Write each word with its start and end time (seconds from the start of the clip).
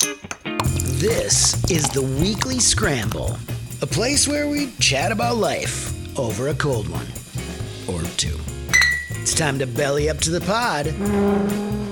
This 0.00 1.62
is 1.70 1.88
the 1.90 2.02
Weekly 2.20 2.58
Scramble, 2.58 3.36
a 3.82 3.86
place 3.86 4.26
where 4.26 4.48
we 4.48 4.70
chat 4.78 5.12
about 5.12 5.36
life 5.36 6.18
over 6.18 6.48
a 6.48 6.54
cold 6.54 6.88
one 6.88 7.06
or 7.86 8.02
two. 8.16 8.38
It's 9.10 9.34
time 9.34 9.58
to 9.58 9.66
belly 9.66 10.08
up 10.08 10.18
to 10.18 10.30
the 10.30 10.40
pod 10.40 10.86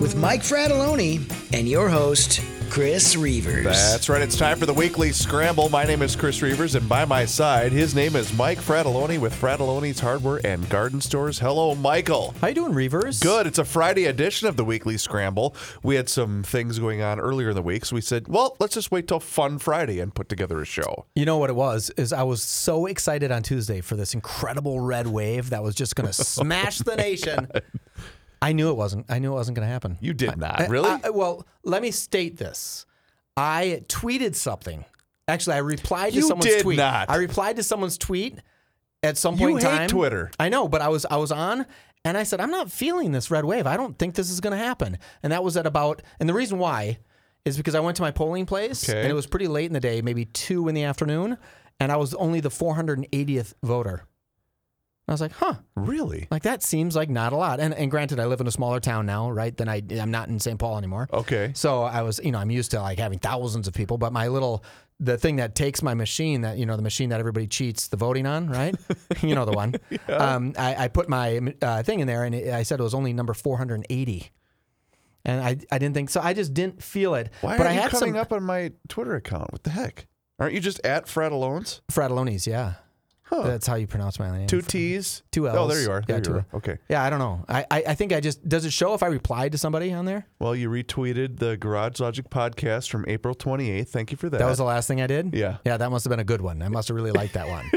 with 0.01 0.17
Mike 0.17 0.41
Fratelloni 0.41 1.21
and 1.53 1.69
your 1.69 1.89
host, 1.89 2.41
Chris 2.71 3.15
Reavers. 3.15 3.65
That's 3.65 4.09
right. 4.09 4.21
It's 4.21 4.37
time 4.37 4.59
for 4.59 4.67
the 4.67 4.75
weekly 4.75 5.11
scramble. 5.11 5.69
My 5.69 5.85
name 5.85 6.03
is 6.03 6.15
Chris 6.15 6.41
Reavers, 6.41 6.75
and 6.75 6.89
by 6.89 7.05
my 7.05 7.25
side, 7.25 7.73
his 7.73 7.95
name 7.95 8.15
is 8.15 8.33
Mike 8.37 8.59
Fratelloni 8.59 9.19
with 9.19 9.35
Fratelloni's 9.35 10.01
Hardware 10.01 10.41
and 10.45 10.69
Garden 10.69 11.01
Stores. 11.01 11.39
Hello, 11.39 11.75
Michael. 11.75 12.35
How 12.41 12.49
you 12.49 12.55
doing, 12.55 12.73
Reavers? 12.75 13.23
Good. 13.23 13.47
It's 13.47 13.59
a 13.59 13.65
Friday 13.65 14.05
edition 14.05 14.49
of 14.49 14.57
the 14.57 14.65
weekly 14.65 14.99
scramble. 14.99 15.57
We 15.83 15.95
had 15.95 16.09
some 16.09 16.43
things 16.43 16.79
going 16.79 17.01
on 17.01 17.19
earlier 17.19 17.51
in 17.51 17.55
the 17.57 17.63
week, 17.63 17.85
so 17.87 17.95
we 17.97 18.03
said, 18.03 18.29
well, 18.29 18.57
let's 18.61 18.75
just 18.75 18.91
wait 18.91 19.09
till 19.09 19.21
Fun 19.21 19.59
Friday 19.59 19.99
and 19.99 20.15
put 20.15 20.29
together 20.29 20.61
a 20.61 20.67
show. 20.67 21.07
You 21.15 21.25
know 21.25 21.39
what 21.39 21.51
it 21.51 21.57
was? 21.57 21.91
Is 21.97 22.13
I 22.13 22.23
was 22.25 22.43
so 22.43 22.87
excited 22.87 23.33
on 23.33 23.43
Tuesday 23.43 23.81
for 23.81 23.97
this 23.97 24.15
incredible 24.15 24.81
red 24.81 25.07
wave 25.07 25.51
that 25.51 25.63
was 25.63 25.75
just 25.75 25.97
going 25.97 26.07
to 26.13 26.13
smash 26.13 26.79
the 26.79 26.97
nation. 26.97 27.49
I 28.41 28.53
knew 28.53 28.71
it 28.71 28.77
wasn't. 28.77 29.07
I 29.09 29.19
knew 29.19 29.33
it 29.33 29.35
wasn't 29.37 29.57
going 29.57 29.67
to 29.67 29.73
happen. 29.73 29.99
You 30.01 30.15
did 30.15 30.37
not, 30.37 30.61
I- 30.61 30.67
really? 30.67 30.91
I- 31.05 31.11
well, 31.11 31.47
let 31.65 31.83
me 31.83 31.91
state 31.91 32.37
this. 32.37 32.87
I 33.37 33.83
tweeted 33.89 34.35
something. 34.35 34.85
Actually, 35.27 35.57
I 35.57 35.59
replied 35.59 36.11
to 36.11 36.17
You 36.17 36.23
someone's 36.23 36.47
did 36.47 36.63
tweet. 36.63 36.79
not. 36.79 37.11
I 37.11 37.17
replied 37.17 37.57
to 37.57 37.63
someone's 37.63 37.99
tweet 37.99 38.39
at 39.03 39.17
some 39.19 39.35
You 39.35 39.49
point 39.49 39.65
in 39.65 39.71
hate 39.71 39.77
time. 39.77 39.89
Twitter. 39.89 40.31
I 40.41 40.49
know, 40.49 40.69
but 40.69 40.81
I 40.81 40.89
was 40.89 41.05
I 41.11 41.17
was 41.17 41.31
on 41.31 41.67
and 42.05 42.17
I 42.17 42.23
said 42.23 42.41
I'm 42.41 42.51
not 42.51 42.71
feeling 42.73 43.13
this 43.13 43.31
red 43.31 43.45
wave. 43.45 43.67
I 43.67 43.77
don't 43.77 43.99
think 43.99 44.15
this 44.15 44.31
is 44.31 44.41
going 44.41 44.53
to 44.59 44.65
happen. 44.65 44.99
And 45.23 45.33
that 45.33 45.45
was 45.45 45.57
at 45.57 45.67
about 45.67 46.03
and 46.19 46.29
the 46.29 46.35
reason 46.35 46.59
why 46.59 46.99
is 47.45 47.57
because 47.57 47.75
I 47.75 47.81
went 47.81 47.97
to 47.97 48.03
my 48.03 48.11
polling 48.11 48.47
place 48.47 48.89
Okay. 48.89 49.01
and 49.03 49.11
it 49.11 49.15
was 49.15 49.27
pretty 49.27 49.47
late 49.49 49.67
in 49.67 49.73
the 49.73 49.81
day, 49.81 50.01
maybe 50.03 50.25
2 50.25 50.67
in 50.69 50.75
the 50.75 50.83
afternoon, 50.85 51.39
and 51.79 51.93
I 51.93 51.97
was 51.97 52.15
only 52.15 52.41
the 52.41 52.51
480th 52.51 53.55
voter. 53.63 54.05
I 55.09 55.13
was 55.13 55.21
like, 55.21 55.33
"Huh, 55.33 55.55
really? 55.75 56.29
like 56.31 56.43
that 56.43 56.63
seems 56.63 56.95
like 56.95 57.09
not 57.09 57.33
a 57.33 57.37
lot." 57.37 57.61
And 57.61 57.73
and 57.75 57.91
granted, 57.91 58.21
I 58.21 58.27
live 58.27 58.41
in 58.41 58.47
a 58.47 58.51
smaller 58.51 58.81
town 58.81 59.07
now, 59.07 59.31
right? 59.31 59.57
Than 59.57 59.69
I 59.69 59.83
I'm 59.99 60.11
not 60.11 60.29
in 60.29 60.39
St. 60.39 60.59
Paul 60.59 60.77
anymore. 60.77 61.09
Okay. 61.13 61.53
So 61.55 61.83
I 61.83 62.03
was, 62.03 62.21
you 62.23 62.31
know, 62.33 62.39
I'm 62.39 62.51
used 62.51 62.71
to 62.73 62.81
like 62.81 62.99
having 62.99 63.19
thousands 63.19 63.67
of 63.67 63.75
people, 63.75 63.99
but 63.99 64.13
my 64.13 64.29
little 64.29 64.65
the 65.01 65.17
thing 65.17 65.37
that 65.37 65.55
takes 65.55 65.83
my 65.83 65.95
machine 65.95 66.41
that 66.43 66.59
you 66.59 66.67
know 66.67 66.77
the 66.77 66.83
machine 66.83 67.11
that 67.11 67.21
everybody 67.21 67.47
cheats 67.47 67.89
the 67.89 67.97
voting 67.97 68.27
on, 68.27 68.49
right? 68.49 68.75
you 69.23 69.35
know 69.35 69.45
the 69.45 69.53
one. 69.53 69.75
Um, 70.09 70.55
I, 70.59 70.85
I 70.85 70.89
put 70.89 71.09
my 71.09 71.55
uh, 71.63 71.83
thing 71.83 72.01
in 72.01 72.07
there, 72.07 72.25
and 72.25 72.35
it, 72.35 72.53
I 72.53 72.63
said 72.63 72.81
it 72.81 72.83
was 72.83 72.95
only 72.95 73.13
number 73.13 73.33
480, 73.33 74.31
and 75.25 75.41
I 75.41 75.57
I 75.71 75.79
didn't 75.79 75.95
think 75.95 76.11
so. 76.11 76.21
I 76.21 76.35
just 76.35 76.53
didn't 76.53 76.83
feel 76.83 77.15
it. 77.15 77.31
Why 77.41 77.57
but 77.57 77.67
are 77.67 77.71
I 77.71 77.75
you 77.75 77.81
had 77.81 77.91
coming 77.93 78.15
some 78.15 78.21
up 78.21 78.33
on 78.33 78.43
my 78.43 78.73
Twitter 78.89 79.15
account? 79.15 79.53
What 79.53 79.63
the 79.63 79.71
heck? 79.71 80.07
Aren't 80.41 80.55
you 80.55 80.61
just 80.61 80.81
at 80.85 81.07
Frattellones? 81.07 81.81
Frattellones, 81.91 82.47
yeah. 82.47 82.75
Huh. 83.29 83.43
That's 83.43 83.67
how 83.67 83.75
you 83.75 83.87
pronounce 83.87 84.19
my 84.19 84.31
name. 84.37 84.47
Two 84.47 84.63
T's? 84.63 85.23
two 85.31 85.49
Ls. 85.49 85.57
Oh, 85.59 85.69
there 85.69 85.83
you 85.83 85.91
are. 85.91 86.01
Yeah, 86.01 86.15
There 86.15 86.21
two 86.21 86.31
you 86.31 86.37
are. 86.39 86.47
Okay. 86.55 86.79
Yeah, 86.89 87.03
I 87.03 87.11
don't 87.11 87.19
know. 87.19 87.45
I, 87.49 87.67
I 87.71 87.83
I 87.89 87.95
think 87.95 88.13
I 88.13 88.21
just 88.21 88.49
does 88.49 88.65
it 88.65 88.73
show 88.73 88.95
if 88.95 89.03
I 89.03 89.07
replied 89.07 89.53
to 89.53 89.59
somebody 89.59 89.93
on 89.93 90.07
there? 90.07 90.27
Well, 90.39 90.55
you 90.57 90.71
retweeted 90.71 91.39
the 91.39 91.57
Garage 91.57 92.01
Logic 92.01 92.29
podcast 92.31 92.89
from 92.91 93.05
April 93.07 93.35
28th. 93.35 93.89
Thank 93.89 94.11
you 94.11 94.17
for 94.17 94.31
that. 94.31 94.39
That 94.39 94.47
was 94.47 94.59
the 94.59 94.65
last 94.65 94.89
thing 94.89 95.01
I 95.01 95.07
did. 95.07 95.35
Yeah. 95.35 95.59
yeah, 95.65 95.77
that 95.77 95.91
must 95.91 96.05
have 96.05 96.11
been 96.11 96.21
a 96.21 96.25
good 96.25 96.41
one. 96.41 96.63
I 96.63 96.69
must 96.69 96.89
have 96.89 96.97
really 96.97 97.13
liked 97.13 97.35
that 97.35 97.49
one. 97.49 97.71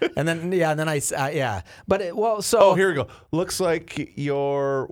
and 0.16 0.26
then 0.26 0.50
yeah, 0.52 0.72
and 0.72 0.80
then 0.80 0.88
I 0.88 1.00
uh, 1.16 1.28
yeah, 1.28 1.62
but 1.86 2.00
it, 2.00 2.16
well, 2.16 2.42
so 2.42 2.58
oh, 2.60 2.74
here 2.74 2.88
we 2.88 2.94
go. 2.94 3.08
Looks 3.30 3.60
like 3.60 4.12
your 4.16 4.88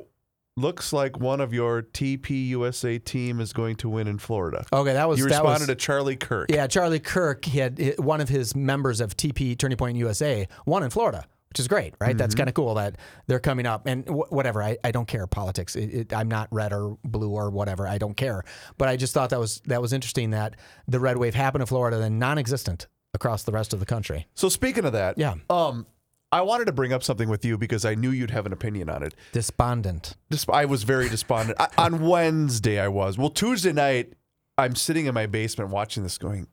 looks 0.56 0.92
like 0.92 1.19
one 1.19 1.41
of 1.41 1.53
your 1.53 1.83
TP 1.83 2.48
USA 2.48 2.98
team 2.98 3.41
is 3.41 3.53
going 3.53 3.77
to 3.77 3.89
win 3.89 4.06
in 4.06 4.19
Florida. 4.19 4.64
okay, 4.72 4.92
that 4.92 5.08
was 5.08 5.19
you 5.19 5.25
responded 5.25 5.61
was, 5.61 5.67
to 5.69 5.75
Charlie 5.75 6.17
Kirk. 6.17 6.50
yeah, 6.50 6.67
Charlie 6.67 7.00
Kirk. 7.00 7.45
He 7.45 7.58
had 7.58 7.98
one 7.98 8.20
of 8.20 8.28
his 8.28 8.55
members 8.55 9.00
of 9.00 9.17
TP 9.17 9.56
Turning 9.58 9.77
Point 9.79 9.96
USA 9.96 10.46
won 10.67 10.83
in 10.83 10.91
Florida. 10.91 11.27
Which 11.48 11.61
is 11.61 11.68
great, 11.68 11.95
right? 12.01 12.11
Mm-hmm. 12.12 12.17
That's 12.17 12.35
kind 12.35 12.48
of 12.48 12.55
cool 12.55 12.73
that 12.77 12.96
they're 13.27 13.39
coming 13.39 13.67
up. 13.67 13.86
And 13.86 14.08
wh- 14.08 14.33
whatever, 14.33 14.62
I, 14.62 14.79
I 14.83 14.91
don't 14.91 15.07
care 15.07 15.27
politics. 15.27 15.77
It, 15.77 15.92
it, 15.92 16.12
I'm 16.14 16.29
not 16.29 16.48
red 16.51 16.73
or 16.73 16.96
blue 17.05 17.29
or 17.29 17.51
whatever. 17.51 17.86
I 17.86 17.98
don't 17.98 18.17
care. 18.17 18.42
But 18.79 18.89
I 18.89 18.96
just 18.96 19.12
thought 19.12 19.29
that 19.30 19.39
was 19.39 19.61
that 19.67 19.83
was 19.83 19.92
interesting 19.92 20.30
that 20.30 20.57
the 20.89 20.98
red 20.98 21.18
wave 21.18 21.35
happened 21.35 21.61
in 21.61 21.67
Florida, 21.67 21.98
then 21.98 22.18
non-existent 22.18 22.86
across 23.12 23.42
the 23.42 23.52
rest 23.52 23.74
of 23.74 23.80
the 23.80 23.85
country. 23.85 24.27
So 24.35 24.48
speaking 24.48 24.86
of 24.86 24.95
that, 24.95 25.18
Yeah. 25.18 25.35
um, 25.51 25.86
I 26.32 26.40
wanted 26.40 26.64
to 26.64 26.72
bring 26.72 26.94
up 26.94 27.02
something 27.02 27.28
with 27.28 27.44
you 27.44 27.58
because 27.58 27.84
I 27.84 27.94
knew 27.94 28.10
you'd 28.10 28.30
have 28.30 28.46
an 28.46 28.54
opinion 28.54 28.88
on 28.88 29.02
it. 29.02 29.14
Despondent. 29.32 30.16
Dis- 30.30 30.46
I 30.50 30.64
was 30.64 30.82
very 30.82 31.10
despondent. 31.10 31.60
I, 31.60 31.68
on 31.76 32.06
Wednesday, 32.08 32.80
I 32.80 32.88
was. 32.88 33.18
Well, 33.18 33.28
Tuesday 33.28 33.72
night, 33.72 34.14
I'm 34.56 34.74
sitting 34.74 35.06
in 35.06 35.14
my 35.14 35.26
basement 35.26 35.70
watching 35.70 36.02
this, 36.02 36.16
going, 36.16 36.48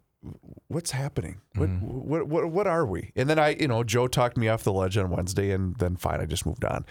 "What's 0.67 0.91
happening? 0.91 1.40
What, 1.56 1.69
mm. 1.69 1.81
what, 1.81 2.28
what, 2.28 2.51
what 2.51 2.67
are 2.67 2.85
we?" 2.85 3.13
And 3.16 3.29
then 3.29 3.40
I, 3.40 3.56
you 3.56 3.69
know, 3.69 3.85
Joe 3.85 4.07
talked 4.07 4.38
me 4.38 4.50
off 4.50 4.63
the 4.63 4.73
ledge 4.73 4.97
on 4.97 5.09
Wednesday, 5.09 5.51
and 5.51 5.75
then 5.78 5.96
fine, 5.96 6.19
I 6.19 6.25
just 6.25 6.46
moved 6.46 6.66
on. 6.66 6.85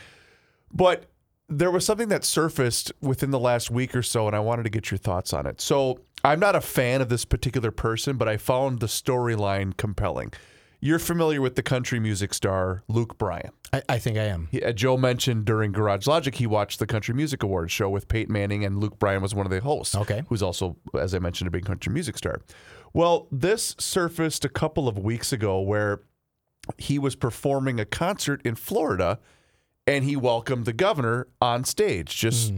But 0.72 1.04
there 1.48 1.70
was 1.70 1.84
something 1.84 2.08
that 2.08 2.24
surfaced 2.24 2.92
within 3.02 3.30
the 3.30 3.38
last 3.38 3.70
week 3.70 3.94
or 3.94 4.02
so, 4.02 4.26
and 4.26 4.34
I 4.34 4.40
wanted 4.40 4.62
to 4.64 4.70
get 4.70 4.90
your 4.90 4.98
thoughts 4.98 5.34
on 5.34 5.46
it. 5.46 5.60
So 5.60 6.00
I'm 6.24 6.40
not 6.40 6.56
a 6.56 6.60
fan 6.60 7.00
of 7.00 7.08
this 7.08 7.24
particular 7.24 7.70
person, 7.70 8.16
but 8.16 8.28
I 8.28 8.38
found 8.38 8.80
the 8.80 8.86
storyline 8.86 9.76
compelling. 9.76 10.32
You're 10.80 10.98
familiar 11.00 11.40
with 11.40 11.56
the 11.56 11.62
country 11.62 11.98
music 11.98 12.32
star 12.32 12.84
Luke 12.88 13.18
Bryan. 13.18 13.50
I, 13.72 13.82
I 13.88 13.98
think 13.98 14.16
I 14.16 14.24
am. 14.24 14.48
He- 14.50 14.62
uh, 14.62 14.72
Joe 14.72 14.96
mentioned 14.96 15.44
during 15.44 15.72
Garage 15.72 16.06
Logic 16.06 16.34
he 16.34 16.46
watched 16.46 16.78
the 16.78 16.86
Country 16.86 17.14
Music 17.14 17.42
Awards 17.42 17.72
show 17.72 17.88
with 17.90 18.06
Peyton 18.08 18.32
Manning 18.32 18.64
and 18.64 18.78
Luke 18.78 18.98
Bryan 18.98 19.20
was 19.20 19.34
one 19.34 19.44
of 19.44 19.50
the 19.50 19.60
hosts. 19.60 19.94
Okay. 19.94 20.22
Who's 20.28 20.42
also, 20.42 20.76
as 20.98 21.14
I 21.14 21.18
mentioned, 21.18 21.48
a 21.48 21.50
big 21.50 21.64
country 21.66 21.92
music 21.92 22.16
star. 22.16 22.40
Well, 22.94 23.26
this 23.32 23.74
surfaced 23.78 24.44
a 24.44 24.48
couple 24.48 24.88
of 24.88 24.98
weeks 24.98 25.32
ago 25.32 25.60
where 25.60 26.00
he 26.78 26.98
was 26.98 27.16
performing 27.16 27.80
a 27.80 27.84
concert 27.84 28.40
in 28.44 28.54
Florida 28.54 29.18
and 29.86 30.04
he 30.04 30.16
welcomed 30.16 30.64
the 30.64 30.72
governor 30.72 31.26
on 31.40 31.64
stage. 31.64 32.14
Just, 32.16 32.52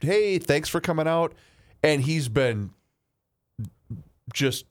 hey, 0.00 0.38
thanks 0.38 0.68
for 0.68 0.80
coming 0.80 1.06
out. 1.06 1.34
And 1.82 2.02
he's 2.02 2.28
been 2.28 2.70
just 4.32 4.64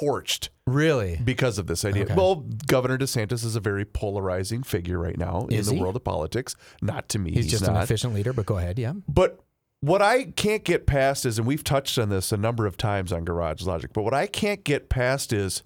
torched 0.00 0.48
Really? 0.66 1.20
because 1.22 1.58
of 1.58 1.66
this 1.66 1.84
idea. 1.84 2.04
Okay. 2.04 2.14
Well, 2.14 2.46
Governor 2.66 2.98
DeSantis 2.98 3.44
is 3.44 3.56
a 3.56 3.60
very 3.60 3.84
polarizing 3.84 4.62
figure 4.62 4.98
right 4.98 5.16
now 5.16 5.46
Is 5.50 5.68
in 5.68 5.76
the 5.76 5.80
world 5.80 5.96
of 5.96 6.04
politics. 6.04 6.54
Not 6.82 7.08
to 7.10 7.18
me, 7.18 7.30
He's, 7.32 7.44
he's, 7.44 7.52
just 7.52 7.68
an 7.68 7.76
efficient 7.76 8.14
leader, 8.14 8.32
but 8.32 8.46
go 8.46 8.58
ahead. 8.58 8.78
Yeah. 8.78 8.94
But 9.08 9.40
what 9.80 10.02
I 10.02 10.24
can't 10.24 10.64
get 10.64 10.86
past 10.86 11.24
is, 11.24 11.38
and 11.38 11.46
we've 11.46 11.64
touched 11.64 11.98
on 11.98 12.08
this 12.08 12.32
a 12.32 12.36
number 12.36 12.66
of 12.66 12.76
times 12.76 13.12
on 13.12 13.24
Garage 13.24 13.62
Logic, 13.62 13.92
but 13.92 14.02
what 14.02 14.14
I 14.14 14.26
can't 14.26 14.64
get 14.64 14.88
past 14.88 15.32
is 15.32 15.62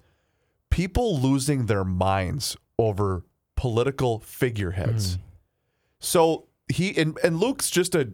people 0.69 1.19
losing 1.19 1.65
their 1.65 1.83
minds 1.83 2.55
over 2.77 3.23
political 3.55 4.19
figureheads. 4.19 5.15
Hmm. 5.15 5.21
So 5.99 6.47
he 6.67 6.95
and, 6.97 7.17
and 7.23 7.39
Luke's 7.39 7.69
just 7.69 7.95
a 7.95 8.13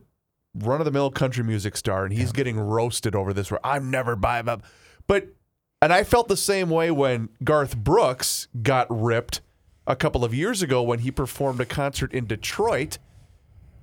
run 0.55 0.81
of 0.81 0.85
the 0.85 0.91
mill 0.91 1.11
country 1.11 1.43
music 1.43 1.77
star, 1.77 2.05
and 2.05 2.13
he's 2.13 2.31
getting 2.31 2.59
roasted 2.59 3.15
over 3.15 3.33
this. 3.33 3.51
Where 3.51 3.65
I'm 3.65 3.89
never 3.91 4.17
up, 4.23 4.63
but 5.07 5.27
and 5.81 5.93
I 5.93 6.03
felt 6.03 6.27
the 6.27 6.37
same 6.37 6.69
way 6.69 6.91
when 6.91 7.29
Garth 7.43 7.77
Brooks 7.77 8.47
got 8.61 8.87
ripped 8.89 9.41
a 9.87 9.95
couple 9.95 10.23
of 10.25 10.33
years 10.33 10.61
ago 10.61 10.83
when 10.83 10.99
he 10.99 11.11
performed 11.11 11.59
a 11.61 11.65
concert 11.65 12.13
in 12.13 12.25
Detroit 12.27 12.97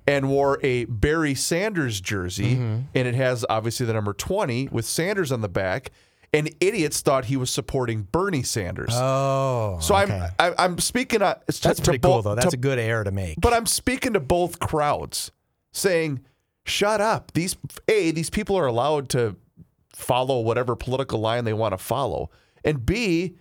and 0.07 0.29
wore 0.29 0.57
a 0.63 0.85
Barry 0.85 1.35
Sanders 1.35 1.99
jersey, 1.99 2.55
Mm-hmm. 2.55 2.81
and 2.95 3.07
it 3.07 3.15
has 3.15 3.45
obviously 3.49 3.85
the 3.85 3.93
number 3.93 4.13
20 4.13 4.69
with 4.69 4.85
Sanders 4.85 5.31
on 5.31 5.41
the 5.41 5.49
back. 5.49 5.91
And 6.33 6.53
idiots 6.59 6.99
thought 7.01 7.25
he 7.25 7.37
was 7.37 7.49
supporting 7.49 8.03
Bernie 8.11 8.43
Sanders. 8.43 8.91
Oh. 8.93 9.77
so 9.81 9.95
okay. 9.97 10.29
I'm 10.39 10.53
I, 10.57 10.63
I'm 10.65 10.77
speaking. 10.77 11.21
Uh, 11.21 11.35
it's 11.47 11.59
That's 11.59 11.79
to 11.79 11.85
pretty 11.85 11.99
cool, 11.99 12.15
both- 12.15 12.23
though. 12.25 12.35
That's 12.35 12.51
to 12.51 12.57
a 12.57 12.59
good 12.59 12.77
error 12.79 13.05
to 13.05 13.11
make. 13.11 13.39
but 13.39 13.53
I'm 13.53 13.65
speaking 13.65 14.11
to 14.13 14.19
both 14.19 14.59
crowds, 14.59 15.31
saying, 15.71 16.19
"Shut 16.65 16.99
up." 16.99 17.31
These 17.33 17.55
a 17.87 18.11
these 18.11 18.29
people 18.29 18.57
are 18.57 18.67
allowed 18.67 19.07
to 19.11 19.37
follow 19.97 20.39
whatever 20.41 20.75
political 20.75 21.19
line 21.19 21.43
they 21.43 21.53
want 21.53 21.73
to 21.73 21.77
follow, 21.77 22.29
and 22.63 22.85
b 22.85 23.35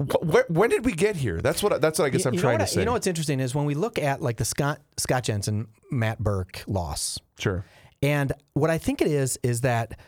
wh- 0.00 0.24
wh- 0.24 0.50
when 0.50 0.70
did 0.70 0.84
we 0.84 0.92
get 0.92 1.16
here? 1.16 1.40
That's 1.40 1.62
what 1.62 1.80
that's 1.80 1.98
what 1.98 2.04
I 2.06 2.08
guess 2.10 2.24
You- 2.24 2.28
I'm 2.28 2.34
you 2.34 2.40
trying 2.40 2.58
to 2.58 2.64
I- 2.64 2.66
say. 2.68 2.80
You 2.80 2.86
know 2.86 2.92
what's 2.92 3.06
interesting 3.06 3.40
is 3.40 3.54
when 3.54 3.64
we 3.64 3.74
look 3.74 3.98
at 3.98 4.22
like 4.22 4.36
the 4.36 4.44
Scott 4.44 4.80
Scott 4.96 5.24
Jensen 5.24 5.68
Matt 5.90 6.18
Birk 6.20 6.62
loss, 6.66 7.18
sure. 7.38 7.64
and 8.02 8.32
what 8.54 8.70
I 8.70 8.78
think 8.78 9.00
it 9.02 9.08
is 9.08 9.38
is 9.42 9.62
that 9.62 9.98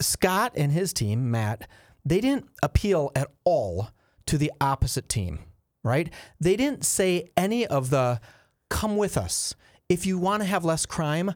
Scott 0.00 0.52
and 0.56 0.72
his 0.72 0.92
team, 0.92 1.30
Matt, 1.30 1.68
they 2.04 2.20
didn't 2.20 2.48
appeal 2.62 3.10
at 3.14 3.28
all 3.44 3.90
to 4.26 4.38
the 4.38 4.50
opposite 4.60 5.08
team, 5.08 5.40
right? 5.82 6.12
They 6.40 6.56
didn't 6.56 6.84
say 6.84 7.30
any 7.36 7.66
of 7.66 7.90
the 7.90 8.20
come 8.70 8.96
with 8.96 9.16
us. 9.16 9.54
If 9.88 10.06
you 10.06 10.18
want 10.18 10.42
to 10.42 10.46
have 10.48 10.64
less 10.64 10.86
crime, 10.86 11.32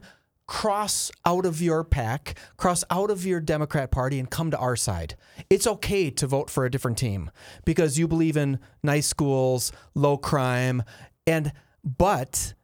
cross 0.49 1.11
out 1.27 1.45
of 1.45 1.61
your 1.61 1.83
pack, 1.83 2.35
cross 2.57 2.83
out 2.89 3.11
of 3.11 3.23
your 3.23 3.39
Democrat 3.39 3.91
Party 3.91 4.17
and 4.17 4.31
come 4.31 4.49
to 4.49 4.57
our 4.57 4.75
side. 4.75 5.15
It's 5.47 5.67
okay 5.67 6.09
to 6.09 6.25
vote 6.25 6.49
for 6.49 6.65
a 6.65 6.71
different 6.71 6.97
team 6.97 7.29
because 7.65 7.99
you 7.99 8.07
believe 8.07 8.35
in 8.35 8.57
nice 8.81 9.05
schools, 9.05 9.71
low 9.93 10.17
crime, 10.17 10.81
and 11.27 11.53
but 11.83 12.55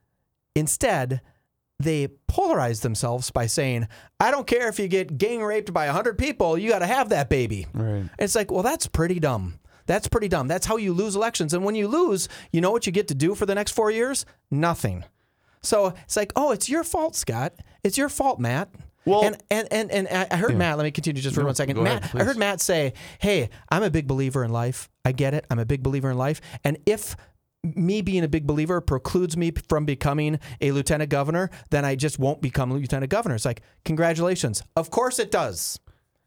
instead 0.56 1.22
they 1.80 2.08
polarize 2.28 2.82
themselves 2.82 3.30
by 3.30 3.46
saying, 3.46 3.88
I 4.20 4.32
don't 4.32 4.48
care 4.48 4.68
if 4.68 4.80
you 4.80 4.88
get 4.88 5.20
gang 5.20 5.44
raped 5.44 5.72
by 5.72 5.86
100 5.86 6.18
people, 6.18 6.58
you 6.58 6.72
got 6.72 6.80
to 6.80 6.88
have 6.88 7.10
that 7.10 7.30
baby. 7.30 7.68
Right. 7.72 8.10
It's 8.18 8.34
like, 8.34 8.50
well, 8.50 8.64
that's 8.64 8.88
pretty 8.88 9.20
dumb. 9.20 9.60
That's 9.86 10.08
pretty 10.08 10.28
dumb. 10.28 10.48
That's 10.48 10.66
how 10.66 10.78
you 10.78 10.92
lose 10.92 11.16
elections. 11.16 11.54
And 11.54 11.64
when 11.64 11.76
you 11.76 11.88
lose, 11.88 12.30
you 12.52 12.62
know 12.62 12.72
what 12.72 12.88
you 12.88 12.92
get 12.92 13.10
to 13.10 13.16
do 13.16 13.36
for 13.36 13.46
the 13.46 13.54
next 13.54 13.74
four 13.74 13.92
years? 13.92 14.26
Nothing. 14.50 15.04
So 15.66 15.94
it's 16.04 16.16
like, 16.16 16.32
oh, 16.36 16.52
it's 16.52 16.70
your 16.70 16.84
fault, 16.84 17.16
Scott. 17.16 17.54
It's 17.84 17.98
your 17.98 18.10
fault, 18.10 18.40
Matt. 18.40 18.70
Well- 19.06 19.24
and 19.24 19.38
and 19.52 19.68
and, 19.72 19.92
and 19.92 20.08
I 20.32 20.36
heard 20.38 20.56
Matt. 20.58 20.78
Let 20.78 20.84
me 20.84 20.92
continue 20.92 21.22
just 21.22 21.36
for 21.36 21.46
one 21.46 21.54
second. 21.56 21.82
Matt, 21.84 22.04
ahead, 22.06 22.22
I 22.22 22.24
heard. 22.24 22.38
Matt 22.38 22.60
say, 22.62 22.94
"Hey, 23.20 23.50
I'm 23.70 23.84
a 23.84 23.90
big 23.92 24.08
believer 24.08 24.44
in 24.44 24.52
life. 24.52 24.90
I 25.04 25.12
get 25.12 25.34
it. 25.36 25.46
I'm 25.52 25.60
a 25.60 25.66
big 25.66 25.84
believer 25.84 26.10
in 26.10 26.18
life. 26.18 26.42
And 26.64 26.78
if 26.88 27.16
me 27.64 28.02
being 28.02 28.24
a 28.24 28.28
big 28.28 28.46
believer 28.48 28.82
precludes 28.82 29.36
me 29.38 29.52
from 29.70 29.86
becoming 29.86 30.40
a 30.62 30.72
lieutenant 30.72 31.10
governor, 31.10 31.50
then 31.72 31.84
I 31.86 31.96
just 31.96 32.18
won't 32.18 32.42
become 32.42 32.74
lieutenant 32.74 33.12
governor." 33.12 33.36
It's 33.36 33.46
like, 33.46 33.62
congratulations. 33.86 34.64
Of 34.76 34.90
course 34.90 35.20
it 35.20 35.30
does. 35.30 35.80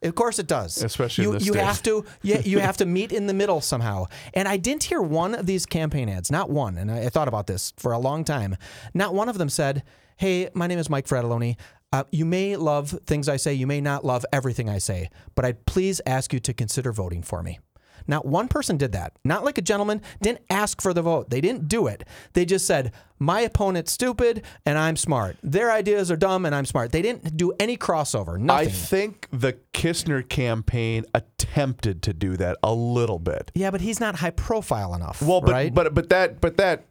Of 0.03 0.15
course 0.15 0.39
it 0.39 0.47
does. 0.47 0.83
Especially 0.83 1.25
you, 1.25 1.31
in 1.31 1.39
this 1.39 1.47
you 1.47 1.53
state. 1.53 1.65
have 1.65 1.83
to 1.83 2.05
yeah, 2.23 2.41
you 2.41 2.59
have 2.69 2.77
to 2.79 2.87
meet 2.87 3.13
in 3.13 3.27
the 3.27 3.35
middle 3.35 3.61
somehow. 3.61 4.07
And 4.35 4.47
I 4.47 4.57
didn't 4.57 4.85
hear 4.85 5.03
one 5.03 5.35
of 5.35 5.47
these 5.47 5.67
campaign 5.67 6.09
ads, 6.09 6.31
not 6.31 6.51
one, 6.51 6.79
and 6.79 6.91
I, 6.91 7.05
I 7.05 7.09
thought 7.09 7.29
about 7.29 7.47
this 7.47 7.73
for 7.77 7.93
a 7.93 7.99
long 7.99 8.25
time. 8.25 8.57
Not 8.95 9.15
one 9.15 9.29
of 9.29 9.39
them 9.39 9.49
said, 9.49 9.83
Hey, 10.17 10.51
my 10.55 10.67
name 10.67 10.79
is 10.79 10.91
Mike 10.91 11.07
Fratelloni. 11.07 11.57
Uh, 11.93 12.05
you 12.11 12.25
may 12.25 12.57
love 12.57 12.91
things 13.07 13.29
I 13.29 13.37
say, 13.37 13.55
you 13.55 13.67
may 13.67 13.81
not 13.81 14.05
love 14.05 14.27
everything 14.33 14.69
I 14.69 14.79
say, 14.79 15.09
but 15.35 15.45
I'd 15.45 15.65
please 15.65 16.03
ask 16.05 16.33
you 16.35 16.41
to 16.41 16.53
consider 16.53 16.93
voting 16.93 17.23
for 17.23 17.43
me. 17.43 17.61
Not 18.09 18.27
one 18.27 18.49
person 18.49 18.77
did 18.77 18.93
that. 18.93 19.13
Not 19.25 19.45
like 19.45 19.59
a 19.59 19.63
gentleman, 19.63 20.01
didn't 20.23 20.41
ask 20.51 20.81
for 20.81 20.93
the 20.95 21.03
vote. 21.03 21.31
They 21.31 21.41
didn't 21.41 21.69
do 21.69 21.87
it. 21.87 22.05
They 22.33 22.45
just 22.45 22.67
said, 22.67 22.93
My 23.19 23.41
opponent's 23.43 23.93
stupid 23.93 24.43
and 24.65 24.79
I'm 24.79 24.97
smart. 24.97 25.37
Their 25.43 25.71
ideas 25.71 26.11
are 26.11 26.17
dumb 26.17 26.47
and 26.47 26.55
I'm 26.55 26.65
smart. 26.65 26.91
They 26.91 27.03
didn't 27.03 27.37
do 27.37 27.53
any 27.61 27.77
crossover. 27.77 28.39
Nothing. 28.39 28.67
I 28.67 28.71
think 28.71 29.29
the 29.31 29.59
Kistner 29.75 30.27
campaign 30.27 31.05
attempted 31.15 32.03
to 32.03 32.13
do 32.15 32.37
that 32.39 32.57
a 32.63 32.73
little 32.73 33.19
bit. 33.19 33.53
yeah, 33.55 33.71
but 33.71 33.81
he's 33.83 34.01
not 34.01 34.17
high 34.17 34.31
profile 34.31 34.95
enough. 34.95 35.21
Well, 35.23 35.41
but 35.41 35.51
right? 35.53 35.75
but 35.75 35.95
but 35.95 36.09
that 36.09 36.41
but 36.41 36.57
that 36.57 36.87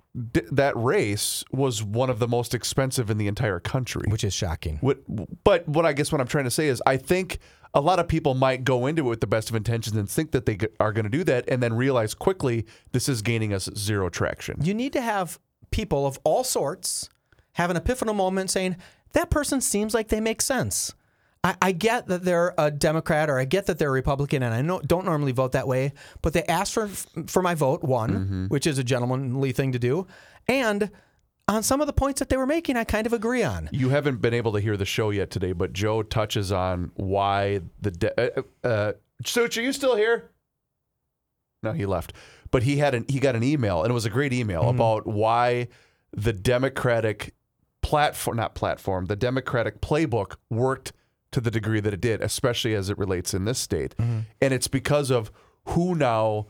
that 0.51 0.75
race 0.75 1.43
was 1.51 1.83
one 1.83 2.09
of 2.09 2.17
the 2.19 2.27
most 2.27 2.55
expensive 2.55 3.09
in 3.11 3.17
the 3.17 3.27
entire 3.27 3.59
country. 3.59 4.03
which 4.07 4.23
is 4.23 4.33
shocking. 4.33 4.77
What, 4.81 4.97
but 5.43 5.67
what 5.67 5.85
I 5.85 5.93
guess 5.93 6.11
what 6.11 6.19
I'm 6.21 6.27
trying 6.27 6.45
to 6.45 6.51
say 6.51 6.67
is, 6.69 6.81
I 6.87 6.97
think 6.97 7.37
a 7.73 7.81
lot 7.81 7.99
of 7.99 8.07
people 8.07 8.33
might 8.33 8.63
go 8.63 8.85
into 8.85 9.05
it 9.05 9.09
with 9.09 9.21
the 9.21 9.27
best 9.27 9.49
of 9.49 9.55
intentions 9.55 9.95
and 9.95 10.09
think 10.09 10.31
that 10.31 10.45
they 10.45 10.57
are 10.79 10.91
going 10.93 11.03
to 11.03 11.09
do 11.09 11.23
that, 11.25 11.45
and 11.47 11.61
then 11.61 11.73
realize 11.73 12.13
quickly 12.13 12.65
this 12.91 13.07
is 13.09 13.21
gaining 13.21 13.53
us 13.53 13.69
zero 13.75 14.09
traction. 14.09 14.59
You 14.61 14.73
need 14.73 14.93
to 14.93 15.01
have 15.01 15.39
people 15.71 16.07
of 16.07 16.19
all 16.23 16.43
sorts 16.43 17.09
have 17.53 17.69
an 17.69 17.77
epiphanal 17.77 18.15
moment 18.15 18.49
saying, 18.51 18.77
that 19.13 19.29
person 19.29 19.61
seems 19.61 19.93
like 19.93 20.09
they 20.09 20.19
make 20.19 20.41
sense. 20.41 20.93
I, 21.43 21.55
I 21.61 21.71
get 21.71 22.07
that 22.07 22.23
they're 22.23 22.53
a 22.57 22.69
Democrat 22.71 23.29
or 23.29 23.39
I 23.39 23.45
get 23.45 23.67
that 23.67 23.79
they're 23.79 23.89
a 23.89 23.91
Republican 23.91 24.43
and 24.43 24.53
I 24.53 24.61
know, 24.61 24.79
don't 24.81 25.05
normally 25.05 25.31
vote 25.31 25.53
that 25.53 25.67
way, 25.67 25.93
but 26.21 26.33
they 26.33 26.43
asked 26.43 26.73
for, 26.73 26.87
for 26.87 27.41
my 27.41 27.55
vote, 27.55 27.83
one, 27.83 28.09
mm-hmm. 28.09 28.45
which 28.47 28.67
is 28.67 28.77
a 28.77 28.83
gentlemanly 28.83 29.51
thing 29.51 29.71
to 29.71 29.79
do. 29.79 30.07
And 30.47 30.91
on 31.47 31.63
some 31.63 31.79
of 31.81 31.87
the 31.87 31.93
points 31.93 32.19
that 32.19 32.29
they 32.29 32.37
were 32.37 32.45
making, 32.45 32.75
I 32.75 32.83
kind 32.83 33.07
of 33.07 33.13
agree 33.13 33.43
on. 33.43 33.69
You 33.71 33.89
haven't 33.89 34.21
been 34.21 34.33
able 34.33 34.51
to 34.53 34.59
hear 34.59 34.75
the 34.75 34.85
show 34.85 35.11
yet 35.11 35.29
today, 35.31 35.53
but 35.53 35.71
Joe 35.73 36.03
touches 36.03 36.51
on 36.51 36.91
why 36.95 37.61
the 37.81 37.91
de- 37.91 38.39
uh, 38.39 38.41
uh, 38.67 38.93
Such, 39.25 39.57
are 39.57 39.61
you 39.61 39.71
still 39.71 39.95
here? 39.95 40.31
No, 41.63 41.71
he 41.71 41.85
left. 41.85 42.13
But 42.51 42.63
he 42.63 42.77
had 42.77 42.93
an 42.93 43.05
he 43.09 43.19
got 43.19 43.35
an 43.35 43.43
email, 43.43 43.81
and 43.83 43.89
it 43.91 43.93
was 43.93 44.05
a 44.05 44.09
great 44.09 44.31
email 44.31 44.69
about 44.69 45.05
why 45.05 45.67
the 46.13 46.31
Democratic 46.31 47.33
platform, 47.81 48.37
not 48.37 48.55
platform, 48.55 49.05
the 49.05 49.15
Democratic 49.17 49.81
playbook 49.81 50.35
worked 50.49 50.93
to 51.31 51.41
the 51.41 51.51
degree 51.51 51.81
that 51.81 51.93
it 51.93 51.99
did, 51.99 52.21
especially 52.21 52.73
as 52.73 52.89
it 52.89 52.97
relates 52.97 53.33
in 53.33 53.43
this 53.45 53.59
state. 53.59 53.95
And 53.97 54.25
it's 54.53 54.67
because 54.67 55.09
of 55.11 55.29
who 55.65 55.93
now 55.95 56.47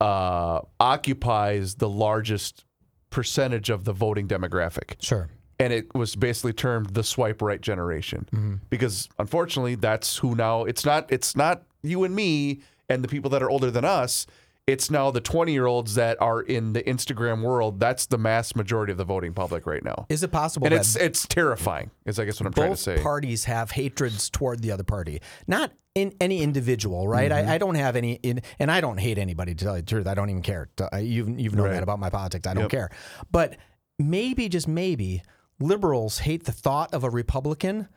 uh, 0.00 0.60
occupies 0.78 1.76
the 1.76 1.88
largest 1.88 2.64
percentage 3.12 3.70
of 3.70 3.84
the 3.84 3.92
voting 3.92 4.26
demographic. 4.26 4.96
Sure. 5.00 5.28
and 5.60 5.72
it 5.72 5.94
was 5.94 6.16
basically 6.16 6.52
termed 6.52 6.90
the 6.94 7.04
swipe 7.04 7.40
right 7.40 7.60
generation. 7.60 8.26
Mm-hmm. 8.32 8.54
Because 8.68 9.08
unfortunately 9.20 9.76
that's 9.76 10.16
who 10.16 10.34
now 10.34 10.64
it's 10.64 10.84
not 10.84 11.06
it's 11.12 11.36
not 11.36 11.62
you 11.82 12.02
and 12.02 12.14
me 12.16 12.60
and 12.88 13.04
the 13.04 13.08
people 13.08 13.30
that 13.30 13.42
are 13.42 13.50
older 13.50 13.70
than 13.70 13.84
us 13.84 14.26
it's 14.66 14.90
now 14.90 15.10
the 15.10 15.20
20 15.20 15.52
year 15.52 15.66
olds 15.66 15.94
that 15.96 16.20
are 16.22 16.40
in 16.40 16.72
the 16.72 16.82
instagram 16.84 17.42
world 17.42 17.80
that's 17.80 18.06
the 18.06 18.18
mass 18.18 18.54
majority 18.54 18.92
of 18.92 18.98
the 18.98 19.04
voting 19.04 19.32
public 19.32 19.66
right 19.66 19.84
now 19.84 20.06
Is 20.08 20.22
it 20.22 20.30
possible 20.30 20.66
and 20.66 20.74
it's 20.74 20.94
it's 20.96 21.26
terrifying 21.26 21.90
is 22.06 22.18
i 22.20 22.24
guess 22.24 22.38
what 22.40 22.46
i'm 22.46 22.52
trying 22.52 22.66
to 22.68 22.70
both 22.72 22.78
say 22.78 22.98
parties 23.02 23.44
have 23.46 23.72
hatreds 23.72 24.30
toward 24.30 24.62
the 24.62 24.70
other 24.70 24.84
party, 24.84 25.20
not 25.46 25.72
in 25.94 26.14
any 26.22 26.42
individual, 26.42 27.06
right? 27.06 27.30
Mm-hmm. 27.30 27.50
I, 27.50 27.54
I 27.56 27.58
don't 27.58 27.74
have 27.74 27.96
any, 27.96 28.14
in, 28.22 28.40
and 28.58 28.70
I 28.70 28.80
don't 28.80 28.96
hate 28.96 29.18
anybody. 29.18 29.54
To 29.54 29.62
tell 29.62 29.76
you 29.76 29.82
the 29.82 29.86
truth, 29.86 30.06
I 30.06 30.14
don't 30.14 30.30
even 30.30 30.40
care. 30.40 30.70
You've 30.98 31.38
you've 31.38 31.54
known 31.54 31.66
Right. 31.66 31.72
that 31.74 31.82
about 31.82 31.98
my 31.98 32.08
politics. 32.08 32.46
I 32.48 32.54
don't 32.54 32.62
Yep. 32.62 32.70
care. 32.70 32.90
But 33.30 33.56
maybe 33.98 34.48
just 34.48 34.66
maybe 34.66 35.22
liberals 35.60 36.20
hate 36.20 36.44
the 36.44 36.52
thought 36.52 36.94
of 36.94 37.04
a 37.04 37.10
Republican 37.10 37.88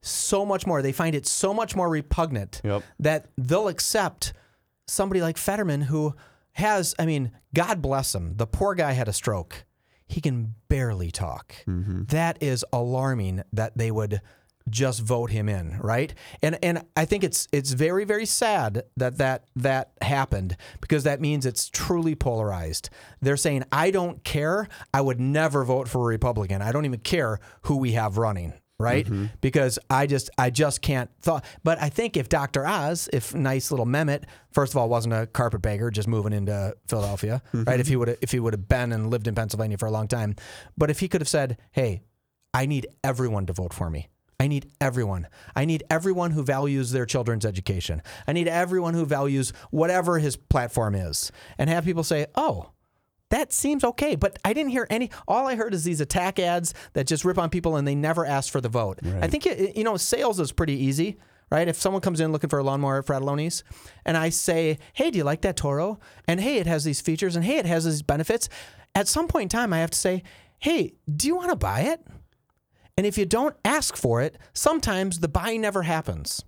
so 0.00 0.46
much 0.46 0.64
more. 0.64 0.80
They 0.80 0.92
find 0.92 1.16
it 1.16 1.26
so 1.26 1.52
much 1.52 1.74
more 1.74 1.88
repugnant 1.88 2.60
Yep. 2.62 2.84
that 3.00 3.26
they'll 3.36 3.66
accept 3.66 4.32
somebody 4.90 5.20
like 5.22 5.38
Fetterman 5.38 5.82
who 5.82 6.14
has, 6.52 6.94
I 6.98 7.06
mean, 7.06 7.32
God 7.54 7.80
bless 7.80 8.14
him. 8.14 8.36
The 8.36 8.46
poor 8.46 8.74
guy 8.74 8.92
had 8.92 9.08
a 9.08 9.12
stroke. 9.12 9.64
He 10.06 10.20
can 10.20 10.54
barely 10.68 11.10
talk. 11.10 11.54
Mm-hmm. 11.66 12.04
That 12.08 12.42
is 12.42 12.64
alarming 12.72 13.42
that 13.52 13.78
they 13.78 13.90
would 13.90 14.20
just 14.68 15.00
vote 15.00 15.30
him 15.30 15.48
in, 15.48 15.78
right? 15.78 16.12
And 16.42 16.58
and 16.62 16.84
I 16.96 17.04
think 17.04 17.24
it's 17.24 17.48
it's 17.50 17.72
very 17.72 18.04
very 18.04 18.26
sad 18.26 18.82
that 18.96 19.18
that 19.18 19.44
that 19.56 19.92
happened 20.02 20.56
because 20.80 21.04
that 21.04 21.20
means 21.20 21.46
it's 21.46 21.70
truly 21.70 22.14
polarized. 22.14 22.90
They're 23.20 23.36
saying 23.36 23.64
I 23.72 23.90
don't 23.90 24.22
care. 24.22 24.68
I 24.92 25.00
would 25.00 25.20
never 25.20 25.64
vote 25.64 25.88
for 25.88 26.02
a 26.02 26.06
Republican. 26.06 26.62
I 26.62 26.72
don't 26.72 26.84
even 26.84 27.00
care 27.00 27.40
who 27.62 27.76
we 27.76 27.92
have 27.92 28.18
running 28.18 28.52
right? 28.80 29.04
Mm-hmm. 29.04 29.26
Because 29.40 29.78
I 29.88 30.06
just 30.06 30.30
I 30.38 30.50
just 30.50 30.82
can't 30.82 31.10
thought. 31.20 31.44
But 31.62 31.80
I 31.80 31.88
think 31.88 32.16
if 32.16 32.28
Dr. 32.28 32.66
Oz, 32.66 33.08
if 33.12 33.34
nice 33.34 33.70
little 33.70 33.86
Mehmet, 33.86 34.24
first 34.52 34.72
of 34.72 34.78
all, 34.78 34.88
wasn't 34.88 35.14
a 35.14 35.26
carpetbagger 35.26 35.90
just 35.90 36.08
moving 36.08 36.32
into 36.32 36.74
Philadelphia, 36.88 37.42
mm-hmm. 37.48 37.64
right? 37.64 37.80
If 37.80 37.88
he 37.88 37.96
would 37.96 38.18
if 38.20 38.32
he 38.32 38.40
would 38.40 38.54
have 38.54 38.68
been 38.68 38.92
and 38.92 39.10
lived 39.10 39.28
in 39.28 39.34
Pennsylvania 39.34 39.78
for 39.78 39.86
a 39.86 39.90
long 39.90 40.08
time, 40.08 40.34
but 40.76 40.90
if 40.90 41.00
he 41.00 41.08
could 41.08 41.20
have 41.20 41.28
said, 41.28 41.58
"Hey, 41.72 42.02
I 42.54 42.66
need 42.66 42.86
everyone 43.04 43.46
to 43.46 43.52
vote 43.52 43.72
for 43.72 43.90
me." 43.90 44.08
I 44.40 44.46
need 44.46 44.70
everyone. 44.80 45.28
I 45.54 45.66
need 45.66 45.84
everyone 45.90 46.30
who 46.30 46.42
values 46.42 46.92
their 46.92 47.04
children's 47.04 47.44
education. 47.44 48.00
I 48.26 48.32
need 48.32 48.48
everyone 48.48 48.94
who 48.94 49.04
values 49.04 49.52
whatever 49.70 50.18
his 50.18 50.34
platform 50.36 50.94
is. 50.94 51.30
And 51.58 51.68
have 51.68 51.84
people 51.84 52.04
say, 52.04 52.26
oh, 52.34 52.70
that 53.30 53.52
seems 53.52 53.82
okay. 53.84 54.14
But 54.16 54.38
I 54.44 54.52
didn't 54.52 54.70
hear 54.70 54.86
any. 54.90 55.10
All 55.26 55.46
I 55.46 55.54
heard 55.56 55.74
is 55.74 55.84
these 55.84 56.00
attack 56.00 56.38
ads 56.38 56.74
that 56.92 57.06
just 57.06 57.24
rip 57.24 57.38
on 57.38 57.50
people 57.50 57.76
and 57.76 57.86
they 57.86 57.94
never 57.94 58.26
ask 58.26 58.52
for 58.52 58.60
the 58.60 58.68
vote. 58.68 59.00
I 59.22 59.26
think 59.28 59.46
it, 59.46 59.76
you 59.76 59.84
know 59.84 59.96
sales 59.96 60.38
is 60.38 60.52
pretty 60.52 60.74
easy, 60.74 61.18
right? 61.50 61.66
If 61.68 61.76
someone 61.76 62.02
comes 62.02 62.20
in 62.20 62.32
looking 62.32 62.50
for 62.50 62.58
a 62.58 62.62
lawnmower 62.62 62.98
at 62.98 63.06
Fratelloni's, 63.06 63.64
and 64.04 64.16
I 64.16 64.28
say, 64.28 64.78
"Hey, 64.92 65.10
do 65.10 65.18
you 65.18 65.24
like 65.24 65.40
that 65.42 65.56
Toro?" 65.56 65.98
and 66.26 66.40
"Hey, 66.40 66.58
it 66.58 66.66
has 66.66 66.84
these 66.84 67.00
features," 67.00 67.36
and 67.36 67.44
"Hey, 67.44 67.58
it 67.58 67.66
has 67.66 67.84
these 67.84 68.02
benefits," 68.02 68.48
at 68.94 69.08
some 69.08 69.28
point 69.28 69.52
in 69.52 69.58
time, 69.58 69.72
I 69.72 69.78
have 69.78 69.90
to 69.90 69.98
say, 69.98 70.22
"Hey, 70.58 70.94
do 71.16 71.26
you 71.26 71.36
want 71.36 71.50
to 71.50 71.56
buy 71.56 71.80
it?" 71.82 72.06
And 72.96 73.06
if 73.06 73.16
you 73.16 73.24
don't 73.24 73.56
ask 73.64 73.96
for 73.96 74.20
it, 74.20 74.36
sometimes 74.52 75.20
the 75.20 75.28
buy 75.28 75.56
never 75.56 75.84
happens. 75.84 76.44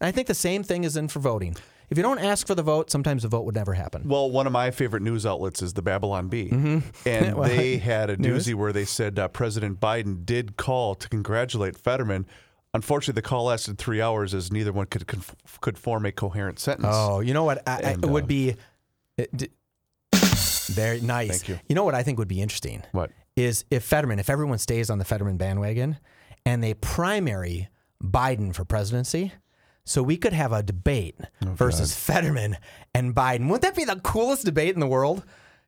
And 0.00 0.06
I 0.06 0.12
think 0.12 0.28
the 0.28 0.34
same 0.34 0.62
thing 0.62 0.84
is 0.84 0.96
in 0.96 1.08
for 1.08 1.18
voting. 1.18 1.56
If 1.90 1.96
you 1.96 2.02
don't 2.02 2.18
ask 2.18 2.46
for 2.46 2.54
the 2.54 2.62
vote, 2.62 2.90
sometimes 2.90 3.22
the 3.22 3.28
vote 3.28 3.44
would 3.46 3.54
never 3.54 3.72
happen. 3.74 4.06
Well, 4.08 4.30
one 4.30 4.46
of 4.46 4.52
my 4.52 4.70
favorite 4.70 5.02
news 5.02 5.24
outlets 5.24 5.62
is 5.62 5.72
the 5.72 5.82
Babylon 5.82 6.28
Bee. 6.28 6.50
Mm-hmm. 6.50 7.08
And 7.08 7.36
Well, 7.36 7.48
they 7.56 7.78
had 7.78 8.10
a 8.10 8.16
news. 8.16 8.46
doozy 8.46 8.54
where 8.54 8.72
they 8.72 8.84
said 8.84 9.18
uh, 9.18 9.28
President 9.28 9.80
Biden 9.80 10.26
did 10.26 10.56
call 10.56 10.94
to 10.96 11.08
congratulate 11.08 11.76
Fetterman. 11.78 12.26
Unfortunately, 12.74 13.18
the 13.20 13.26
call 13.26 13.44
lasted 13.44 13.78
three 13.78 14.02
hours 14.02 14.34
as 14.34 14.52
neither 14.52 14.72
one 14.72 14.86
could 14.86 15.06
conf- 15.06 15.34
could 15.62 15.78
form 15.78 16.04
a 16.04 16.12
coherent 16.12 16.58
sentence. 16.58 16.88
Oh, 16.90 17.20
you 17.20 17.32
know 17.32 17.44
what? 17.44 17.66
I, 17.66 17.72
I, 17.72 17.78
And, 17.92 18.04
it 18.04 18.10
would 18.10 18.24
uh, 18.24 18.26
be 18.26 18.56
it, 19.16 19.34
d- 19.34 19.48
very 20.12 21.00
nice. 21.00 21.30
Thank 21.30 21.48
you. 21.48 21.58
You 21.68 21.74
know 21.74 21.84
what 21.84 21.94
I 21.94 22.02
think 22.02 22.18
would 22.18 22.28
be 22.28 22.42
interesting 22.42 22.82
What? 22.92 23.10
is 23.36 23.64
if 23.70 23.84
Fetterman, 23.84 24.18
if 24.18 24.28
everyone 24.28 24.58
stays 24.58 24.90
on 24.90 24.98
the 24.98 25.04
Fetterman 25.04 25.38
bandwagon, 25.38 25.96
and 26.44 26.62
they 26.62 26.74
primary 26.74 27.68
Biden 28.02 28.54
for 28.54 28.64
presidency. 28.64 29.32
So 29.88 30.02
we 30.02 30.18
could 30.18 30.34
have 30.34 30.52
a 30.52 30.62
debate 30.62 31.16
Oh, 31.42 31.46
versus 31.54 31.94
Fetterman 31.94 32.58
and 32.94 33.14
Biden. 33.14 33.46
Wouldn't 33.46 33.62
that 33.62 33.74
be 33.74 33.84
the 33.84 33.96
coolest 34.00 34.44
debate 34.44 34.74
in 34.74 34.80
the 34.80 34.86
world? 34.86 35.24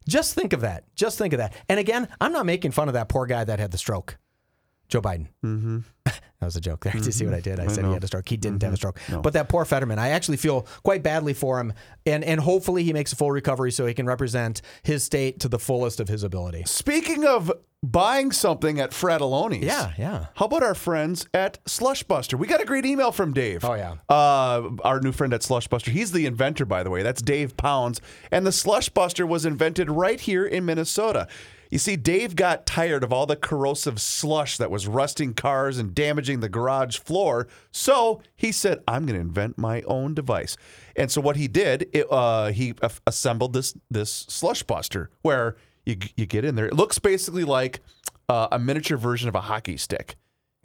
Just 0.07 0.35
think 0.35 0.53
of 0.53 0.61
that. 0.61 0.85
Just 0.95 1.17
think 1.17 1.33
of 1.33 1.39
that. 1.39 1.55
And 1.71 1.81
again, 1.81 2.07
I'm 2.21 2.33
not 2.33 2.45
making 2.45 2.73
fun 2.73 2.89
of 2.89 2.95
that 2.95 3.09
poor 3.09 3.25
guy 3.25 3.45
that 3.45 3.59
had 3.59 3.71
the 3.71 3.79
stroke, 3.79 4.19
Joe 4.91 5.01
Biden. 5.01 5.29
Mm-hmm. 5.45 5.79
that 6.05 6.21
was 6.41 6.57
a 6.57 6.61
joke 6.61 6.85
there. 6.85 6.93
Did 6.93 7.07
you 7.07 7.13
see 7.13 7.25
what 7.25 7.35
I 7.35 7.41
did? 7.41 7.61
I, 7.61 7.69
said 7.69 7.85
he 7.85 7.93
had 7.93 8.05
a 8.05 8.07
stroke. 8.07 8.29
He 8.29 8.37
didn't 8.37 8.63
have 8.63 8.73
a 8.73 8.77
stroke. 8.77 8.99
But 9.23 9.33
that 9.33 9.49
poor 9.49 9.65
Fetterman, 9.65 9.99
I 9.99 10.11
actually 10.11 10.37
feel 10.37 10.67
quite 10.83 11.03
badly 11.03 11.33
for 11.33 11.61
him. 11.61 11.73
And 12.07 12.25
and 12.25 12.41
hopefully 12.41 12.85
he 12.85 12.93
makes 12.93 13.13
a 13.13 13.17
full 13.17 13.31
recovery 13.31 13.73
so 13.73 13.87
he 13.87 13.95
can 13.95 14.07
represent 14.07 14.63
his 14.83 15.05
state 15.05 15.41
to 15.41 15.49
the 15.49 15.59
fullest 15.59 16.01
of 16.01 16.09
his 16.09 16.23
ability. 16.23 16.65
Speaking 16.67 17.25
of 17.25 17.53
buying 17.83 18.31
something 18.31 18.79
at 18.79 18.91
Fratelloni's. 18.91 19.65
Yeah, 19.65 19.93
yeah. 19.97 20.27
How 20.35 20.47
about 20.47 20.63
our 20.63 20.75
friends 20.75 21.27
at 21.33 21.63
Slushbuster? 21.65 22.39
We 22.39 22.47
got 22.47 22.61
a 22.61 22.65
great 22.65 22.85
email 22.85 23.13
from 23.13 23.33
Dave. 23.33 23.65
Oh, 23.65 23.75
yeah. 23.75 23.95
Uh, 24.09 24.71
our 24.85 25.01
new 25.01 25.13
friend 25.13 25.33
at 25.33 25.41
Slushbuster. 25.41 25.89
He's 25.89 26.13
the 26.13 26.27
inventor, 26.27 26.67
by 26.67 26.83
the 26.83 26.91
way. 26.91 27.03
That's 27.03 27.23
Dave 27.23 27.57
Pounds. 27.57 28.01
And 28.31 28.47
the 28.47 28.51
Slushbuster 28.51 29.27
was 29.27 29.47
invented 29.47 29.91
right 29.91 30.21
here 30.21 30.45
in 30.45 30.67
Minnesota. 30.67 31.27
You 31.71 31.79
see, 31.79 31.97
Dave 31.97 32.35
got 32.35 32.67
tired 32.67 33.05
of 33.05 33.13
all 33.13 33.27
the 33.27 33.37
corrosive 33.37 34.01
slush 34.01 34.57
that 34.57 34.71
was 34.71 34.89
rusting 34.89 35.35
cars 35.35 35.79
and 35.79 35.95
damaging 35.95 36.41
the 36.41 36.49
garage 36.49 36.99
floor. 36.99 37.47
So 37.71 38.21
he 38.35 38.51
said, 38.51 38.81
I'm 38.89 39.07
going 39.07 39.15
to 39.15 39.21
invent 39.21 39.57
my 39.57 39.83
own 39.83 40.15
device. 40.15 40.57
And 40.97 41.11
so 41.11 41.21
what 41.21 41.37
he 41.37 41.47
did, 41.47 41.89
it, 41.93 42.07
uh, 42.11 42.49
he 42.49 42.75
a- 42.83 42.91
assembled 43.07 43.53
this 43.53 43.75
this 43.91 44.11
slush 44.11 44.65
buster 44.65 45.11
where 45.23 45.57
you, 45.87 45.97
you 46.17 46.27
get 46.27 46.45
in 46.45 46.57
there. 46.57 46.67
It 46.67 46.75
looks 46.75 46.99
basically 46.99 47.45
like 47.45 47.81
uh, 48.29 48.49
a 48.51 48.59
miniature 48.59 48.99
version 48.99 49.29
of 49.29 49.35
a 49.35 49.41
hockey 49.43 49.77
stick. 49.77 50.17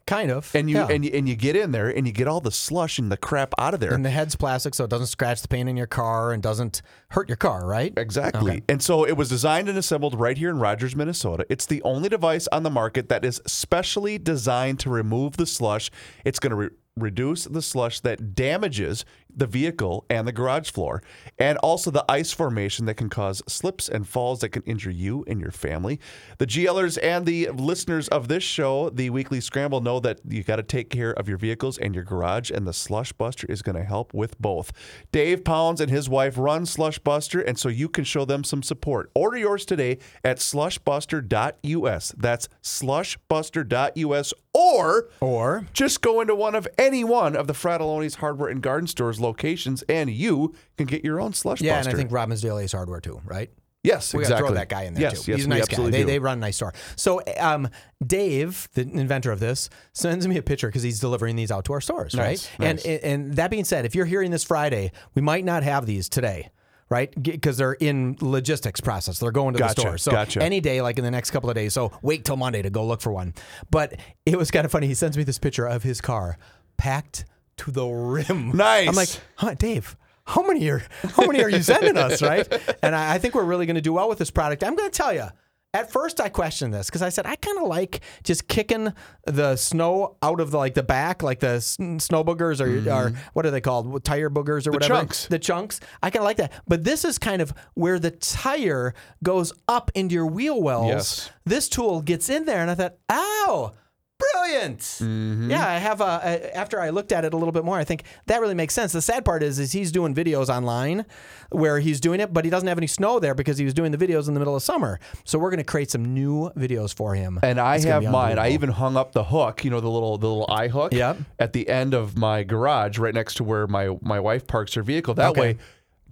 Kind 0.07 0.29
of. 0.29 0.53
And 0.53 0.69
you 0.69 0.77
yeah. 0.77 0.87
and 0.87 1.03
you, 1.03 1.11
and 1.13 1.27
you 1.27 1.35
get 1.35 1.55
in 1.55 1.71
there 1.71 1.89
and 1.89 2.05
you 2.05 2.13
get 2.13 2.27
all 2.27 2.39
the 2.39 2.51
slush 2.51 2.99
and 2.99 3.11
the 3.11 3.17
crap 3.17 3.55
out 3.57 3.73
of 3.73 3.79
there. 3.79 3.93
And 3.93 4.05
the 4.05 4.11
head's 4.11 4.35
plastic, 4.35 4.75
so 4.75 4.83
it 4.83 4.89
doesn't 4.89 5.07
scratch 5.07 5.41
the 5.41 5.47
paint 5.47 5.67
in 5.67 5.75
your 5.75 5.87
car 5.87 6.31
and 6.31 6.43
doesn't 6.43 6.83
hurt 7.09 7.27
your 7.27 7.37
car, 7.37 7.65
right? 7.65 7.91
Exactly. 7.97 8.63
And 8.69 8.83
so 8.83 9.03
it 9.03 9.17
was 9.17 9.29
designed 9.29 9.67
and 9.67 9.77
assembled 9.77 10.19
right 10.19 10.37
here 10.37 10.51
in 10.51 10.59
Rogers, 10.59 10.95
Minnesota. 10.95 11.45
It's 11.49 11.65
the 11.65 11.81
only 11.81 12.07
device 12.07 12.47
on 12.51 12.61
the 12.61 12.69
market 12.69 13.09
that 13.09 13.25
is 13.25 13.41
specially 13.47 14.19
designed 14.19 14.79
to 14.81 14.91
remove 14.91 15.37
the 15.37 15.47
slush. 15.47 15.89
It's 16.23 16.37
going 16.37 16.51
to 16.51 16.55
re- 16.55 16.69
reduce 16.95 17.45
the 17.45 17.61
slush 17.63 17.99
that 18.01 18.35
damages 18.35 19.05
the 19.35 19.47
vehicle 19.47 20.05
and 20.09 20.27
the 20.27 20.31
garage 20.31 20.71
floor, 20.71 21.01
and 21.37 21.57
also 21.59 21.91
the 21.91 22.05
ice 22.09 22.31
formation 22.31 22.85
that 22.85 22.95
can 22.95 23.09
cause 23.09 23.41
slips 23.47 23.89
and 23.89 24.07
falls 24.07 24.39
that 24.39 24.49
can 24.49 24.63
injure 24.63 24.91
you 24.91 25.23
and 25.27 25.39
your 25.39 25.51
family. 25.51 25.99
The 26.37 26.47
GLers 26.47 26.97
and 27.01 27.25
the 27.25 27.49
listeners 27.49 28.07
of 28.09 28.27
this 28.27 28.43
show, 28.43 28.89
the 28.89 29.09
Weekly 29.09 29.41
Scramble, 29.41 29.81
know 29.81 29.99
that 29.99 30.19
you 30.27 30.43
got 30.43 30.57
to 30.57 30.63
take 30.63 30.89
care 30.89 31.11
of 31.11 31.27
your 31.27 31.37
vehicles 31.37 31.77
and 31.77 31.93
your 31.93 32.03
garage, 32.03 32.51
and 32.51 32.65
the 32.67 32.73
Slush 32.73 33.11
Buster 33.13 33.47
is 33.49 33.61
going 33.61 33.75
to 33.75 33.83
help 33.83 34.13
with 34.13 34.39
both. 34.39 34.71
Dave 35.11 35.43
Pounds 35.43 35.81
and 35.81 35.91
his 35.91 36.09
wife 36.09 36.37
run 36.37 36.65
Slush 36.65 36.99
Buster, 36.99 37.41
and 37.41 37.57
so 37.59 37.69
you 37.69 37.89
can 37.89 38.03
show 38.03 38.25
them 38.25 38.43
some 38.43 38.63
support. 38.63 39.11
Order 39.15 39.37
yours 39.37 39.65
today 39.65 39.99
at 40.23 40.37
slushbuster.us. 40.37 42.13
That's 42.17 42.49
slushbuster.us, 42.63 44.33
or 44.53 45.09
Or 45.19 45.67
just 45.73 46.01
go 46.01 46.21
into 46.21 46.35
one 46.35 46.55
of 46.55 46.67
any 46.77 47.03
one 47.03 47.35
of 47.35 47.47
the 47.47 47.53
Fratelloni's 47.53 48.15
Hardware 48.15 48.49
and 48.49 48.61
Garden 48.61 48.87
Stores 48.87 49.19
locations, 49.25 49.81
and 49.89 50.09
you 50.09 50.53
can 50.77 50.85
get 50.85 51.03
your 51.03 51.19
own 51.19 51.33
slush 51.33 51.61
yeah, 51.61 51.77
buster. 51.77 51.89
and 51.89 51.97
I 51.97 51.99
think 51.99 52.11
Robbinsdale 52.11 52.63
Ace 52.63 52.71
Hardware 52.71 53.01
too, 53.01 53.21
right? 53.25 53.49
yes, 53.83 54.13
We 54.15 54.21
exactly. 54.21 54.41
got 54.41 54.47
to 54.47 54.47
throw 54.47 54.55
that 54.55 54.69
guy 54.69 54.83
in 54.85 54.93
there 54.95 55.01
yes, 55.03 55.23
too. 55.23 55.31
Yes, 55.31 55.37
He's 55.37 55.45
a 55.45 55.49
nice 55.49 55.67
guy. 55.67 55.89
They, 55.91 56.01
they 56.03 56.17
run 56.17 56.39
a 56.39 56.41
nice 56.41 56.55
store. 56.55 56.73
So 56.95 57.21
um, 57.39 57.69
Dave, 58.05 58.67
the 58.73 58.81
inventor 58.81 59.31
of 59.31 59.39
this, 59.39 59.69
sends 59.93 60.27
me 60.27 60.37
a 60.37 60.41
picture 60.41 60.67
because 60.69 60.81
he's 60.81 60.99
delivering 60.99 61.35
these 61.35 61.51
out 61.51 61.65
to 61.65 61.73
our 61.73 61.81
stores, 61.81 62.15
Nice, 62.15 62.49
right? 62.59 62.73
nice. 62.75 62.85
And 62.85 63.03
and 63.03 63.33
that 63.35 63.51
being 63.51 63.63
said, 63.63 63.85
if 63.85 63.93
you're 63.93 64.05
hearing 64.07 64.31
this 64.31 64.43
Friday, 64.43 64.91
we 65.13 65.21
might 65.21 65.45
not 65.45 65.61
have 65.63 65.85
these 65.85 66.09
today. 66.09 66.49
Right, 66.87 67.11
because 67.19 67.57
they're 67.57 67.73
in 67.73 68.15
logistics 68.21 68.79
process. 68.79 69.17
They're 69.17 69.31
going 69.31 69.53
to 69.53 69.59
Gotcha, 69.59 69.73
the 69.73 69.81
store. 69.81 69.97
So 69.97 70.11
gotcha. 70.11 70.43
any 70.43 70.61
day, 70.61 70.83
like 70.83 70.99
in 70.99 71.03
the 71.03 71.09
next 71.09 71.31
couple 71.31 71.49
of 71.49 71.55
days. 71.55 71.73
So 71.73 71.91
wait 72.03 72.25
till 72.25 72.37
Monday 72.37 72.61
to 72.61 72.69
go 72.69 72.85
look 72.85 73.01
for 73.01 73.11
one. 73.11 73.33
But 73.71 73.95
it 74.27 74.37
was 74.37 74.51
kind 74.51 74.65
of 74.65 74.71
funny. 74.71 74.85
He 74.85 74.93
sends 74.93 75.17
me 75.17 75.23
this 75.23 75.39
picture 75.39 75.65
of 75.65 75.81
his 75.81 75.99
car 75.99 76.37
packed 76.77 77.25
to 77.57 77.71
the 77.71 77.85
rim. 77.85 78.51
Nice. 78.55 78.87
I'm 78.87 78.95
like, 78.95 79.09
huh, 79.35 79.53
Dave, 79.53 79.95
how 80.25 80.41
many 80.45 80.67
are 80.69 80.83
how 81.15 81.25
many 81.25 81.43
are 81.43 81.49
you 81.49 81.61
sending 81.61 81.97
us, 81.97 82.21
right? 82.21 82.47
And 82.81 82.95
I, 82.95 83.15
I 83.15 83.17
think 83.17 83.35
we're 83.35 83.43
really 83.43 83.65
going 83.65 83.75
to 83.75 83.81
do 83.81 83.93
well 83.93 84.09
with 84.09 84.17
this 84.17 84.31
product. 84.31 84.63
I'm 84.63 84.75
going 84.75 84.89
to 84.89 84.95
tell 84.95 85.13
you. 85.13 85.27
At 85.73 85.91
first, 85.91 86.21
I 86.21 86.29
questioned 86.29 86.73
this 86.73 86.85
because 86.85 87.01
I 87.01 87.09
said 87.09 87.25
I 87.25 87.35
kind 87.35 87.57
of 87.57 87.67
like 87.67 87.99
just 88.23 88.47
kicking 88.47 88.93
the 89.25 89.57
snow 89.57 90.15
out 90.23 90.39
of 90.39 90.51
the 90.51 90.57
like 90.57 90.73
the 90.73 90.83
back, 90.83 91.21
like 91.21 91.41
the 91.41 91.59
snow 91.59 92.23
boogers 92.23 92.61
or, 92.61 92.67
mm-hmm. 92.67 92.87
or 92.87 93.11
what 93.33 93.45
are 93.45 93.51
they 93.51 93.59
called, 93.59 94.01
tire 94.05 94.29
boogers 94.29 94.67
or 94.67 94.71
whatever. 94.71 94.93
chunks. 94.93 95.25
The 95.25 95.37
chunks. 95.37 95.81
I 96.01 96.11
kind 96.11 96.21
of 96.21 96.27
like 96.27 96.37
that. 96.37 96.53
But 96.65 96.85
this 96.85 97.03
is 97.03 97.17
kind 97.17 97.41
of 97.41 97.53
where 97.73 97.99
the 97.99 98.11
tire 98.11 98.93
goes 99.21 99.51
up 99.67 99.91
into 99.95 100.15
your 100.15 100.27
wheel 100.27 100.61
wells. 100.63 100.87
Yes. 100.87 101.29
This 101.43 101.67
tool 101.67 102.01
gets 102.01 102.29
in 102.29 102.45
there, 102.45 102.61
and 102.61 102.71
I 102.71 102.75
thought, 102.75 102.95
ow. 103.11 103.73
Brilliant. 104.17 104.79
Mm-hmm. 104.79 105.51
Yeah, 105.51 105.67
I 105.67 105.77
have 105.77 105.99
a. 105.99 106.55
After 106.55 106.79
I 106.79 106.89
looked 106.89 107.11
at 107.11 107.25
it 107.25 107.33
a 107.33 107.37
little 107.37 107.51
bit 107.51 107.65
more, 107.65 107.77
I 107.77 107.83
think 107.83 108.03
that 108.27 108.39
really 108.39 108.53
makes 108.53 108.73
sense. 108.73 108.93
The 108.93 109.01
sad 109.01 109.25
part 109.25 109.43
is, 109.43 109.59
is 109.59 109.73
he's 109.73 109.91
doing 109.91 110.15
videos 110.15 110.47
online 110.47 111.05
where 111.51 111.79
he's 111.79 111.99
doing 111.99 112.19
it, 112.21 112.33
but 112.33 112.45
he 112.45 112.51
doesn't 112.51 112.67
have 112.67 112.77
any 112.77 112.87
snow 112.87 113.19
there 113.19 113.35
because 113.35 113.57
he 113.57 113.65
was 113.65 113.73
doing 113.73 113.91
the 113.91 113.97
videos 113.97 114.27
in 114.29 114.33
the 114.33 114.39
middle 114.39 114.55
of 114.55 114.63
summer. 114.63 114.99
So 115.25 115.37
we're 115.37 115.49
going 115.49 115.57
to 115.57 115.63
create 115.65 115.91
some 115.91 116.13
new 116.13 116.49
videos 116.51 116.93
for 116.95 117.13
him. 117.15 117.39
And 117.43 117.59
I 117.59 117.75
It's 117.75 117.83
have 117.85 118.03
mine. 118.03 118.39
I 118.39 118.51
even 118.51 118.69
hung 118.69 118.95
up 118.95 119.11
the 119.11 119.25
hook, 119.25 119.65
you 119.65 119.69
know, 119.71 119.81
the 119.81 119.89
little 119.89 120.17
the 120.17 120.27
little 120.27 120.45
eye 120.49 120.69
hook 120.69 120.93
Yep. 120.93 121.17
at 121.39 121.51
the 121.53 121.67
end 121.67 121.93
of 121.93 122.17
my 122.17 122.43
garage, 122.43 122.97
right 122.97 123.13
next 123.13 123.35
to 123.35 123.43
where 123.43 123.67
my 123.67 123.97
my 124.01 124.19
wife 124.21 124.47
parks 124.47 124.73
her 124.75 124.83
vehicle. 124.83 125.13
That 125.15 125.31
Okay. 125.31 125.41
way, 125.41 125.57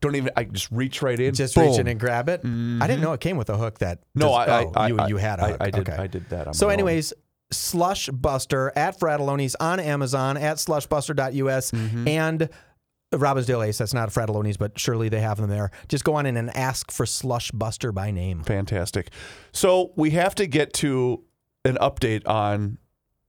don't 0.01 0.15
even 0.15 0.31
I 0.35 0.43
just 0.43 0.69
reach 0.71 1.01
right 1.01 1.17
in, 1.19 1.33
just 1.33 1.55
boom. 1.55 1.69
reach 1.69 1.79
in 1.79 1.87
and 1.87 1.97
grab 1.99 2.27
it. 2.27 2.41
I 2.43 2.87
didn't 2.87 2.99
know 3.01 3.13
it 3.13 3.21
came 3.21 3.37
with 3.37 3.49
a 3.49 3.55
hook 3.57 3.79
that. 3.79 3.99
No, 4.13 4.27
does- 4.27 4.49
I, 4.49 4.63
oh, 4.65 4.71
I, 4.75 4.87
you 4.89 4.97
I, 4.99 5.07
you 5.07 5.17
had 5.17 5.39
a 5.39 5.43
I, 5.43 5.47
hook. 5.51 5.57
I 5.61 5.69
did 5.71 5.89
Okay. 5.89 6.01
I 6.03 6.07
did 6.07 6.29
that. 6.29 6.47
On 6.47 6.53
So, 6.53 6.65
my 6.65 6.73
own. 6.73 6.79
anyways, 6.79 7.13
Slush 7.53 8.09
Buster 8.09 8.71
at 8.75 8.99
Fratelloni's 8.99 9.55
on 9.55 9.79
Amazon 9.79 10.37
at 10.37 10.57
slushbuster.us 10.57 11.71
Mm-hmm. 11.71 12.07
and 12.07 12.49
Robbinsdale 13.13 13.67
Ace. 13.67 13.77
That's 13.77 13.93
not 13.93 14.09
Fratelloni's, 14.09 14.57
but 14.57 14.77
surely 14.79 15.07
they 15.09 15.21
have 15.21 15.37
them 15.37 15.49
there. 15.49 15.69
Just 15.87 16.03
go 16.03 16.15
on 16.15 16.25
in 16.25 16.35
and 16.35 16.49
ask 16.57 16.89
for 16.91 17.05
Slush 17.05 17.51
Buster 17.51 17.91
by 17.91 18.09
name. 18.11 18.43
fantastic. 18.43 19.09
So 19.51 19.91
we 19.95 20.11
have 20.11 20.33
to 20.35 20.47
get 20.47 20.73
to 20.75 21.23
an 21.63 21.77
update 21.79 22.27
on 22.27 22.79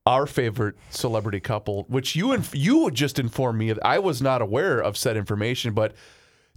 our 0.06 0.26
favorite 0.26 0.76
celebrity 0.90 1.40
couple, 1.40 1.84
which 1.88 2.16
you 2.16 2.32
inf- 2.32 2.54
you 2.54 2.90
just 2.90 3.18
informed 3.18 3.58
me 3.58 3.68
of. 3.70 3.78
I 3.82 3.98
was 3.98 4.20
not 4.22 4.40
aware 4.42 4.80
of 4.80 4.96
said 4.96 5.16
information, 5.16 5.72
but 5.74 5.94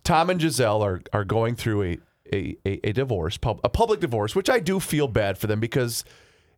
Tom 0.03 0.29
and 0.29 0.39
Gisele 0.39 0.81
are 0.83 1.01
are 1.13 1.23
going 1.25 1.55
through 1.55 1.83
a 1.83 1.97
a, 2.33 2.57
a, 2.65 2.89
a 2.89 2.91
divorce, 2.93 3.37
pub, 3.37 3.61
a 3.63 3.69
public 3.69 4.01
divorce, 4.01 4.35
which 4.35 4.49
I 4.49 4.59
do 4.59 4.79
feel 4.81 5.07
bad 5.07 5.37
for 5.37 5.47
them 5.47 5.61
because 5.61 6.03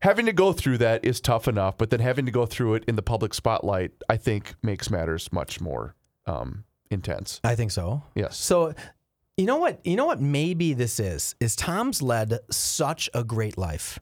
having 0.01 0.25
to 0.25 0.34
go 0.34 0.53
through 0.53 0.77
that 0.79 1.03
is 1.03 1.20
tough 1.20 1.48
enough, 1.48 1.77
but 1.77 1.89
then 1.89 2.00
having 2.00 2.25
to 2.25 2.32
go 2.32 2.46
through 2.46 2.75
it 2.75 2.86
in 2.88 2.96
the 2.96 3.01
public 3.01 3.34
spotlight, 3.34 3.91
I 4.10 4.18
think 4.18 4.56
makes 4.63 4.89
matters 4.89 5.32
much 5.32 5.60
more 5.60 5.96
um, 6.25 6.63
intense. 6.89 7.39
I 7.44 7.56
think 7.56 7.72
so. 7.72 8.03
Yes. 8.15 8.38
So, 8.38 8.74
you 9.38 9.46
know 9.46 9.58
what? 9.58 9.86
You 9.86 9.96
know 9.96 10.06
what? 10.06 10.22
Maybe 10.22 10.74
this 10.74 11.00
is 11.00 11.36
is 11.39 11.56
Tom's 11.56 12.01
led 12.01 12.39
such 12.51 13.10
a 13.13 13.24
great 13.24 13.58
life, 13.58 14.00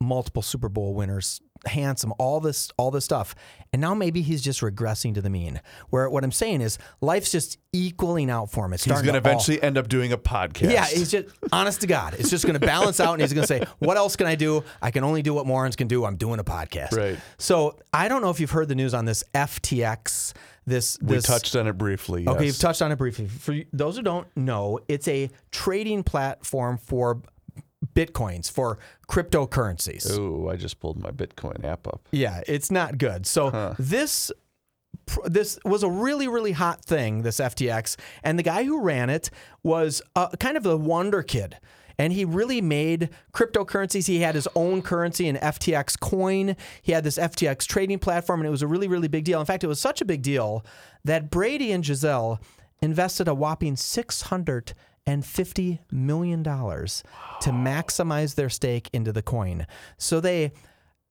multiple 0.00 0.42
Super 0.42 0.68
Bowl 0.68 0.94
winners, 0.94 1.40
handsome, 1.68 2.12
all 2.18 2.40
this, 2.40 2.70
all 2.76 2.90
this 2.90 3.04
stuff, 3.04 3.34
and 3.72 3.80
now 3.80 3.94
maybe 3.94 4.22
he's 4.22 4.42
just 4.42 4.60
regressing 4.60 5.14
to 5.14 5.22
the 5.22 5.30
mean. 5.30 5.60
Where 5.90 6.08
what 6.10 6.24
I'm 6.24 6.32
saying 6.32 6.60
is, 6.62 6.78
life's 7.00 7.30
just 7.30 7.58
equaling 7.72 8.30
out 8.30 8.50
for 8.50 8.64
him. 8.64 8.72
It's 8.72 8.84
He's 8.84 8.92
going 8.94 9.04
to 9.04 9.12
to 9.12 9.18
all- 9.18 9.18
eventually 9.18 9.62
end 9.62 9.78
up 9.78 9.88
doing 9.88 10.12
a 10.12 10.18
podcast. 10.18 10.72
Yeah, 10.72 10.86
he's 10.86 11.10
just 11.10 11.26
honest 11.52 11.82
to 11.82 11.86
God. 11.86 12.14
It's 12.18 12.30
just 12.30 12.44
going 12.44 12.58
to 12.58 12.66
balance 12.66 12.98
out, 12.98 13.12
and 13.12 13.22
he's 13.22 13.32
going 13.32 13.46
to 13.46 13.48
say, 13.48 13.64
"What 13.78 13.96
else 13.96 14.16
can 14.16 14.26
I 14.26 14.34
do? 14.34 14.64
I 14.82 14.90
can 14.90 15.04
only 15.04 15.22
do 15.22 15.34
what 15.34 15.46
Morons 15.46 15.76
can 15.76 15.86
do. 15.88 16.04
I'm 16.04 16.16
doing 16.16 16.40
a 16.40 16.44
podcast." 16.44 16.96
Right. 16.96 17.18
So 17.38 17.76
I 17.92 18.08
don't 18.08 18.22
know 18.22 18.30
if 18.30 18.40
you've 18.40 18.50
heard 18.50 18.68
the 18.68 18.74
news 18.74 18.94
on 18.94 19.04
this 19.04 19.22
FTX. 19.34 20.32
This 20.66 20.98
we 21.00 21.16
this 21.16 21.24
touched 21.24 21.56
on 21.56 21.66
it 21.66 21.78
briefly. 21.78 22.28
Okay, 22.28 22.44
you've 22.46 22.58
touched 22.58 22.82
on 22.82 22.92
it 22.92 22.96
briefly. 22.96 23.26
For 23.26 23.56
those 23.72 23.96
who 23.96 24.02
don't 24.02 24.26
know, 24.36 24.78
it's 24.86 25.08
a 25.08 25.30
trading 25.50 26.02
platform 26.02 26.76
for 26.76 27.22
bitcoins, 27.98 28.50
for 28.50 28.78
cryptocurrencies. 29.08 30.16
Ooh, 30.16 30.48
I 30.48 30.56
just 30.56 30.78
pulled 30.78 31.00
my 31.00 31.10
Bitcoin 31.10 31.64
app 31.64 31.86
up. 31.86 32.06
Yeah, 32.12 32.42
it's 32.46 32.70
not 32.70 32.98
good. 32.98 33.26
So 33.26 33.74
this 33.78 34.30
this 35.24 35.58
was 35.64 35.82
a 35.82 35.90
really 35.90 36.28
really 36.28 36.52
hot 36.52 36.84
thing. 36.84 37.22
This 37.22 37.40
FTX, 37.40 37.96
and 38.22 38.38
the 38.38 38.42
guy 38.42 38.64
who 38.64 38.80
ran 38.82 39.10
it 39.10 39.30
was 39.62 40.02
uh, 40.14 40.28
kind 40.38 40.56
of 40.56 40.62
the 40.62 40.76
wonder 40.76 41.22
kid. 41.22 41.56
And 42.00 42.12
he 42.12 42.24
really 42.24 42.60
made 42.60 43.10
cryptocurrencies. 43.32 44.06
He 44.06 44.20
had 44.20 44.36
his 44.36 44.46
own 44.54 44.82
currency, 44.82 45.26
an 45.26 45.34
FTX 45.34 45.98
coin. 45.98 46.54
He 46.80 46.92
had 46.92 47.02
this 47.02 47.18
FTX 47.18 47.66
trading 47.66 47.98
platform, 47.98 48.38
and 48.38 48.46
it 48.46 48.52
was 48.52 48.62
a 48.62 48.68
really, 48.68 48.86
really 48.86 49.08
big 49.08 49.24
deal. 49.24 49.40
In 49.40 49.46
fact, 49.46 49.64
it 49.64 49.66
was 49.66 49.80
such 49.80 50.00
a 50.00 50.04
big 50.04 50.22
deal 50.22 50.64
that 51.04 51.28
Brady 51.28 51.72
and 51.72 51.82
Gisele 51.82 52.40
invested 52.80 53.26
a 53.26 53.34
whopping 53.34 53.74
six 53.74 54.22
hundred 54.22 54.30
and 54.60 54.66
fifty 54.68 54.84
million 55.90 56.42
dollars 56.42 57.02
to 57.40 57.50
maximize 57.50 58.34
their 58.34 58.48
stake 58.48 58.90
into 58.92 59.12
the 59.12 59.22
coin. 59.22 59.66
So 59.96 60.20
they 60.20 60.52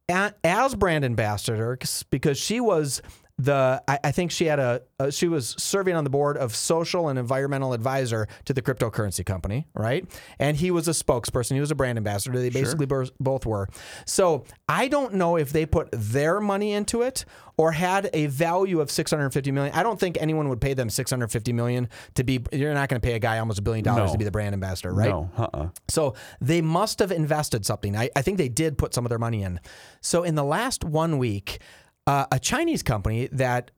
as 0.09 0.75
brand 0.75 1.03
ambassador 1.03 1.77
because 2.09 2.37
she 2.37 2.59
was 2.59 3.01
the 3.39 3.83
I, 3.87 3.99
I 4.05 4.11
think 4.11 4.31
she 4.31 4.45
had 4.45 4.59
a, 4.59 4.81
a 4.99 5.11
she 5.11 5.27
was 5.27 5.53
serving 5.59 5.95
on 5.95 6.03
the 6.03 6.09
board 6.09 6.37
of 6.37 6.55
social 6.55 7.07
and 7.09 7.19
environmental 7.19 7.73
advisor 7.73 8.27
to 8.45 8.53
the 8.53 8.61
cryptocurrency 8.63 9.23
company, 9.25 9.67
right? 9.75 10.05
And 10.39 10.57
he 10.57 10.71
was 10.71 10.87
a 10.87 10.91
spokesperson. 10.91 11.53
He 11.53 11.59
was 11.59 11.69
a 11.69 11.75
brand 11.75 11.97
ambassador. 11.99 12.39
They 12.39 12.49
basically 12.49 12.87
bor- 12.87 13.05
both 13.19 13.45
were. 13.45 13.67
So 14.05 14.43
I 14.67 14.87
don't 14.87 15.13
know 15.13 15.35
if 15.37 15.51
they 15.51 15.65
put 15.67 15.89
their 15.91 16.41
money 16.41 16.73
into 16.73 17.03
it 17.03 17.25
or 17.57 17.71
had 17.73 18.09
a 18.13 18.25
value 18.25 18.81
of 18.81 18.89
650 18.89 19.51
million. 19.51 19.73
I 19.75 19.83
don't 19.83 19.99
think 19.99 20.17
anyone 20.19 20.49
would 20.49 20.61
pay 20.61 20.73
them 20.73 20.89
650 20.89 21.53
million 21.53 21.89
to 22.15 22.23
be. 22.23 22.39
You're 22.51 22.73
not 22.73 22.89
going 22.89 22.99
to 22.99 23.05
pay 23.05 23.13
a 23.13 23.19
guy 23.19 23.37
almost 23.37 23.59
a 23.59 23.61
billion 23.61 23.83
dollars 23.85 24.07
No. 24.09 24.13
to 24.13 24.17
be 24.17 24.25
the 24.25 24.31
brand 24.31 24.53
ambassador, 24.53 24.91
right? 24.93 25.09
No, 25.09 25.29
uh-uh. 25.37 25.69
So 25.89 26.15
they 26.41 26.61
must 26.61 26.97
have 26.99 27.11
invested 27.11 27.65
something. 27.67 27.95
I, 27.95 28.09
I 28.15 28.23
think 28.23 28.39
they 28.39 28.49
did 28.49 28.79
put 28.79 28.95
some 28.95 29.05
of 29.05 29.09
their 29.09 29.19
money 29.19 29.43
in. 29.43 29.59
So 30.01 30.23
in 30.23 30.33
the 30.33 30.43
last 30.43 30.83
one 30.83 31.17
week, 31.19 31.59
uh, 32.07 32.25
a 32.31 32.39
Chinese 32.39 32.81
company 32.81 33.27
that 33.31 33.69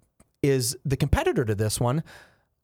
is 0.41 0.77
the 0.85 0.95
competitor 0.95 1.43
to 1.43 1.55
this 1.55 1.79
one 1.79 2.03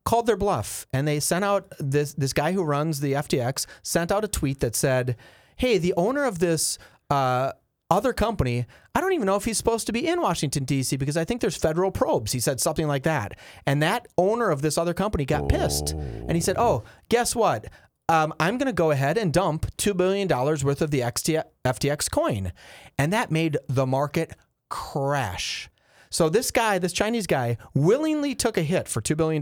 called 0.05 0.27
their 0.27 0.37
bluff, 0.37 0.85
and 0.93 1.07
they 1.07 1.19
sent 1.19 1.43
out 1.43 1.73
this 1.79 2.13
this 2.13 2.31
guy 2.31 2.53
who 2.53 2.63
runs 2.63 2.99
the 3.01 3.13
FTX 3.13 3.65
sent 3.81 4.11
out 4.11 4.23
a 4.23 4.27
tweet 4.27 4.59
that 4.61 4.75
said, 4.75 5.17
"Hey, 5.57 5.77
the 5.77 5.93
owner 5.97 6.23
of 6.23 6.39
this." 6.39 6.77
Uh, 7.09 7.51
other 7.91 8.13
company, 8.13 8.65
I 8.95 8.99
don't 8.99 9.13
even 9.13 9.27
know 9.27 9.35
if 9.35 9.45
he's 9.45 9.59
supposed 9.59 9.85
to 9.85 9.93
be 9.93 10.07
in 10.07 10.19
Washington, 10.19 10.65
D.C., 10.65 10.97
because 10.97 11.15
I 11.15 11.23
think 11.23 11.39
there's 11.39 11.55
federal 11.55 11.91
probes. 11.91 12.31
He 12.31 12.39
said 12.39 12.59
something 12.59 12.87
like 12.87 13.03
that. 13.03 13.37
And 13.67 13.81
that 13.83 14.07
owner 14.17 14.49
of 14.49 14.63
this 14.63 14.77
other 14.77 14.95
company 14.95 15.23
got 15.23 15.47
pissed. 15.47 15.91
And 15.91 16.31
he 16.31 16.41
said, 16.41 16.55
Oh, 16.57 16.83
guess 17.09 17.35
what? 17.35 17.67
Um, 18.09 18.33
I'm 18.39 18.57
going 18.57 18.67
to 18.67 18.73
go 18.73 18.91
ahead 18.91 19.17
and 19.17 19.31
dump 19.31 19.67
$2 19.77 19.95
billion 19.95 20.27
worth 20.27 20.81
of 20.81 20.91
the 20.91 21.01
FTX 21.01 22.11
coin. 22.11 22.53
And 22.97 23.13
that 23.13 23.31
made 23.31 23.57
the 23.67 23.85
market 23.85 24.35
crash. 24.69 25.69
So 26.09 26.29
this 26.29 26.49
guy, 26.49 26.79
this 26.79 26.93
Chinese 26.93 27.27
guy, 27.27 27.57
willingly 27.73 28.35
took 28.35 28.57
a 28.57 28.61
hit 28.61 28.87
for 28.87 29.01
$2 29.01 29.17
billion 29.17 29.41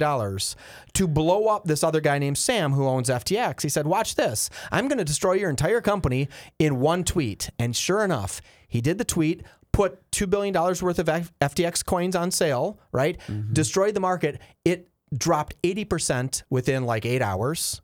to 0.93 1.07
blow 1.07 1.47
up 1.47 1.65
this 1.65 1.83
other 1.83 2.01
guy 2.01 2.17
named 2.17 2.37
Sam 2.37 2.73
who 2.73 2.87
owns 2.87 3.09
FTX. 3.09 3.61
He 3.61 3.69
said, 3.69 3.85
watch 3.85 4.15
this. 4.15 4.49
I'm 4.71 4.87
going 4.87 4.97
to 4.97 5.05
destroy 5.05 5.33
your 5.33 5.51
entire 5.51 5.81
company 5.81 6.29
in 6.57 6.79
one 6.79 7.03
tweet. 7.03 7.51
And 7.59 7.75
sure 7.75 8.03
enough, 8.03 8.41
he 8.67 8.81
did 8.81 8.97
the 8.97 9.05
tweet, 9.05 9.43
put 9.71 10.09
$2 10.13 10.27
billion 10.27 10.53
worth 10.53 10.97
of 10.97 11.05
FTX 11.05 11.85
coins 11.85 12.15
on 12.15 12.31
sale, 12.31 12.79
right? 12.91 13.19
Mm-hmm. 13.27 13.53
Destroyed 13.53 13.93
the 13.93 13.99
market. 13.99 14.41
It 14.65 14.89
dropped 15.15 15.61
80% 15.61 16.41
within 16.49 16.85
like 16.85 17.05
eight 17.05 17.21
hours. 17.21 17.81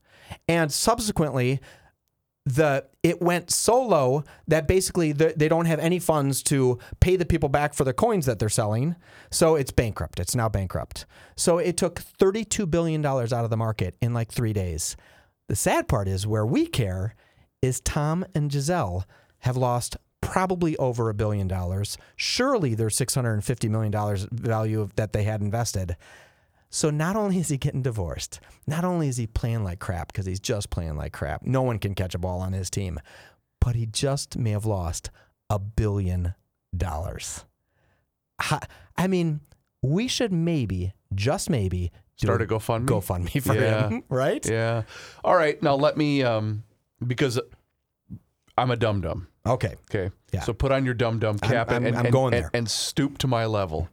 And 0.47 0.71
subsequently, 0.71 1.59
the 2.49 2.83
it 3.03 3.21
went 3.21 3.51
so 3.51 3.81
low 3.81 4.23
that 4.47 4.67
basically 4.67 5.11
the, 5.11 5.33
they 5.35 5.47
don't 5.47 5.65
have 5.65 5.79
any 5.79 5.99
funds 5.99 6.41
to 6.43 6.79
pay 6.99 7.15
the 7.15 7.25
people 7.25 7.47
back 7.47 7.73
for 7.73 7.83
the 7.83 7.93
coins 7.93 8.25
that 8.25 8.39
they're 8.39 8.49
selling. 8.49 8.95
So 9.29 9.55
it's 9.55 9.71
bankrupt. 9.71 10.19
It's 10.19 10.35
now 10.35 10.49
bankrupt. 10.49 11.05
So 11.35 11.59
it 11.59 11.77
took 11.77 12.01
$32 12.01 12.69
billion 12.69 13.05
out 13.05 13.31
of 13.31 13.49
the 13.49 13.57
market 13.57 13.95
in 14.01 14.13
like 14.13 14.31
three 14.31 14.53
days. 14.53 14.97
The 15.47 15.55
sad 15.55 15.87
part 15.87 16.07
is 16.07 16.25
where 16.25 16.45
we 16.45 16.65
care 16.65 17.15
is 17.61 17.79
Tom 17.81 18.25
and 18.33 18.49
Gisele 18.49 19.05
have 19.39 19.55
lost 19.55 19.97
probably 20.21 20.75
over 20.77 21.09
a 21.09 21.13
billion 21.13 21.47
dollars. 21.47 21.97
Surely 22.15 22.73
there's 22.73 22.97
$650 22.97 23.69
million 23.69 24.27
value 24.31 24.89
that 24.95 25.13
they 25.13 25.23
had 25.23 25.41
invested. 25.41 25.95
So 26.71 26.89
not 26.91 27.15
only 27.15 27.39
is 27.39 27.49
he 27.49 27.57
getting 27.57 27.81
divorced, 27.81 28.39
not 28.67 28.83
only 28.85 29.07
is 29.07 29.17
he 29.17 29.25
playing 29.27 29.63
like 29.63 29.79
crap 29.79 30.07
because 30.11 30.25
he's 30.27 30.39
just 30.39 30.69
playing 30.69 30.95
like 30.97 31.13
crap. 31.13 31.43
No 31.43 31.61
one 31.63 31.79
can 31.79 31.95
catch 31.95 32.13
a 32.13 32.19
ball 32.19 32.41
on 32.41 32.53
his 32.53 32.69
team, 32.69 32.99
but 33.59 33.75
he 33.75 33.85
just 33.87 34.37
may 34.37 34.51
have 34.51 34.65
lost 34.65 35.09
a 35.49 35.57
billion 35.57 36.35
dollars. 36.75 37.45
I 38.95 39.07
mean, 39.07 39.41
we 39.81 40.07
should 40.07 40.31
maybe, 40.31 40.93
just 41.13 41.49
maybe, 41.49 41.91
Start 42.15 42.41
a 42.41 42.45
GoFundMe. 42.45 42.85
GoFundMe 42.85 43.41
for 43.41 43.55
Yeah. 43.55 43.89
him, 43.89 44.03
right? 44.09 44.45
Yeah. 44.45 44.83
All 45.23 45.35
right. 45.35 45.61
Now 45.63 45.75
let 45.75 45.95
me, 45.97 46.21
um, 46.21 46.63
because 47.05 47.39
I'm 48.57 48.71
a 48.71 48.75
dum 48.75 49.01
dum. 49.01 49.27
Okay. 49.45 49.75
Okay. 49.89 50.13
Yeah. 50.33 50.41
So 50.41 50.51
put 50.53 50.71
on 50.73 50.83
your 50.85 50.93
dum 50.93 51.19
dum 51.19 51.39
cap 51.39 51.71
I'm- 51.71 51.85
and, 51.85 51.95
I'm 51.97 52.05
and, 52.07 52.13
going 52.13 52.33
and, 52.33 52.43
there. 52.43 52.51
and 52.53 52.69
stoop 52.69 53.17
to 53.19 53.27
my 53.27 53.45
level. 53.45 53.87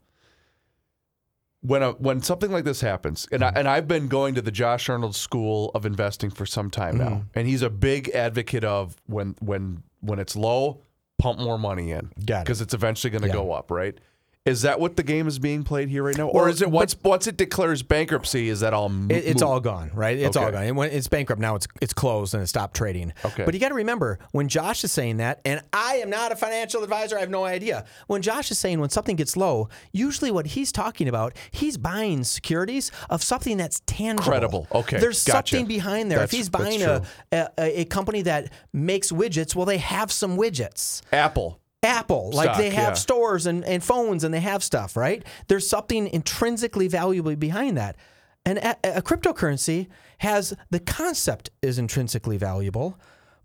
When 1.62 1.82
a, 1.82 1.92
when 1.92 2.20
something 2.22 2.52
like 2.52 2.64
this 2.64 2.80
happens, 2.80 3.26
and 3.32 3.42
I, 3.42 3.48
Mm-hmm. 3.48 3.58
and 3.58 3.68
I've 3.68 3.88
been 3.88 4.08
going 4.08 4.34
to 4.36 4.42
the 4.42 4.50
Josh 4.52 4.88
Arnold 4.88 5.16
School 5.16 5.70
of 5.75 5.84
Investing 5.86 6.30
for 6.30 6.46
some 6.46 6.70
time 6.70 6.98
now, 6.98 7.08
Mm-hmm. 7.08 7.38
and 7.38 7.48
he's 7.48 7.62
a 7.62 7.70
big 7.70 8.08
advocate 8.10 8.62
of 8.64 8.96
when 9.06 9.34
when 9.40 9.82
when 10.00 10.18
it's 10.18 10.36
low, 10.36 10.82
pump 11.18 11.38
more 11.40 11.58
money 11.58 11.90
in 11.90 12.12
Got 12.25 12.40
it. 12.40 12.44
because 12.44 12.60
it's 12.60 12.75
eventually 12.75 13.10
going 13.10 13.22
to 13.22 13.28
Yeah. 13.28 13.32
go 13.34 13.52
up, 13.52 13.70
right? 13.70 13.98
Is 14.46 14.62
that 14.62 14.78
what 14.80 14.96
the 14.96 15.02
game 15.02 15.26
is 15.26 15.38
being 15.38 15.64
played 15.64 15.88
here 15.88 16.04
right 16.04 16.16
now, 16.16 16.28
or 16.28 16.42
Well, 16.42 16.46
is 16.50 16.62
it 16.62 16.70
once 16.70 16.94
once 17.02 17.26
it 17.26 17.36
declares 17.36 17.82
bankruptcy, 17.82 18.48
is 18.48 18.60
that 18.60 18.72
all? 18.72 18.88
mo- 18.88 19.09
It, 19.14 19.24
it's 19.26 19.42
all 19.42 19.59
gone, 19.61 19.90
right? 19.92 20.16
It's 20.16 20.37
all 20.37 20.50
gone. 20.52 20.62
And 20.62 20.76
when 20.76 20.90
it's 20.90 21.09
bankrupt 21.09 21.42
now. 21.42 21.56
It's 21.56 21.66
it's 21.82 21.92
closed 21.92 22.32
and 22.35 22.42
it 22.42 22.46
stopped 22.46 22.76
trading. 22.76 23.12
Okay. 23.24 23.44
But 23.44 23.54
you 23.54 23.61
got 23.61 23.70
to 23.70 23.74
remember 23.74 24.18
when 24.30 24.46
Josh 24.48 24.85
is 24.85 24.92
saying 24.92 25.16
that, 25.16 25.40
and 25.44 25.61
I 25.72 25.96
am 25.96 26.11
not 26.11 26.30
a 26.32 26.37
financial 26.37 26.82
advisor. 26.85 27.16
I 27.16 27.20
have 27.20 27.30
no 27.30 27.44
idea. 27.44 27.85
When 28.06 28.22
Josh 28.22 28.50
is 28.50 28.59
saying 28.59 28.78
when 28.78 28.90
something 28.90 29.16
gets 29.16 29.37
low, 29.37 29.68
usually 29.92 30.30
what 30.30 30.46
he's 30.46 30.70
talking 30.70 31.09
about, 31.09 31.35
he's 31.50 31.76
buying 31.76 32.22
securities 32.24 32.92
of 33.11 33.22
something 33.22 33.56
that's 33.56 33.80
tangible, 33.87 34.22
Credible. 34.30 34.66
Okay, 34.72 34.98
There's 35.00 35.24
gotcha. 35.24 35.56
something 35.56 35.66
behind 35.66 36.11
there. 36.11 36.18
That's- 36.20 36.32
if 36.32 36.37
he's 36.38 36.48
buying 36.48 36.82
a, 36.82 37.02
a 37.32 37.80
a 37.80 37.85
company 37.87 38.22
that 38.22 38.52
makes 38.72 39.11
widgets, 39.11 39.54
well, 39.56 39.66
they 39.66 39.78
have 39.78 40.12
some 40.12 40.37
widgets. 40.37 41.02
Apple. 41.12 41.59
Apple, 41.87 42.31
like 42.33 42.57
they 42.57 42.70
have 42.70 42.90
yeah. 42.90 42.94
stores 42.94 43.46
and, 43.46 43.64
and 43.64 43.83
phones 43.83 44.25
and 44.25 44.35
they 44.35 44.40
have 44.40 44.62
stuff, 44.62 44.96
right? 44.96 45.25
There's 45.49 45.68
something 45.68 46.07
intrinsically 46.09 46.88
valuable 46.88 47.35
behind 47.37 47.77
that. 47.77 47.96
And 48.44 48.59
a, 48.59 48.99
a 48.99 49.03
cryptocurrency 49.03 49.88
has 50.18 50.55
the 50.70 50.81
concept 50.81 51.51
is 51.62 51.79
intrinsically 51.79 52.37
valuable, 52.37 52.99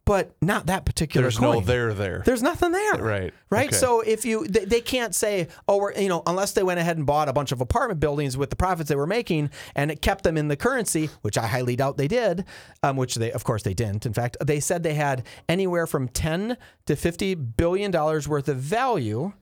but 0.06 0.36
not 0.42 0.66
that 0.66 0.86
particular 0.86 1.24
There's 1.26 1.38
coin. 1.38 1.60
no 1.60 1.62
there 1.62 1.94
there. 1.94 2.24
There's 2.26 2.42
nothing 2.42 2.72
there. 2.72 2.96
Right. 2.96 3.34
Right. 3.50 3.68
Okay. 3.68 3.76
So 3.76 4.02
if 4.02 4.26
you, 4.26 4.48
they, 4.48 4.66
they 4.66 4.82
can't 4.82 5.14
say, 5.14 5.48
oh, 5.68 5.78
we're, 5.78 5.94
you 5.94 6.10
know, 6.10 6.24
unless 6.26 6.54
they 6.54 6.64
went 6.64 6.80
ahead 6.80 6.98
and 6.98 7.06
bought 7.06 7.30
a 7.30 7.34
bunch 7.34 7.52
of 7.52 7.62
apartment 7.62 8.00
buildings 8.00 8.36
with 8.36 8.50
the 8.50 8.56
profits 8.56 8.90
they 8.90 8.96
were 8.96 9.08
making 9.08 9.52
and 9.76 9.92
it 9.92 10.02
kept 10.02 10.24
them 10.24 10.38
in 10.38 10.48
the 10.48 10.56
currency, 10.56 11.10
which 11.22 11.38
I 11.38 11.46
highly 11.48 11.76
doubt 11.76 11.98
they 11.98 12.08
did, 12.08 12.46
um, 12.82 12.98
which 12.98 13.16
they, 13.16 13.32
of 13.32 13.44
course, 13.44 13.64
they 13.64 13.74
didn't. 13.74 14.06
In 14.06 14.14
fact, 14.14 14.38
they 14.44 14.60
said 14.60 14.84
they 14.84 14.96
had 14.96 15.24
anywhere 15.48 15.86
from 15.86 16.08
10 16.08 16.58
to 16.88 16.96
50 16.96 17.36
billion 17.36 17.92
dollars 17.92 18.28
worth 18.28 18.50
of 18.50 18.58
value. 18.58 19.34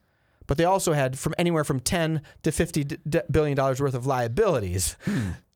But 0.46 0.58
they 0.58 0.64
also 0.64 0.92
had 0.92 1.16
from 1.16 1.34
anywhere 1.38 1.62
from 1.62 1.78
10 1.78 2.22
to 2.42 2.50
50 2.50 2.84
d- 2.84 2.96
d- 3.08 3.20
billion 3.30 3.56
dollars 3.56 3.80
worth 3.80 3.94
of 3.94 4.04
liabilities 4.04 4.96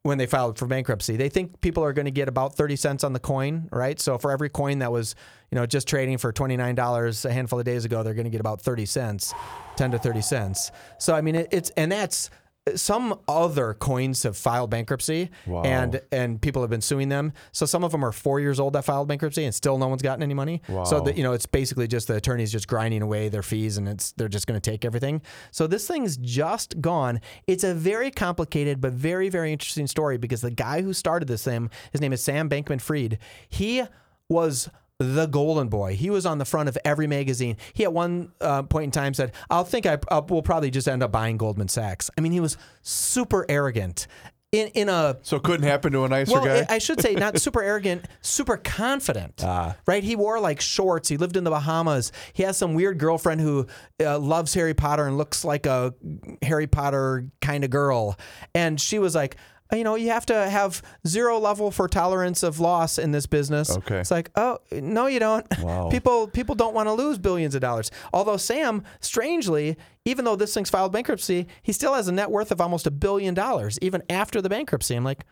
when 0.05 0.19
they 0.19 0.27
filed 0.27 0.59
for 0.59 0.67
bankruptcy. 0.67 1.17
They 1.17 1.31
think 1.31 1.63
people 1.63 1.83
are 1.83 1.95
going 1.95 2.05
to 2.05 2.11
get 2.11 2.29
about 2.29 2.55
30 2.55 2.77
cents 2.77 3.05
on 3.05 3.15
the 3.15 3.19
coin, 3.19 3.71
right? 3.73 3.99
So 3.99 4.19
for 4.19 4.31
every 4.31 4.51
coin 4.51 4.81
that 4.81 4.93
was, 4.93 5.15
you 5.51 5.57
know, 5.57 5.65
just 5.65 5.89
trading 5.89 6.19
for 6.19 6.31
$29 6.31 7.25
a 7.25 7.33
handful 7.33 7.59
of 7.59 7.65
days 7.65 7.87
ago, 7.87 8.03
they're 8.03 8.13
going 8.13 8.27
to 8.27 8.31
get 8.31 8.41
about 8.41 8.61
30 8.61 8.85
cents, 8.85 9.33
10 9.77 9.93
to 9.93 9.99
30 9.99 10.21
cents. 10.21 10.71
So 10.99 11.15
I 11.15 11.23
mean, 11.23 11.37
it, 11.37 11.49
it's 11.51 11.71
and 11.71 11.91
that's 11.91 12.29
some 12.75 13.19
other 13.29 13.75
coins 13.75 14.23
have 14.23 14.39
filed 14.39 14.71
bankruptcy 14.71 15.31
and 15.47 16.01
and 16.11 16.41
people 16.41 16.63
have 16.63 16.71
been 16.71 16.81
suing 16.81 17.11
them. 17.11 17.33
So 17.53 17.67
some 17.67 17.85
of 17.85 17.93
them 17.93 18.03
are 18.03 18.13
4 18.13 18.41
years 18.41 18.59
old 18.59 18.73
that 18.73 18.85
filed 18.85 19.07
bankruptcy 19.07 19.45
and 19.45 19.55
still 19.55 19.77
no 19.77 19.87
one's 19.87 20.01
gotten 20.01 20.23
any 20.23 20.33
money. 20.33 20.63
So 20.85 21.01
that 21.01 21.17
you 21.17 21.23
know, 21.23 21.35
it's 21.35 21.47
basically 21.47 21.87
just 21.87 22.09
the 22.09 22.17
attorneys 22.17 22.51
just 22.51 22.67
grinding 22.67 23.03
away 23.03 23.29
their 23.29 23.43
fees 23.43 23.77
and 23.77 23.87
it's 23.87 24.13
they're 24.13 24.29
just 24.29 24.47
going 24.47 24.59
to 24.59 24.71
take 24.71 24.85
everything. 24.85 25.21
So 25.51 25.67
this 25.67 25.87
thing's 25.87 26.17
just 26.17 26.81
gone. 26.81 27.21
It's 27.47 27.65
a 27.65 27.75
very 27.75 28.11
complicated 28.11 28.81
but 28.81 28.93
very 28.93 29.29
very 29.29 29.53
interesting 29.53 29.87
story 29.87 30.17
because 30.17 30.41
the 30.41 30.51
guy 30.51 30.81
who 30.81 30.95
started 30.95 31.29
this 31.29 31.45
thing, 31.45 31.71
his 31.93 32.01
name 32.01 32.15
is 32.15 32.23
Sam 32.23 32.49
Bankman-Fried. 32.49 33.19
He 33.49 33.83
was 34.31 34.71
the 35.05 35.27
golden 35.27 35.69
boy. 35.69 35.97
He 35.97 36.11
was 36.11 36.27
on 36.27 36.39
the 36.39 36.45
front 36.45 36.69
of 36.69 36.79
every 36.85 37.07
magazine. 37.07 37.57
He 37.73 37.85
at 37.85 37.93
one 37.93 38.33
uh, 38.41 38.63
point 38.63 38.85
in 38.85 38.91
time 38.91 39.15
said, 39.15 39.33
"I'll 39.51 39.65
think 39.65 39.87
I 39.87 39.99
uh, 40.09 40.23
will 40.29 40.43
probably 40.43 40.71
just 40.71 40.89
end 40.89 41.03
up 41.03 41.13
buying 41.13 41.37
Goldman 41.37 41.69
Sachs." 41.69 42.11
I 42.17 42.21
mean, 42.21 42.33
he 42.33 42.41
was 42.41 42.57
super 42.83 43.47
arrogant 43.49 44.07
in 44.55 44.69
in 44.69 44.89
a 44.89 45.19
So 45.23 45.37
it 45.37 45.43
couldn't 45.43 45.67
happen 45.67 45.93
to 45.93 46.05
a 46.05 46.09
nicer 46.09 46.33
well, 46.33 46.45
guy. 46.45 46.67
I 46.69 46.79
should 46.79 47.01
say 47.01 47.15
not 47.15 47.39
super 47.41 47.63
arrogant, 47.63 48.07
super 48.21 48.57
confident. 48.57 49.43
Ah. 49.45 49.77
Right? 49.87 50.03
He 50.03 50.17
wore 50.17 50.41
like 50.41 50.61
shorts. 50.61 51.09
He 51.09 51.17
lived 51.17 51.37
in 51.37 51.45
the 51.45 51.51
Bahamas. 51.51 52.13
He 52.33 52.45
has 52.45 52.57
some 52.57 52.75
weird 52.75 52.99
girlfriend 52.99 53.41
who 53.41 53.67
uh, 54.01 54.19
loves 54.19 54.55
Harry 54.55 54.75
Potter 54.75 55.07
and 55.07 55.19
looks 55.19 55.45
like 55.45 55.67
a 55.67 55.95
Harry 56.43 56.67
Potter 56.67 57.27
kind 57.41 57.65
of 57.65 57.71
girl. 57.71 58.17
And 58.55 58.81
she 58.81 58.99
was 58.99 59.15
like, 59.15 59.37
you 59.79 59.85
know, 59.85 59.95
you 59.95 60.09
have 60.09 60.27
to 60.27 60.49
have 60.49 60.83
zero 61.07 61.39
level 61.39 61.71
for 61.71 61.89
tolerance 61.89 62.43
of 62.43 62.61
loss 62.61 62.99
in 62.99 63.11
this 63.13 63.27
business. 63.27 63.71
Okay. 63.71 63.99
It's 63.99 64.11
like, 64.11 64.31
oh 64.37 64.59
no, 64.73 65.07
you 65.07 65.19
don't. 65.19 65.47
Wow. 65.61 65.89
People 65.93 66.29
people 66.29 66.55
don't 66.55 66.75
want 66.75 66.89
to 66.89 66.93
lose 66.93 67.19
billions 67.19 67.55
of 67.55 67.61
dollars. 67.61 67.91
Although 68.13 68.37
Sam, 68.37 68.83
strangely, 69.01 69.77
even 70.05 70.25
though 70.25 70.37
this 70.37 70.53
thing's 70.55 70.71
filed 70.71 70.93
bankruptcy, 70.93 71.47
he 71.63 71.73
still 71.73 71.95
has 71.95 72.09
a 72.09 72.13
net 72.13 72.31
worth 72.31 72.51
of 72.51 72.61
almost 72.61 72.87
a 72.87 72.91
billion 72.91 73.35
dollars, 73.35 73.79
even 73.81 74.03
after 74.11 74.41
the 74.43 74.49
bankruptcy. 74.49 74.95
I'm 74.95 75.05
like, 75.05 75.25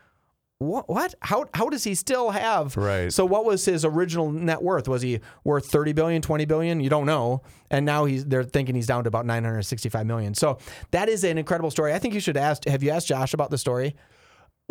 what? 0.59 0.89
What? 0.89 1.15
How 1.21 1.45
how 1.53 1.69
does 1.69 1.83
he 1.83 1.95
still 1.95 2.31
have? 2.31 2.77
Right. 2.77 3.11
So 3.11 3.25
what 3.25 3.45
was 3.45 3.65
his 3.65 3.83
original 3.83 4.31
net 4.31 4.61
worth? 4.61 4.87
Was 4.87 5.01
he 5.01 5.19
worth 5.43 5.65
30 5.67 5.93
billion, 5.93 6.21
20 6.21 6.45
billion? 6.45 6.79
You 6.79 6.89
don't 6.89 7.05
know. 7.05 7.41
And 7.69 7.85
now 7.85 8.05
he's 8.05 8.25
they're 8.25 8.43
thinking 8.43 8.75
he's 8.75 8.87
down 8.87 9.03
to 9.03 9.07
about 9.07 9.25
965 9.25 10.05
million. 10.05 10.33
So 10.33 10.57
that 10.91 11.09
is 11.09 11.23
an 11.23 11.37
incredible 11.37 11.71
story. 11.71 11.93
I 11.93 11.99
think 11.99 12.13
you 12.13 12.19
should 12.19 12.37
ask. 12.37 12.65
Have 12.65 12.83
you 12.83 12.91
asked 12.91 13.07
Josh 13.07 13.33
about 13.33 13.49
the 13.49 13.57
story? 13.57 13.95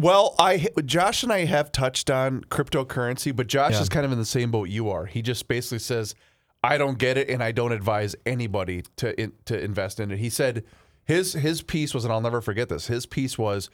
Well, 0.01 0.35
I 0.39 0.69
Josh 0.85 1.23
and 1.23 1.33
I 1.33 1.45
have 1.45 1.71
touched 1.71 2.11
on 2.11 2.43
cryptocurrency, 2.45 3.35
but 3.35 3.47
Josh 3.47 3.81
is 3.81 3.89
kind 3.89 4.05
of 4.05 4.13
in 4.13 4.19
the 4.19 4.25
same 4.25 4.51
boat 4.51 4.69
you 4.69 4.91
are. 4.91 5.07
He 5.07 5.23
just 5.23 5.47
basically 5.47 5.79
says, 5.79 6.15
"I 6.65 6.79
don't 6.79 6.99
get 6.99 7.17
it, 7.17 7.29
and 7.29 7.43
I 7.43 7.53
don't 7.53 7.73
advise 7.73 8.17
anybody 8.27 8.83
to 8.97 9.21
in, 9.21 9.33
to 9.45 9.61
invest 9.61 10.01
in 10.01 10.11
it." 10.11 10.19
He 10.19 10.31
said 10.31 10.65
his 11.05 11.35
his 11.35 11.63
piece 11.63 11.95
was, 11.95 12.05
and 12.05 12.13
I'll 12.13 12.21
never 12.21 12.41
forget 12.41 12.69
this. 12.69 12.87
His 12.87 13.07
piece 13.07 13.39
was, 13.39 13.71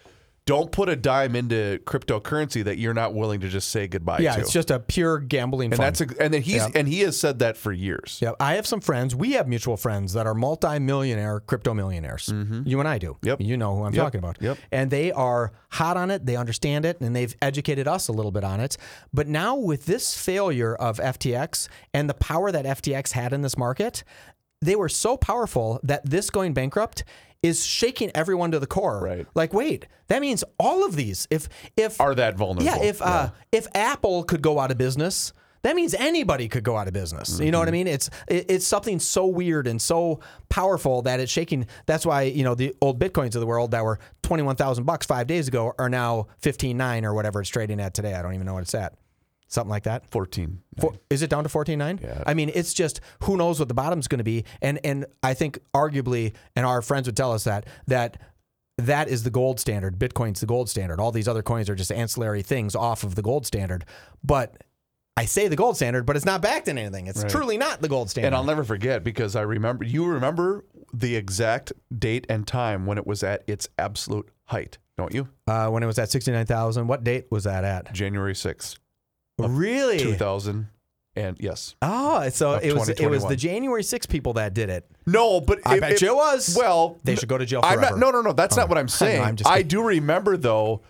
"Don't 0.49 0.73
put 0.73 0.89
a 0.89 0.97
dime 0.97 1.37
into 1.37 1.79
cryptocurrency 1.85 2.65
that 2.65 2.79
you're 2.79 2.95
not 2.95 3.13
willing 3.15 3.41
to 3.41 3.49
just 3.49 3.69
say 3.69 3.87
goodbye 3.87 4.21
Yeah, 4.21 4.35
to." 4.37 4.41
it's 4.41 4.51
just 4.53 4.71
a 4.71 4.81
pure 4.81 5.19
gambling 5.19 5.73
and 5.73 5.77
fund. 5.77 5.97
that's 5.97 6.01
a, 6.01 6.23
and 6.23 6.33
then 6.33 6.41
he's 6.43 6.57
Yeah. 6.57 6.69
and 6.75 6.89
he 6.89 7.01
has 7.01 7.19
said 7.21 7.39
that 7.41 7.57
for 7.59 7.71
years. 7.71 8.19
Yeah, 8.23 8.33
I 8.41 8.55
have 8.55 8.67
some 8.67 8.81
friends. 8.81 9.15
We 9.15 9.33
have 9.33 9.47
mutual 9.47 9.77
friends 9.77 10.15
that 10.15 10.27
are 10.27 10.35
multi-millionaire 10.35 11.41
crypto 11.41 11.75
millionaires. 11.75 12.27
Mm-hmm. 12.33 12.63
You 12.67 12.79
and 12.81 12.89
I 12.89 12.97
do. 12.99 13.17
Yep. 13.23 13.41
You 13.43 13.57
know 13.57 13.77
who 13.77 13.85
I'm 13.85 13.95
Yep. 13.95 14.05
talking 14.05 14.19
about. 14.21 14.39
Yep. 14.41 14.59
And 14.73 14.91
they 14.91 15.13
are 15.13 15.53
hot 15.71 15.97
on 15.97 16.11
it. 16.11 16.25
They 16.25 16.37
understand 16.37 16.85
it, 16.87 17.01
and 17.01 17.15
they've 17.15 17.37
educated 17.43 17.87
us 17.87 18.09
a 18.09 18.13
little 18.13 18.33
bit 18.33 18.45
on 18.45 18.61
it. 18.61 18.77
But 19.13 19.29
now 19.29 19.55
with 19.57 19.85
this 19.87 20.17
failure 20.17 20.75
of 20.75 20.99
FTX 20.99 21.69
and 21.93 22.09
the 22.09 22.15
power 22.15 22.51
that 22.51 22.65
FTX 22.65 23.13
had 23.13 23.33
in 23.33 23.43
this 23.43 23.59
market, 23.59 24.03
they 24.61 24.75
were 24.75 24.89
so 24.89 25.17
powerful 25.17 25.79
that 25.83 26.09
this 26.09 26.31
going 26.31 26.53
bankrupt 26.53 27.05
is 27.43 27.65
shaking 27.65 28.11
everyone 28.15 28.51
to 28.51 28.59
the 28.59 28.67
core. 28.67 29.01
Right. 29.01 29.27
Like, 29.35 29.53
wait, 29.53 29.87
that 30.09 30.21
means 30.21 30.43
all 30.59 30.85
of 30.85 30.97
these. 30.97 31.27
If 31.31 31.49
if 31.77 32.01
Are 32.01 32.15
that 32.15 32.37
vulnerable? 32.37 32.65
yeah, 32.65 32.83
if 32.83 33.01
uh, 33.01 33.31
if 33.53 33.67
Apple 33.75 34.25
could 34.25 34.43
go 34.43 34.59
out 34.59 34.71
of 34.71 34.79
business, 34.79 35.33
that 35.63 35.77
means 35.77 35.95
anybody 35.95 36.49
could 36.49 36.65
go 36.65 36.77
out 36.77 36.87
of 36.89 36.95
business. 36.95 37.39
You 37.41 37.51
know 37.51 37.59
what 37.59 37.69
I 37.69 37.73
mean? 37.73 37.87
It's 37.87 38.11
it, 38.29 38.47
it's 38.49 38.67
something 38.67 38.99
so 38.99 39.27
weird 39.27 39.67
and 39.67 39.81
so 39.81 40.21
powerful 40.49 41.03
that 41.03 41.21
it's 41.21 41.31
shaking. 41.31 41.67
That's 41.87 42.07
why 42.07 42.23
you 42.23 42.45
know 42.45 42.55
the 42.55 42.75
old 42.81 42.99
bitcoins 42.99 43.35
of 43.35 43.41
the 43.41 43.47
world 43.47 43.71
that 43.73 43.85
were 43.85 43.99
twenty 44.23 44.43
one 44.43 44.57
thousand 44.57 44.85
bucks 44.85 45.07
five 45.07 45.27
days 45.27 45.49
ago 45.49 45.75
are 45.79 45.89
now 45.89 46.29
fifteen 46.39 46.77
nine 46.77 47.05
or 47.05 47.15
whatever 47.15 47.41
it's 47.41 47.51
trading 47.51 47.81
at 47.81 47.95
today. 47.95 48.15
I 48.15 48.23
don't 48.23 48.35
even 48.35 48.47
know 48.47 48.55
what 48.55 48.63
it's 48.63 48.75
at. 48.75 48.95
Something 49.49 49.71
like 49.71 49.85
that. 49.85 50.11
fourteen. 50.11 50.61
For, 50.79 50.93
is 51.11 51.23
it 51.23 51.31
down 51.31 51.43
to 51.43 51.49
fourteen 51.49 51.79
nine? 51.79 51.99
Yeah. 52.03 52.23
I 52.27 52.35
mean, 52.35 52.51
it's 52.55 52.75
just 52.75 53.01
who 53.25 53.37
knows 53.37 53.59
what 53.59 53.69
the 53.69 53.75
bottom's 53.75 54.07
going 54.07 54.19
to 54.19 54.25
be, 54.25 54.45
and 54.63 54.79
and 54.85 55.07
I 55.23 55.35
think 55.35 55.59
arguably, 55.75 56.35
and 56.55 56.67
our 56.67 56.83
friends 56.83 57.09
would 57.09 57.17
tell 57.17 57.33
us 57.33 57.45
that 57.45 57.67
that 57.87 58.21
that 58.77 59.09
is 59.09 59.25
the 59.25 59.31
gold 59.31 59.59
standard. 59.59 59.99
Bitcoin's 59.99 60.41
the 60.41 60.47
gold 60.47 60.69
standard. 60.69 61.01
All 61.01 61.11
these 61.11 61.27
other 61.27 61.43
coins 61.43 61.69
are 61.69 61.75
just 61.75 61.91
ancillary 61.91 62.43
things 62.43 62.77
off 62.77 63.03
of 63.03 63.15
the 63.15 63.23
gold 63.23 63.45
standard. 63.47 63.85
But 64.23 64.63
I 65.17 65.25
say 65.25 65.49
the 65.49 65.57
gold 65.57 65.75
standard, 65.77 66.07
but 66.07 66.15
it's 66.15 66.25
not 66.25 66.43
backed 66.43 66.69
in 66.69 66.79
anything. 66.79 67.09
It's 67.09 67.25
truly 67.25 67.59
not 67.59 67.81
the 67.83 67.89
gold 67.89 68.09
standard. 68.09 68.29
And 68.29 68.37
I'll 68.37 68.45
never 68.45 68.63
forget 68.63 69.03
because 69.03 69.35
I 69.35 69.41
remember 69.41 69.85
you 69.85 70.07
remember 70.07 70.65
the 70.95 71.17
exact 71.17 71.73
date 71.99 72.25
and 72.29 72.47
time 72.47 72.87
when 72.87 72.99
it 72.99 73.07
was 73.07 73.25
at 73.25 73.43
its 73.49 73.67
absolute 73.79 74.29
height, 74.45 74.79
don't 74.97 75.13
you? 75.13 75.27
uh, 75.49 75.69
when 75.71 75.83
it 75.83 75.87
was 75.87 75.99
at 75.99 76.11
sixty 76.11 76.31
nine 76.31 76.47
thousand, 76.47 76.87
what 76.87 77.03
date 77.03 77.27
was 77.31 77.45
that 77.45 77.65
at? 77.65 77.93
January 77.93 78.35
sixth, 78.37 78.79
Really? 79.39 79.99
two 79.99 80.15
thousand, 80.15 80.69
and 81.15 81.37
yes, 81.41 81.75
Oh, 81.83 82.29
so 82.31 82.55
it 82.55 82.73
was 82.75 82.89
it 82.89 83.09
was 83.09 83.25
the 83.27 83.37
January 83.37 83.83
6 83.83 84.07
people 84.07 84.33
that 84.35 84.55
did 84.55 84.69
it. 84.71 84.91
no, 85.07 85.41
but 85.41 85.61
I 85.67 85.79
bet 85.81 86.01
you 86.01 86.09
it 86.09 86.17
was. 86.17 86.57
Well, 86.59 86.99
They 87.05 87.15
should 87.17 87.29
go 87.29 87.39
to 87.39 87.47
jail 87.47 87.61
I'm 87.63 87.79
forever. 87.79 87.97
not, 87.97 88.01
no, 88.01 88.11
no, 88.11 88.21
no. 88.23 88.33
That's 88.33 88.57
not 88.57 88.69
what 88.69 88.79
I'm 88.79 88.89
saying. 89.03 89.19
know, 89.21 89.25
I'm 89.25 89.37
I 89.47 89.63
do 89.63 89.83
remember 89.83 90.37
though, 90.37 90.83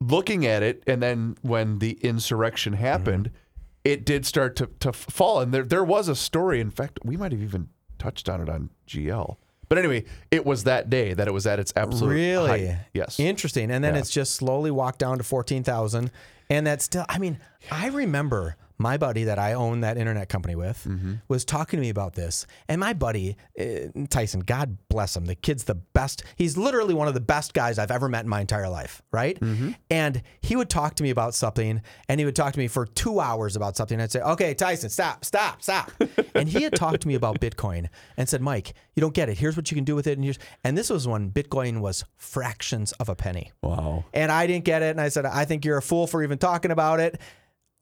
looking 0.00 0.46
at 0.46 0.62
it, 0.62 0.82
and 0.86 1.02
then 1.02 1.36
when 1.42 1.78
the 1.78 1.92
insurrection 2.02 2.74
happened, 2.74 3.26
Mm-hmm. 3.26 3.36
it 3.84 4.04
did 4.04 4.26
start 4.26 4.56
to 4.56 4.66
to 4.80 4.92
fall, 4.92 5.40
and 5.40 5.52
there 5.54 5.64
there 5.64 5.84
was 5.84 6.08
a 6.08 6.14
story. 6.16 6.60
In 6.60 6.70
fact, 6.70 6.98
we 7.04 7.16
might 7.16 7.32
have 7.32 7.42
even 7.42 7.68
touched 7.98 8.28
on 8.28 8.40
it 8.40 8.48
on 8.48 8.70
GL. 8.86 9.36
But 9.68 9.78
anyway, 9.78 10.04
it 10.32 10.44
was 10.44 10.64
that 10.64 10.90
day 10.90 11.14
that 11.14 11.28
it 11.28 11.30
was 11.32 11.46
at 11.46 11.60
its 11.60 11.72
absolute 11.76 12.10
Really? 12.12 12.66
height. 12.66 12.78
Yes. 12.92 13.20
Interesting. 13.20 13.70
And 13.70 13.84
then 13.84 13.94
Yeah. 13.94 14.00
it's 14.00 14.10
just 14.10 14.34
slowly 14.34 14.70
walked 14.72 14.98
down 14.98 15.18
to 15.18 15.22
14,000. 15.24 16.10
And 16.50 16.66
that's 16.66 16.84
still, 16.84 17.06
I 17.08 17.18
mean, 17.18 17.38
I 17.70 17.86
remember 17.86 18.56
my 18.80 18.96
buddy 18.96 19.24
that 19.24 19.38
I 19.38 19.52
own 19.52 19.82
that 19.82 19.96
internet 19.98 20.28
company 20.28 20.56
with 20.56 20.84
Mm-hmm. 20.88 21.14
was 21.28 21.44
talking 21.44 21.76
to 21.76 21.82
me 21.82 21.90
about 21.90 22.14
this. 22.14 22.46
And 22.68 22.80
my 22.80 22.92
buddy, 22.94 23.36
uh, 23.58 23.64
Tyson, 24.08 24.40
God 24.40 24.78
bless 24.88 25.16
him, 25.16 25.26
the 25.26 25.34
kid's 25.34 25.64
the 25.64 25.74
best. 25.74 26.22
He's 26.36 26.56
literally 26.56 26.94
one 26.94 27.06
of 27.06 27.14
the 27.14 27.20
best 27.20 27.52
guys 27.54 27.78
I've 27.78 27.90
ever 27.90 28.08
met 28.08 28.24
in 28.24 28.28
my 28.30 28.40
entire 28.40 28.68
life, 28.68 29.02
right? 29.12 29.38
Mm-hmm. 29.38 29.72
And 29.90 30.22
he 30.40 30.56
would 30.56 30.70
talk 30.70 30.94
to 30.96 31.02
me 31.02 31.10
about 31.10 31.34
something 31.34 31.82
and 32.08 32.18
he 32.18 32.24
would 32.24 32.34
talk 32.34 32.52
to 32.54 32.58
me 32.58 32.66
for 32.68 32.86
two 32.86 33.20
hours 33.20 33.56
about 33.56 33.76
something. 33.76 33.96
And 33.96 34.02
I'd 34.02 34.10
say, 34.12 34.20
okay, 34.22 34.54
Tyson, 34.54 34.88
stop, 34.90 35.24
stop, 35.24 35.62
stop. 35.62 35.92
and 36.34 36.48
he 36.48 36.62
had 36.62 36.74
talked 36.74 37.02
to 37.02 37.08
me 37.08 37.14
about 37.14 37.40
Bitcoin 37.40 37.88
and 38.16 38.28
said, 38.28 38.40
Mike, 38.40 38.72
you 38.94 39.00
don't 39.02 39.14
get 39.14 39.28
it. 39.28 39.38
Here's 39.38 39.56
what 39.56 39.70
you 39.70 39.74
can 39.74 39.84
do 39.84 39.94
with 39.94 40.06
it. 40.06 40.12
And, 40.16 40.24
here's, 40.24 40.38
and 40.64 40.76
this 40.78 40.88
was 40.88 41.06
when 41.06 41.30
Bitcoin 41.30 41.80
was 41.80 42.04
fractions 42.16 42.92
of 42.92 43.08
a 43.08 43.14
penny. 43.14 43.52
wow. 43.62 44.04
And 44.14 44.32
I 44.32 44.46
didn't 44.46 44.64
get 44.64 44.82
it. 44.82 44.90
And 44.90 45.00
I 45.00 45.08
said, 45.10 45.26
I 45.26 45.44
think 45.44 45.64
you're 45.64 45.76
a 45.78 45.82
fool 45.82 46.06
for 46.06 46.22
even 46.22 46.38
talking 46.38 46.70
about 46.70 47.00
it. 47.00 47.20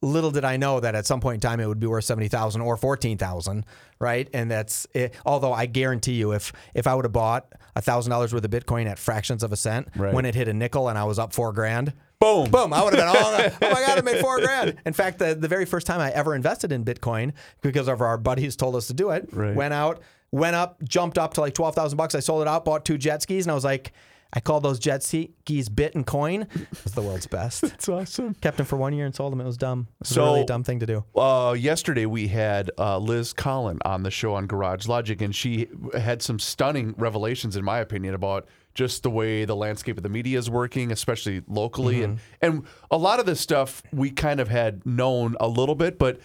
Little 0.01 0.31
did 0.31 0.45
I 0.45 0.57
know 0.57 0.79
that 0.79 0.95
at 0.95 1.07
some 1.07 1.21
point 1.21 1.35
in 1.35 1.41
time 1.41 1.59
it 1.59 1.67
would 1.67 1.81
be 1.81 1.87
worth 1.89 2.05
seventy 2.05 2.29
thousand 2.29 2.61
or 2.61 2.77
fourteen 2.77 3.19
thousand, 3.19 3.65
right? 3.99 4.29
And 4.33 4.49
that's 4.49 4.87
it. 4.95 5.13
Although 5.27 5.53
I 5.53 5.67
guarantee 5.67 6.13
you, 6.13 6.33
if 6.33 6.53
if 6.73 6.87
I 6.87 6.95
would 6.95 7.05
have 7.05 7.13
bought 7.13 7.53
a 7.75 7.81
thousand 7.83 8.11
dollars 8.11 8.33
worth 8.33 8.45
of 8.45 8.51
Bitcoin 8.51 8.87
at 8.87 8.99
fractions 8.99 9.43
of 9.43 9.53
a 9.53 9.57
cent 9.57 9.89
Right. 9.97 10.15
when 10.15 10.25
it 10.25 10.37
hit 10.37 10.47
a 10.47 10.53
nickel 10.55 10.89
and 10.89 10.97
I 10.97 11.03
was 11.05 11.19
up 11.19 11.33
four 11.33 11.53
grand, 11.53 11.93
Boom. 12.21 12.49
boom, 12.51 12.73
I 12.73 12.83
would 12.85 12.95
have 12.95 13.01
been 13.01 13.09
all, 13.09 13.61
oh 13.71 13.73
my 13.75 13.81
god, 13.87 13.99
I 13.99 14.01
made 14.03 14.21
four 14.21 14.39
grand. 14.41 14.77
In 14.87 14.93
fact, 14.93 15.19
the 15.19 15.35
the 15.35 15.49
very 15.49 15.65
first 15.65 15.87
time 15.89 16.01
I 16.01 16.13
ever 16.13 16.35
invested 16.37 16.71
in 16.71 16.85
Bitcoin 16.85 17.33
because 17.61 17.89
of 17.89 18.01
our 18.01 18.17
buddies 18.19 18.55
told 18.55 18.77
us 18.77 18.87
to 18.87 18.95
do 18.95 19.11
it, 19.11 19.29
Right. 19.33 19.55
went 19.57 19.75
out, 19.75 20.01
went 20.31 20.55
up, 20.55 20.81
jumped 20.85 21.19
up 21.19 21.35
to 21.35 21.41
like 21.41 21.55
twelve 21.55 21.75
thousand 21.75 21.97
bucks. 21.97 22.15
I 22.15 22.21
sold 22.21 22.43
it 22.43 22.47
out, 22.49 22.65
bought 22.65 22.85
two 22.85 22.99
jet 22.99 23.23
skis, 23.23 23.47
and 23.47 23.51
I 23.51 23.55
was 23.57 23.65
like. 23.65 23.93
I 24.33 24.41
called 24.41 24.63
those 24.63 24.79
jet 24.79 25.03
skis 25.03 25.69
bit 25.71 25.95
and 25.95 26.07
coin. 26.07 26.43
It 26.55 26.85
was 26.85 26.93
the 26.93 27.01
world's 27.01 27.27
best. 27.27 27.61
That's 27.63 27.89
awesome. 27.89 28.35
Kept 28.35 28.59
them 28.59 28.67
for 28.67 28.77
one 28.77 28.93
year 28.93 29.07
and 29.07 29.15
sold 29.15 29.33
them. 29.33 29.41
It 29.41 29.45
was 29.45 29.57
dumb. 29.57 29.89
It 29.97 30.01
was 30.01 30.09
So- 30.11 30.25
a 30.25 30.33
really 30.35 30.45
dumb 30.45 30.65
thing 30.65 30.81
to 30.81 30.87
do. 30.87 31.05
Uh, 31.17 31.53
yesterday 31.59 32.05
we 32.07 32.29
had 32.29 32.71
uh, 32.79 32.99
Liz 32.99 33.33
Collin 33.33 33.79
on 33.87 34.03
the 34.03 34.11
show 34.11 34.35
on 34.35 34.47
Garage 34.47 34.87
Logic, 34.87 35.21
and 35.23 35.35
she 35.35 35.69
had 35.99 36.21
some 36.21 36.39
stunning 36.39 36.95
revelations, 36.99 37.57
in 37.57 37.65
my 37.65 37.79
opinion, 37.79 38.15
about 38.15 38.47
just 38.75 39.03
the 39.03 39.11
way 39.11 39.45
the 39.45 39.57
landscape 39.57 39.97
of 39.97 40.03
the 40.03 40.09
media 40.09 40.39
is 40.39 40.49
working, 40.51 40.93
especially 40.93 41.43
locally, 41.49 42.03
and 42.03 42.21
and 42.41 42.65
a 42.93 42.97
lot 42.97 43.19
of 43.19 43.27
this 43.27 43.41
stuff 43.41 43.83
we 43.93 44.11
kind 44.11 44.39
of 44.39 44.49
had 44.49 44.85
known 44.87 45.37
a 45.41 45.49
little 45.49 45.75
bit, 45.75 45.99
but 45.99 46.21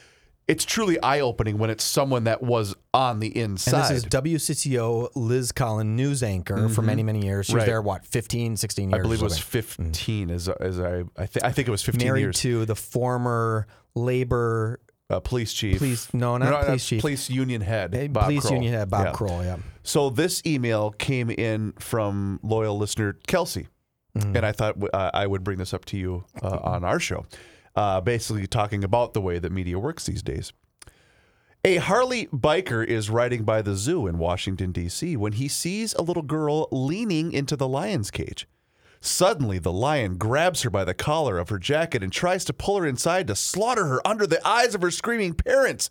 it's 0.47 0.65
truly 0.65 1.01
eye 1.01 1.21
opening 1.21 1.57
when 1.57 1.69
it's 1.69 1.83
someone 1.83 2.25
that 2.25 2.43
was 2.43 2.75
on 2.93 3.19
the 3.19 3.27
And 3.27 3.51
inside. 3.51 3.93
this 3.93 4.03
is 4.03 4.05
WCCO 4.05 5.09
Liz 5.15 5.51
Collin, 5.51 5.95
news 5.95 6.21
anchor 6.23 6.67
for 6.69 6.81
many, 6.81 7.01
many 7.03 7.25
years. 7.25 7.45
She 7.45 7.53
was 7.53 7.61
Right. 7.61 7.65
there, 7.67 7.81
what, 7.81 8.05
15, 8.05 8.57
16 8.57 8.89
years? 8.89 8.99
I 8.99 9.01
believe 9.01 9.21
it 9.21 9.23
was 9.23 9.35
something. 9.35 9.51
15, 9.93 10.31
as 10.31 10.49
as 10.49 10.79
I 10.79 11.03
I, 11.17 11.25
th- 11.25 11.43
I 11.43 11.51
think 11.51 11.67
it 11.67 11.71
was 11.71 11.81
15 11.81 12.05
Married 12.07 12.21
years. 12.21 12.39
to 12.41 12.65
the 12.65 12.75
former 12.75 13.67
labor 13.95 14.79
uh, 15.09 15.19
police 15.19 15.53
chief, 15.53 15.77
Police- 15.77 16.13
no, 16.13 16.37
not 16.37 16.65
police 16.65 16.85
chief. 16.87 17.01
police 17.01 17.29
union 17.29 17.61
head, 17.61 17.91
Bob 18.13 18.23
police 18.25 18.41
Kroll. 18.41 18.53
union 18.55 18.73
head, 18.73 18.89
Bob 18.89 19.05
Yeah. 19.07 19.11
Kroll. 19.11 19.43
Yeah. 19.43 19.57
So 19.83 20.09
this 20.09 20.41
email 20.45 20.91
came 20.91 21.29
in 21.29 21.73
from 21.79 22.39
loyal 22.43 22.77
listener 22.77 23.17
Kelsey, 23.27 23.67
Mm-hmm. 24.17 24.35
and 24.37 24.45
I 24.45 24.51
thought 24.51 24.75
uh, 24.93 25.09
I 25.13 25.25
would 25.27 25.43
bring 25.43 25.57
this 25.57 25.73
up 25.73 25.85
to 25.85 25.97
you 25.97 26.23
uh, 26.43 26.59
on 26.63 26.83
our 26.83 26.99
show, 26.99 27.25
uh, 27.75 28.01
basically 28.01 28.47
talking 28.47 28.83
about 28.83 29.13
the 29.13 29.21
way 29.21 29.39
that 29.39 29.51
media 29.51 29.79
works 29.79 30.05
these 30.05 30.23
days. 30.23 30.53
A 31.65 31.77
Harley 31.77 32.27
biker 32.27 32.85
is 32.85 33.09
riding 33.09 33.43
by 33.43 33.61
the 33.61 33.75
zoo 33.75 34.05
in 34.05 34.17
Washington, 34.17 34.73
D.C., 34.73 35.15
when 35.15 35.33
he 35.33 35.47
sees 35.47 35.93
a 35.93 36.01
little 36.01 36.23
girl 36.23 36.67
leaning 36.71 37.31
into 37.31 37.55
the 37.55 37.67
lion's 37.69 38.11
cage. 38.11 38.47
Suddenly, 38.99 39.59
the 39.59 39.71
lion 39.71 40.17
grabs 40.17 40.61
her 40.61 40.69
by 40.69 40.83
the 40.83 40.93
collar 40.93 41.37
of 41.37 41.49
her 41.49 41.59
jacket 41.59 42.03
and 42.03 42.11
tries 42.11 42.45
to 42.45 42.53
pull 42.53 42.77
her 42.77 42.85
inside 42.85 43.27
to 43.27 43.35
slaughter 43.35 43.87
her 43.87 44.05
under 44.05 44.27
the 44.27 44.45
eyes 44.47 44.75
of 44.75 44.81
her 44.81 44.91
screaming 44.91 45.33
parents. 45.33 45.89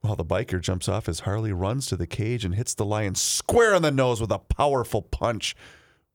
While 0.00 0.16
the 0.16 0.24
biker 0.24 0.60
jumps 0.60 0.88
off 0.88 1.08
as 1.08 1.20
Harley 1.20 1.52
runs 1.52 1.86
to 1.86 1.96
the 1.96 2.06
cage 2.06 2.44
and 2.44 2.54
hits 2.54 2.74
the 2.74 2.84
lion 2.84 3.14
square 3.14 3.74
on 3.74 3.82
the 3.82 3.90
nose 3.90 4.20
with 4.20 4.32
a 4.32 4.38
powerful 4.38 5.02
punch. 5.02 5.54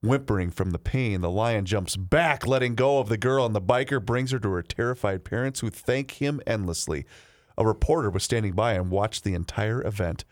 Whimpering 0.05 0.51
from 0.51 0.69
the 0.69 0.77
pain, 0.77 1.21
the 1.21 1.31
lion 1.31 1.65
jumps 1.65 1.95
back, 1.95 2.45
letting 2.45 2.75
go 2.75 2.99
of 2.99 3.09
the 3.09 3.17
girl, 3.17 3.43
and 3.43 3.55
the 3.55 3.61
biker 3.61 4.03
brings 4.03 4.29
her 4.31 4.37
to 4.37 4.51
her 4.51 4.61
terrified 4.61 5.23
parents 5.23 5.61
who 5.61 5.71
thank 5.71 6.11
him 6.11 6.39
endlessly. 6.45 7.05
A 7.57 7.65
reporter 7.65 8.11
was 8.11 8.23
standing 8.23 8.53
by 8.53 8.73
and 8.73 8.91
watched 8.91 9.23
the 9.23 9.33
entire 9.33 9.81
event. 9.83 10.23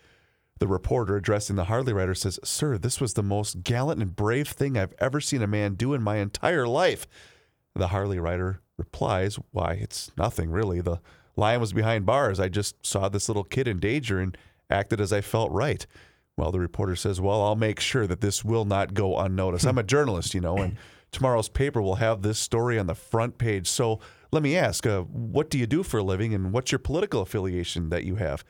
The 0.60 0.68
reporter, 0.68 1.16
addressing 1.16 1.56
the 1.56 1.66
Harley 1.66 1.92
rider, 1.92 2.14
says, 2.14 2.40
Sir, 2.44 2.78
this 2.78 3.02
was 3.02 3.16
the 3.16 3.24
most 3.24 3.64
gallant 3.64 4.00
and 4.00 4.16
brave 4.16 4.48
thing 4.50 4.78
I've 4.78 4.94
ever 5.00 5.20
seen 5.20 5.42
a 5.42 5.48
man 5.48 5.74
do 5.74 5.96
in 5.96 6.04
my 6.04 6.18
entire 6.18 6.68
life. 6.68 7.08
The 7.74 7.88
Harley 7.88 8.20
rider 8.20 8.62
replies, 8.78 9.38
Why, 9.50 9.74
it's 9.74 10.12
nothing 10.16 10.52
really. 10.52 10.82
The 10.82 11.02
lion 11.36 11.60
was 11.60 11.74
behind 11.74 12.06
bars. 12.06 12.40
I 12.40 12.48
just 12.48 12.86
saw 12.86 13.10
this 13.10 13.28
little 13.28 13.44
kid 13.44 13.68
in 13.68 13.80
danger 13.80 14.20
and 14.20 14.38
acted 14.70 15.02
as 15.02 15.12
I 15.12 15.22
felt 15.22 15.52
right. 15.52 15.88
Well, 16.38 16.52
the 16.52 16.60
reporter 16.60 16.96
says, 16.96 17.22
Well, 17.22 17.42
I'll 17.42 17.56
make 17.56 17.80
sure 17.80 18.08
that 18.08 18.22
this 18.22 18.44
will 18.44 18.66
not 18.66 18.94
go 18.94 19.18
unnoticed. 19.20 19.66
I'm 19.66 19.78
a 19.78 19.84
journalist, 19.96 20.34
you 20.34 20.42
know, 20.42 20.58
and 20.58 20.78
tomorrow's 21.12 21.50
paper 21.50 21.82
will 21.82 21.96
have 21.96 22.22
this 22.22 22.40
story 22.40 22.80
on 22.80 22.88
the 22.88 22.96
front 22.96 23.38
page. 23.38 23.68
So 23.68 24.00
let 24.32 24.42
me 24.42 24.58
ask, 24.58 24.86
uh, 24.88 25.02
what 25.02 25.50
do 25.50 25.60
you 25.60 25.68
do 25.68 25.84
for 25.84 26.00
a 26.00 26.04
living 26.04 26.34
and 26.34 26.52
what's 26.52 26.72
your 26.72 26.80
political 26.80 27.22
affiliation 27.22 27.90
that 27.90 28.04
you 28.04 28.16
have? 28.16 28.44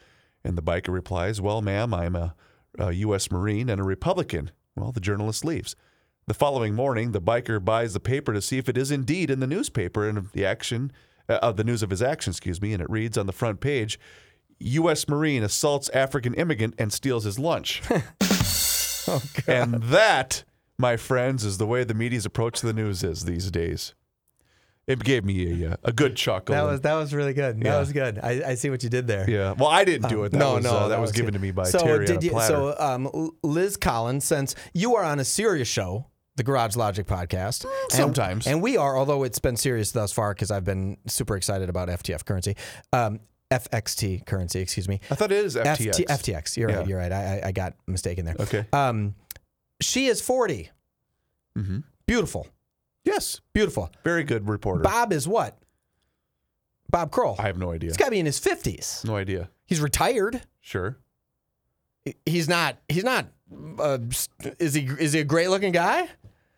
And 0.43 0.57
the 0.57 0.61
biker 0.61 0.93
replies, 0.93 1.41
Well, 1.41 1.61
ma'am, 1.61 1.93
I'm 1.93 2.15
a, 2.15 2.35
a 2.79 2.91
U.S. 2.93 3.29
Marine 3.29 3.69
and 3.69 3.81
a 3.81 3.85
Republican. 3.85 4.51
Well, 4.75 4.91
the 4.91 5.01
journalist 5.01 5.45
leaves. 5.45 5.75
The 6.25 6.33
following 6.33 6.73
morning, 6.73 7.11
the 7.11 7.21
biker 7.21 7.63
buys 7.63 7.93
the 7.93 7.99
paper 7.99 8.31
to 8.33 8.41
see 8.41 8.57
if 8.57 8.69
it 8.69 8.77
is 8.77 8.91
indeed 8.91 9.29
in 9.29 9.41
the 9.41 9.47
newspaper 9.47 10.07
and 10.07 10.29
the 10.31 10.45
action, 10.45 10.93
uh, 11.27 11.51
the 11.51 11.65
news 11.65 11.83
of 11.83 11.89
his 11.89 12.01
action, 12.01 12.31
excuse 12.31 12.61
me, 12.61 12.71
and 12.71 12.81
it 12.81 12.89
reads 12.89 13.17
on 13.17 13.25
the 13.25 13.33
front 13.33 13.59
page 13.59 13.99
U.S. 14.63 15.07
Marine 15.07 15.43
assaults 15.43 15.89
African 15.89 16.33
immigrant 16.33 16.75
and 16.77 16.91
steals 16.91 17.23
his 17.25 17.37
lunch. 17.39 17.81
oh, 19.07 19.21
God. 19.45 19.47
And 19.47 19.73
that, 19.83 20.43
my 20.77 20.97
friends, 20.97 21.43
is 21.45 21.57
the 21.57 21.65
way 21.67 21.83
the 21.83 21.93
media's 21.93 22.25
approach 22.25 22.59
to 22.61 22.65
the 22.65 22.73
news 22.73 23.03
is 23.03 23.25
these 23.25 23.51
days. 23.51 23.93
It 24.85 25.01
gave 25.03 25.23
me 25.23 25.63
a, 25.63 25.71
uh, 25.71 25.75
a 25.85 25.93
good 25.93 26.17
chuckle. 26.17 26.53
That 26.53 26.63
was 26.63 26.81
that 26.81 26.93
was 26.95 27.13
really 27.13 27.33
good. 27.33 27.57
That 27.61 27.65
Yeah. 27.65 27.79
was 27.79 27.93
good. 27.93 28.19
I, 28.21 28.41
I 28.51 28.55
see 28.55 28.69
what 28.69 28.83
you 28.83 28.89
did 28.89 29.07
there. 29.07 29.29
yeah. 29.29 29.53
Well, 29.53 29.69
I 29.69 29.85
didn't 29.85 30.09
do 30.09 30.25
it. 30.25 30.33
That 30.33 30.39
no, 30.39 30.55
was, 30.55 30.63
no, 30.65 30.71
uh, 30.71 30.87
that, 30.89 30.99
was, 30.99 31.13
given 31.13 31.27
good. 31.31 31.37
to 31.37 31.39
me 31.41 31.51
by 31.51 31.63
so 31.63 31.79
Terry 31.79 32.05
did 32.05 32.21
you. 32.21 32.31
So 32.41 32.75
um, 32.77 33.31
Liz 33.43 33.77
Collins, 33.77 34.25
since 34.25 34.55
you 34.73 34.95
are 34.97 35.03
on 35.05 35.19
a 35.19 35.23
serious 35.25 35.69
show, 35.69 36.07
the 36.35 36.43
Garage 36.43 36.75
Logic 36.75 37.07
podcast, 37.07 37.63
and- 37.63 37.91
sometimes. 37.91 38.45
and, 38.45 38.61
we 38.61 38.75
are, 38.75 38.97
although 38.97 39.23
it's 39.23 39.39
been 39.39 39.55
serious 39.55 39.91
thus 39.93 40.11
far 40.11 40.33
because 40.33 40.51
I've 40.51 40.65
been 40.65 40.97
super 41.07 41.37
excited 41.37 41.69
about 41.69 41.87
FTF 41.87 42.25
currency, 42.25 42.57
um, 42.91 43.21
FXT 43.61 44.25
currency, 44.25 44.59
excuse 44.61 44.87
me. 44.87 44.99
I 45.11 45.15
thought 45.15 45.31
it 45.31 45.43
is 45.45 45.55
FTX. 45.55 46.05
FT, 46.05 46.05
FTX. 46.07 46.57
You're 46.57 46.69
Yeah. 46.69 46.75
right. 46.77 46.87
You're 46.87 46.97
right. 46.99 47.11
I, 47.11 47.39
I- 47.43 47.47
I 47.47 47.51
got 47.51 47.73
mistaken 47.87 48.25
there. 48.25 48.35
Okay. 48.39 48.65
Um, 48.73 49.15
she 49.81 50.07
is 50.07 50.21
40. 50.21 50.69
Mm-hmm. 51.57 51.79
Beautiful. 52.05 52.47
Yes. 53.03 53.41
Beautiful. 53.53 53.91
Very 54.03 54.23
good 54.23 54.47
reporter. 54.49 54.81
Bob 54.83 55.11
is 55.13 55.27
what? 55.27 55.57
Bob 56.89 57.11
Kroll. 57.11 57.35
I 57.39 57.43
have 57.43 57.57
no 57.57 57.71
idea. 57.71 57.89
He's 57.89 57.97
got 57.97 58.05
to 58.05 58.11
be 58.11 58.19
in 58.19 58.25
his 58.25 58.39
50s. 58.39 59.03
No 59.05 59.15
idea. 59.15 59.49
He's 59.65 59.81
retired. 59.81 60.41
Sure. 60.61 60.97
he's 62.25 62.47
not 62.49 62.77
he's 62.89 63.03
not 63.03 63.27
uh, 63.79 63.97
is 64.59 64.73
he 64.73 64.81
is 64.99 65.13
he 65.13 65.19
a 65.19 65.23
great 65.23 65.49
looking 65.49 65.71
guy 65.71 66.07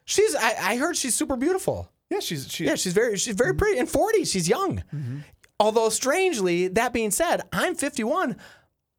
she's 0.05 0.35
I, 0.35 0.55
I 0.71 0.77
heard 0.77 0.95
she's 0.97 1.13
super 1.13 1.35
beautiful 1.35 1.91
Yeah, 2.09 2.19
she's 2.19 2.51
she. 2.51 2.65
yeah 2.65 2.73
she's 2.75 2.93
very 2.93 3.15
she's 3.17 3.35
very 3.35 3.53
pretty 3.53 3.77
in 3.79 3.85
40 3.85 4.25
she's 4.25 4.47
young 4.49 4.83
although 5.59 5.89
strangely 5.89 6.67
that 6.67 6.93
being 6.93 7.11
said 7.11 7.41
i'm 7.53 7.75
51 7.75 8.35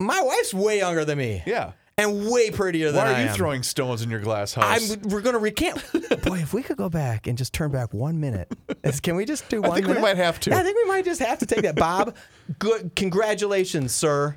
my 0.00 0.20
wife's 0.22 0.52
way 0.54 0.78
younger 0.78 1.04
than 1.04 1.18
me 1.18 1.42
yeah. 1.46 1.72
and 1.96 2.30
way 2.30 2.50
prettier 2.50 2.92
than 2.92 3.02
Why 3.04 3.12
are 3.12 3.14
I 3.16 3.22
you 3.22 3.28
am. 3.28 3.34
throwing 3.34 3.62
stones 3.62 4.02
in 4.02 4.10
your 4.10 4.20
glass 4.20 4.52
house? 4.52 4.92
I'm, 4.92 5.00
we're 5.08 5.22
gonna 5.22 5.38
recant. 5.38 5.82
Boy, 6.22 6.40
if 6.40 6.52
we 6.52 6.62
could 6.62 6.76
go 6.76 6.90
back 6.90 7.26
and 7.26 7.38
just 7.38 7.54
turn 7.54 7.70
back 7.70 7.94
one 7.94 8.20
minute, 8.20 8.52
is- 8.84 9.00
can 9.00 9.16
we 9.16 9.24
just 9.24 9.48
do 9.48 9.62
one? 9.62 9.70
I 9.70 9.74
think 9.76 9.86
we 9.86 9.94
minute? 9.94 10.02
might 10.02 10.18
have 10.18 10.38
to. 10.40 10.54
I 10.54 10.62
think 10.62 10.76
we 10.76 10.84
might 10.84 11.06
just 11.06 11.22
have 11.22 11.38
to 11.38 11.46
take 11.46 11.62
that. 11.62 11.76
Bob, 11.76 12.14
good, 12.58 12.94
congratulations, 12.94 13.94
sir. 13.94 14.36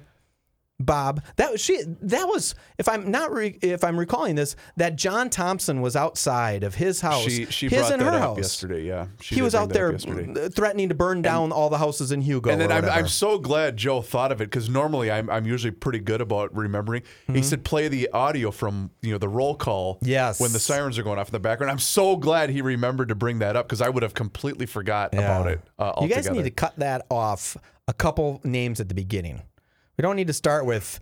Bob, 0.79 1.21
that 1.35 1.51
was 1.51 1.61
she. 1.61 1.83
That 2.01 2.25
was 2.25 2.55
if 2.77 2.87
I'm 2.87 3.11
not 3.11 3.33
re, 3.33 3.57
if 3.61 3.83
I'm 3.83 3.99
recalling 3.99 4.35
this, 4.35 4.55
that 4.77 4.95
John 4.95 5.29
Thompson 5.29 5.81
was 5.81 5.95
outside 5.95 6.63
of 6.63 6.75
his 6.75 7.01
house, 7.01 7.23
she 7.23 7.45
she 7.47 7.67
his 7.67 7.79
brought 7.79 7.91
and 7.93 8.01
that 8.01 8.13
her 8.13 8.19
house. 8.19 8.37
yesterday. 8.37 8.85
Yeah. 8.85 9.07
She 9.21 9.35
He 9.35 9.41
was 9.41 9.53
out 9.53 9.69
there 9.69 9.93
uh, 9.93 10.49
threatening 10.49 10.87
to 10.89 10.95
burn 10.95 11.21
down 11.21 11.51
all 11.51 11.69
the 11.69 11.77
houses 11.77 12.13
in 12.13 12.21
Hugo. 12.21 12.49
And 12.49 12.61
then 12.61 12.71
I'm. 12.71 12.85
I'm 12.85 13.07
so 13.07 13.37
glad 13.37 13.75
Joe 13.75 14.01
thought 14.01 14.31
of 14.31 14.39
it 14.41 14.45
because 14.45 14.69
normally 14.69 15.11
I'm, 15.11 15.29
I'm 15.29 15.45
usually 15.45 15.71
pretty 15.71 15.99
good 15.99 16.21
about 16.21 16.55
remembering. 16.55 17.01
Mm-hmm. 17.01 17.35
He 17.35 17.43
said 17.43 17.65
play 17.65 17.89
the 17.89 18.09
audio 18.11 18.49
from 18.51 18.91
you 19.01 19.11
know 19.11 19.17
the 19.17 19.29
roll 19.29 19.55
call. 19.55 19.99
Yes. 20.01 20.39
When 20.39 20.53
the 20.53 20.59
sirens 20.59 20.97
are 20.97 21.03
going 21.03 21.19
off 21.19 21.27
in 21.27 21.33
the 21.33 21.39
background. 21.39 21.71
I'm 21.71 21.79
so 21.79 22.15
glad 22.15 22.49
he 22.49 22.61
remembered 22.61 23.09
to 23.09 23.15
bring 23.15 23.39
that 23.39 23.55
up 23.55 23.67
because 23.67 23.81
I 23.81 23.89
would 23.89 24.03
have 24.03 24.13
completely 24.13 24.65
forgot 24.65 25.13
about 25.13 25.47
it. 25.47 25.61
Uh, 25.77 25.93
you 26.01 26.07
guys 26.07 26.29
need 26.29 26.43
to 26.43 26.51
cut 26.51 26.77
that 26.77 27.05
off. 27.09 27.57
A 27.87 27.93
couple 27.93 28.39
names 28.43 28.79
at 28.79 28.87
the 28.87 28.93
beginning. 28.93 29.41
We 29.99 30.01
don't 30.03 30.15
need 30.15 30.27
to 30.27 30.33
start 30.33 30.65
with. 30.65 31.01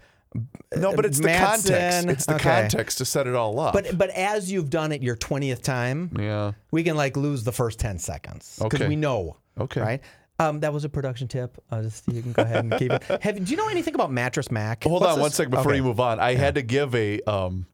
no, 0.76 0.96
but 0.96 1.06
it's 1.06 1.20
the 1.20 1.28
context. 1.28 2.08
It's 2.10 2.26
the 2.26 2.34
Okay. 2.36 2.44
context 2.62 2.98
to 2.98 3.06
set 3.06 3.28
it 3.28 3.36
all 3.36 3.60
up. 3.60 3.74
But 3.74 3.96
but 3.96 4.10
as 4.10 4.52
you've 4.52 4.72
done 4.72 4.92
it 4.92 5.04
your 5.04 5.16
twentieth 5.16 5.62
time, 5.62 6.10
yeah. 6.20 6.54
we 6.72 6.82
can 6.84 6.96
like 6.98 7.16
lose 7.16 7.44
the 7.44 7.52
first 7.52 7.78
ten 7.78 8.00
seconds 8.00 8.58
because 8.60 8.82
Okay. 8.82 8.90
we 8.90 8.96
know. 8.96 9.38
Okay. 9.60 9.82
Right. 9.82 10.02
Um, 10.40 10.62
that 10.62 10.74
was 10.74 10.84
a 10.84 10.90
production 10.90 11.28
tip. 11.28 11.64
Uh, 11.70 11.84
just 11.84 12.12
you 12.12 12.24
can 12.24 12.32
go 12.32 12.42
ahead 12.42 12.66
and 12.66 12.76
keep 12.78 12.92
it. 12.92 13.04
Have, 13.22 13.36
do 13.46 13.52
you 13.52 13.56
know 13.58 13.68
anything 13.70 13.94
about 13.94 14.12
Mattress 14.12 14.50
Mac? 14.50 14.84
Hold 14.84 15.02
What's 15.04 15.14
on 15.14 15.20
one 15.20 15.30
this? 15.30 15.36
second 15.36 15.52
before 15.52 15.72
Okay. 15.74 15.78
you 15.78 15.84
move 15.84 16.00
on. 16.00 16.20
I 16.20 16.34
had 16.34 16.56
to 16.56 16.64
give 16.64 16.96
a 16.96 17.22
um, 17.22 17.68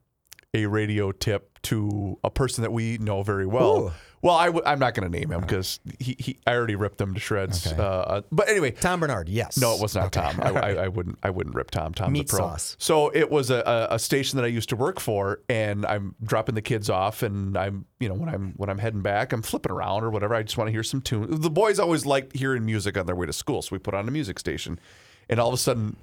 a 0.52 0.66
radio 0.66 1.10
tip 1.10 1.58
to 1.62 2.18
a 2.22 2.30
person 2.30 2.62
that 2.62 2.72
we 2.72 2.98
know 2.98 3.22
very 3.22 3.46
well. 3.46 3.78
Ooh. 3.88 3.92
Well, 4.24 4.34
I 4.34 4.46
w- 4.46 4.62
I'm 4.64 4.78
not 4.78 4.94
going 4.94 5.10
to 5.12 5.18
name 5.18 5.30
him 5.30 5.42
because 5.42 5.80
he, 6.00 6.16
he 6.18 6.38
I 6.46 6.54
already 6.54 6.76
ripped 6.76 6.98
him 6.98 7.12
to 7.12 7.20
shreds. 7.20 7.66
Okay. 7.66 7.76
Uh, 7.76 7.84
uh, 7.84 8.22
but 8.32 8.48
anyway, 8.48 8.70
Tom 8.70 9.00
Bernard. 9.00 9.28
Yes. 9.28 9.58
no, 9.58 9.74
it 9.74 9.82
was 9.82 9.94
not 9.94 10.06
Okay. 10.16 10.20
Tom. 10.22 10.40
I, 10.40 10.48
I, 10.60 10.70
I 10.84 10.88
wouldn't 10.88 11.18
I 11.22 11.28
wouldn't 11.28 11.54
rip 11.54 11.70
Tom. 11.70 11.92
Tom's 11.92 12.10
Meat 12.12 12.32
a 12.32 12.36
pro. 12.36 12.38
sauce. 12.38 12.74
So 12.78 13.10
it 13.10 13.30
was 13.30 13.50
a, 13.50 13.56
a, 13.90 13.96
a 13.96 13.98
station 13.98 14.38
that 14.38 14.44
I 14.44 14.48
used 14.48 14.70
to 14.70 14.76
work 14.76 14.98
for, 14.98 15.40
and 15.50 15.84
I'm 15.84 16.14
dropping 16.22 16.54
the 16.54 16.62
kids 16.62 16.88
off, 16.88 17.22
and 17.22 17.54
I'm 17.54 17.84
you 18.00 18.08
know 18.08 18.14
when 18.14 18.30
I'm 18.30 18.54
when 18.56 18.70
I'm 18.70 18.78
heading 18.78 19.02
back, 19.02 19.34
I'm 19.34 19.42
flipping 19.42 19.70
around 19.70 20.04
or 20.04 20.10
whatever. 20.10 20.34
I 20.34 20.42
just 20.42 20.56
want 20.56 20.68
to 20.68 20.72
hear 20.72 20.82
some 20.82 21.02
tune. 21.02 21.42
The 21.42 21.50
boys 21.50 21.78
always 21.78 22.06
liked 22.06 22.34
hearing 22.34 22.64
music 22.64 22.96
on 22.96 23.04
their 23.04 23.16
way 23.16 23.26
to 23.26 23.32
school, 23.34 23.60
so 23.60 23.68
we 23.72 23.78
put 23.78 23.92
on 23.92 24.08
a 24.08 24.10
music 24.10 24.38
station, 24.38 24.80
and 25.28 25.38
all 25.38 25.48
of 25.48 25.54
a 25.54 25.58
sudden. 25.58 25.96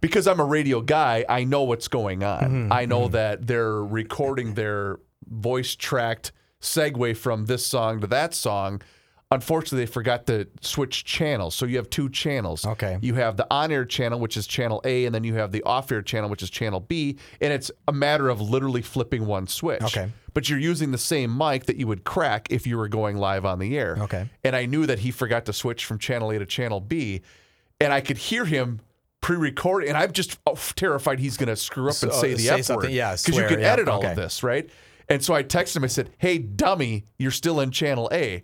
Because 0.00 0.28
I'm 0.28 0.38
a 0.38 0.44
radio 0.44 0.80
guy, 0.80 1.24
I 1.28 1.42
know 1.42 1.64
what's 1.64 1.88
going 1.88 2.22
on. 2.22 2.42
Mm-hmm, 2.42 2.72
I 2.72 2.84
know 2.86 3.08
that 3.08 3.48
they're 3.48 3.82
recording 3.84 4.54
their 4.54 5.00
voice 5.28 5.74
tracked 5.74 6.30
segue 6.60 7.16
from 7.16 7.46
this 7.46 7.64
song 7.64 8.00
to 8.00 8.06
that 8.08 8.34
song. 8.34 8.82
Unfortunately, 9.30 9.84
they 9.84 9.90
forgot 9.90 10.26
to 10.26 10.48
switch 10.62 11.04
channels. 11.04 11.54
So 11.54 11.66
you 11.66 11.76
have 11.76 11.90
two 11.90 12.08
channels. 12.08 12.64
Okay. 12.64 12.98
You 13.02 13.14
have 13.14 13.36
the 13.36 13.46
on 13.50 13.70
air 13.70 13.84
channel, 13.84 14.18
which 14.18 14.38
is 14.38 14.46
channel 14.46 14.80
A, 14.84 15.04
and 15.04 15.14
then 15.14 15.22
you 15.22 15.34
have 15.34 15.52
the 15.52 15.62
off 15.64 15.92
air 15.92 16.00
channel, 16.00 16.30
which 16.30 16.42
is 16.42 16.48
channel 16.48 16.80
B. 16.80 17.18
And 17.42 17.52
it's 17.52 17.70
a 17.86 17.92
matter 17.92 18.30
of 18.30 18.40
literally 18.40 18.80
flipping 18.80 19.26
one 19.26 19.46
switch. 19.46 19.82
Okay. 19.82 20.10
But 20.32 20.48
you're 20.48 20.58
using 20.58 20.92
the 20.92 20.98
same 20.98 21.36
mic 21.36 21.66
that 21.66 21.76
you 21.76 21.86
would 21.86 22.04
crack 22.04 22.48
if 22.50 22.66
you 22.66 22.78
were 22.78 22.88
going 22.88 23.18
live 23.18 23.44
on 23.44 23.58
the 23.58 23.76
air. 23.76 23.98
Okay. 24.00 24.30
And 24.44 24.56
I 24.56 24.64
knew 24.64 24.86
that 24.86 25.00
he 25.00 25.10
forgot 25.10 25.44
to 25.46 25.52
switch 25.52 25.84
from 25.84 25.98
channel 25.98 26.30
A 26.30 26.38
to 26.38 26.46
channel 26.46 26.80
B. 26.80 27.20
And 27.80 27.92
I 27.92 28.00
could 28.00 28.16
hear 28.16 28.46
him 28.46 28.80
pre 29.20 29.36
recording. 29.36 29.90
And 29.90 29.98
I'm 29.98 30.12
just 30.12 30.38
oh, 30.46 30.58
terrified 30.74 31.18
he's 31.18 31.36
going 31.36 31.48
to 31.48 31.56
screw 31.56 31.90
up 31.90 32.02
and 32.02 32.12
say 32.12 32.32
the 32.32 32.44
say 32.44 32.60
F 32.60 32.70
word. 32.70 32.90
yeah, 32.90 33.12
Because 33.12 33.36
you 33.36 33.46
can 33.46 33.60
yeah, 33.60 33.72
edit 33.72 33.88
all 33.88 33.98
okay. 33.98 34.10
of 34.10 34.16
this, 34.16 34.42
right? 34.42 34.70
And 35.08 35.24
so 35.24 35.34
I 35.34 35.42
texted 35.42 35.76
him. 35.76 35.84
I 35.84 35.88
said, 35.88 36.10
"Hey, 36.18 36.38
dummy, 36.38 37.06
you're 37.18 37.30
still 37.30 37.60
in 37.60 37.70
channel 37.70 38.08
A." 38.12 38.42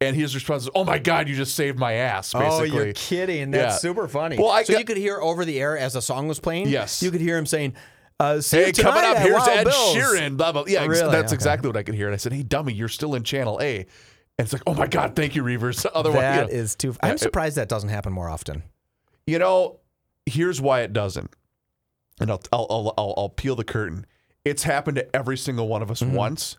And 0.00 0.16
his 0.16 0.34
response 0.34 0.64
is, 0.64 0.70
"Oh 0.74 0.82
my 0.84 0.98
God, 0.98 1.28
you 1.28 1.36
just 1.36 1.54
saved 1.54 1.78
my 1.78 1.92
ass." 1.92 2.32
Basically, 2.32 2.70
Oh, 2.70 2.84
you're 2.84 2.92
kidding. 2.94 3.50
That's 3.50 3.74
Yeah. 3.74 3.78
super 3.90 4.08
funny. 4.08 4.38
Well, 4.38 4.48
I 4.50 4.62
so 4.64 4.72
got- 4.72 4.78
you 4.80 4.84
could 4.86 4.96
hear 4.96 5.20
over 5.20 5.44
the 5.44 5.60
air 5.60 5.76
as 5.78 5.94
a 5.94 6.02
song 6.02 6.26
was 6.26 6.40
playing. 6.40 6.68
Yes. 6.68 7.02
You 7.02 7.10
could 7.10 7.20
hear 7.20 7.36
him 7.38 7.46
saying, 7.46 7.74
uh, 8.18 8.40
Hey, 8.50 8.72
coming 8.72 9.04
up, 9.04 9.18
here's 9.18 9.46
Ed 9.46 9.64
Bill's." 9.64 9.94
Sheeran. 9.96 10.36
Blah 10.36 10.52
blah. 10.52 10.64
Yeah, 10.66 10.86
Really? 10.86 11.10
that's 11.10 11.32
Okay. 11.32 11.34
exactly 11.34 11.68
what 11.68 11.76
I 11.76 11.82
could 11.82 11.94
hear. 11.94 12.06
And 12.06 12.14
I 12.14 12.16
said, 12.18 12.32
"Hey, 12.32 12.42
dummy, 12.42 12.72
you're 12.72 12.88
still 12.88 13.14
in 13.14 13.22
channel 13.24 13.58
A." 13.62 13.76
And 13.80 13.86
it's 14.46 14.52
like, 14.54 14.62
"Oh 14.66 14.74
my 14.74 14.86
God, 14.86 15.14
thank 15.14 15.36
you, 15.36 15.42
Reavers." 15.44 15.84
Otherwise, 15.94 16.20
That 16.22 16.48
you 16.50 16.54
know, 16.56 16.60
is 16.62 16.74
too. 16.74 16.96
I'm 17.02 17.14
it- 17.14 17.20
surprised 17.20 17.56
that 17.56 17.68
doesn't 17.68 17.90
happen 17.90 18.12
more 18.12 18.28
often. 18.30 18.62
you 19.26 19.38
know, 19.38 19.80
here's 20.26 20.60
why 20.60 20.80
it 20.80 20.92
doesn't. 20.94 21.30
And 22.20 22.30
I'll 22.30 22.42
I'll 22.52 22.66
I'll, 22.70 22.94
I'll, 22.98 23.14
I'll 23.18 23.28
peel 23.28 23.54
the 23.54 23.64
curtain. 23.64 24.06
It's 24.44 24.62
happened 24.62 24.96
to 24.96 25.16
every 25.16 25.36
single 25.36 25.68
one 25.68 25.82
of 25.82 25.90
us 25.90 26.00
Mm-hmm. 26.00 26.14
once. 26.14 26.58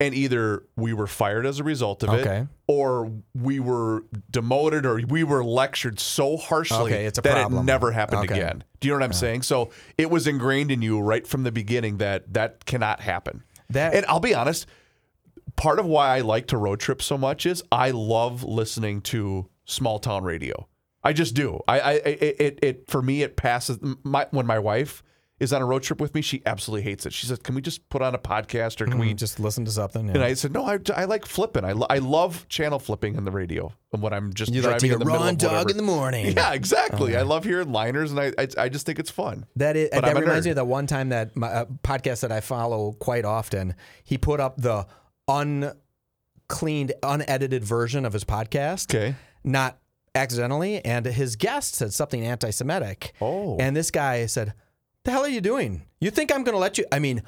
And 0.00 0.16
either 0.16 0.64
we 0.74 0.92
were 0.92 1.06
fired 1.06 1.46
as 1.46 1.60
a 1.60 1.64
result 1.64 2.02
of 2.02 2.08
Okay. 2.08 2.38
it, 2.40 2.46
or 2.66 3.12
we 3.36 3.60
were 3.60 4.02
demoted, 4.32 4.84
or 4.84 5.00
we 5.06 5.22
were 5.22 5.44
lectured 5.44 6.00
so 6.00 6.36
harshly 6.36 6.92
Okay, 6.92 7.08
that 7.08 7.22
problem. 7.22 7.60
it 7.62 7.64
never 7.66 7.92
happened 7.92 8.24
Okay. 8.24 8.34
again. 8.34 8.64
Do 8.80 8.88
you 8.88 8.94
know 8.94 8.98
what 8.98 9.04
I'm 9.04 9.12
saying? 9.12 9.42
So 9.42 9.70
it 9.96 10.10
was 10.10 10.26
ingrained 10.26 10.72
in 10.72 10.82
you 10.82 10.98
right 10.98 11.24
from 11.24 11.44
the 11.44 11.52
beginning 11.52 11.98
that 11.98 12.32
that 12.34 12.64
cannot 12.64 13.00
happen. 13.00 13.44
That- 13.70 13.94
and 13.94 14.04
I'll 14.06 14.18
be 14.18 14.34
honest, 14.34 14.66
part 15.54 15.78
of 15.78 15.86
why 15.86 16.16
I 16.16 16.20
like 16.22 16.48
to 16.48 16.56
road 16.56 16.80
trip 16.80 17.00
so 17.00 17.16
much 17.16 17.46
is 17.46 17.62
I 17.70 17.92
love 17.92 18.42
listening 18.42 19.02
to 19.02 19.48
small 19.66 20.00
town 20.00 20.24
radio. 20.24 20.66
I 21.04 21.12
just 21.12 21.34
do. 21.34 21.60
I, 21.68 21.78
I 21.80 21.92
it, 21.92 22.36
it, 22.40 22.58
it 22.62 22.90
for 22.90 23.02
me 23.02 23.22
it 23.22 23.36
passes 23.36 23.78
my 24.02 24.26
when 24.32 24.46
my 24.46 24.58
wife 24.58 25.04
is 25.42 25.52
on 25.52 25.60
a 25.60 25.66
road 25.66 25.82
trip 25.82 26.00
with 26.00 26.14
me, 26.14 26.22
she 26.22 26.40
absolutely 26.46 26.82
hates 26.84 27.04
it. 27.04 27.12
She 27.12 27.26
says, 27.26 27.38
"Can 27.38 27.54
we 27.54 27.60
just 27.60 27.86
put 27.90 28.00
on 28.00 28.14
a 28.14 28.18
podcast 28.18 28.80
or 28.80 28.86
can 28.86 28.98
we?" 28.98 29.12
just 29.12 29.38
listen 29.40 29.64
to 29.66 29.70
something. 29.70 30.08
And 30.08 30.22
I 30.22 30.34
said, 30.34 30.52
"No, 30.52 30.64
I, 30.64 30.78
I 30.94 31.04
like 31.04 31.26
flipping. 31.26 31.64
I, 31.64 31.72
lo- 31.72 31.86
I 31.90 31.98
love 31.98 32.48
channel 32.48 32.78
flipping 32.78 33.16
in 33.16 33.24
the 33.24 33.30
radio 33.30 33.72
and 33.92 34.00
when 34.00 34.12
I'm 34.12 34.32
just 34.32 34.52
you 34.54 34.62
driving 34.62 34.72
like 34.74 34.80
to 34.80 34.86
hear 34.86 34.92
in 34.94 34.98
the 35.00 35.04
middle 35.04 35.22
of 35.22 35.38
Dog 35.38 35.50
whatever. 35.52 35.70
in 35.70 35.76
the 35.76 35.82
morning. 35.82 36.26
Yeah, 36.36 36.52
exactly. 36.54 37.16
I 37.16 37.22
love 37.22 37.44
hearing 37.44 37.72
liners, 37.72 38.10
and 38.12 38.20
I, 38.20 38.32
I 38.38 38.48
I 38.56 38.68
just 38.70 38.86
think 38.86 38.98
it's 38.98 39.10
fun. 39.10 39.44
That 39.56 39.76
is, 39.76 39.90
But 39.92 40.02
that 40.02 40.16
I'm 40.16 40.22
reminds 40.22 40.46
me 40.46 40.50
of 40.52 40.56
that 40.56 40.66
one 40.66 40.86
time 40.86 41.10
that 41.10 41.36
my 41.36 41.48
uh, 41.48 41.64
podcast 41.82 42.20
that 42.20 42.32
I 42.32 42.40
follow 42.40 42.92
quite 42.92 43.24
often. 43.24 43.74
He 44.04 44.16
put 44.18 44.40
up 44.40 44.56
the 44.56 44.86
uncleaned, 45.28 46.92
unedited 47.02 47.64
version 47.64 48.04
of 48.04 48.12
his 48.12 48.24
podcast. 48.24 48.94
Okay. 48.94 49.14
Not 49.44 49.78
accidentally, 50.14 50.84
and 50.84 51.06
his 51.06 51.36
guest 51.36 51.74
said 51.74 51.92
something 51.92 52.24
anti-Semitic. 52.24 53.12
Oh. 53.20 53.56
and 53.58 53.74
this 53.74 53.90
guy 53.90 54.26
said, 54.26 54.52
"The 55.04 55.10
hell 55.10 55.22
are 55.24 55.28
you 55.28 55.40
doing? 55.40 55.82
You 56.00 56.10
think 56.10 56.32
I'm 56.32 56.44
going 56.44 56.54
to 56.54 56.58
let 56.58 56.78
you?" 56.78 56.84
I 56.92 56.98
mean, 56.98 57.22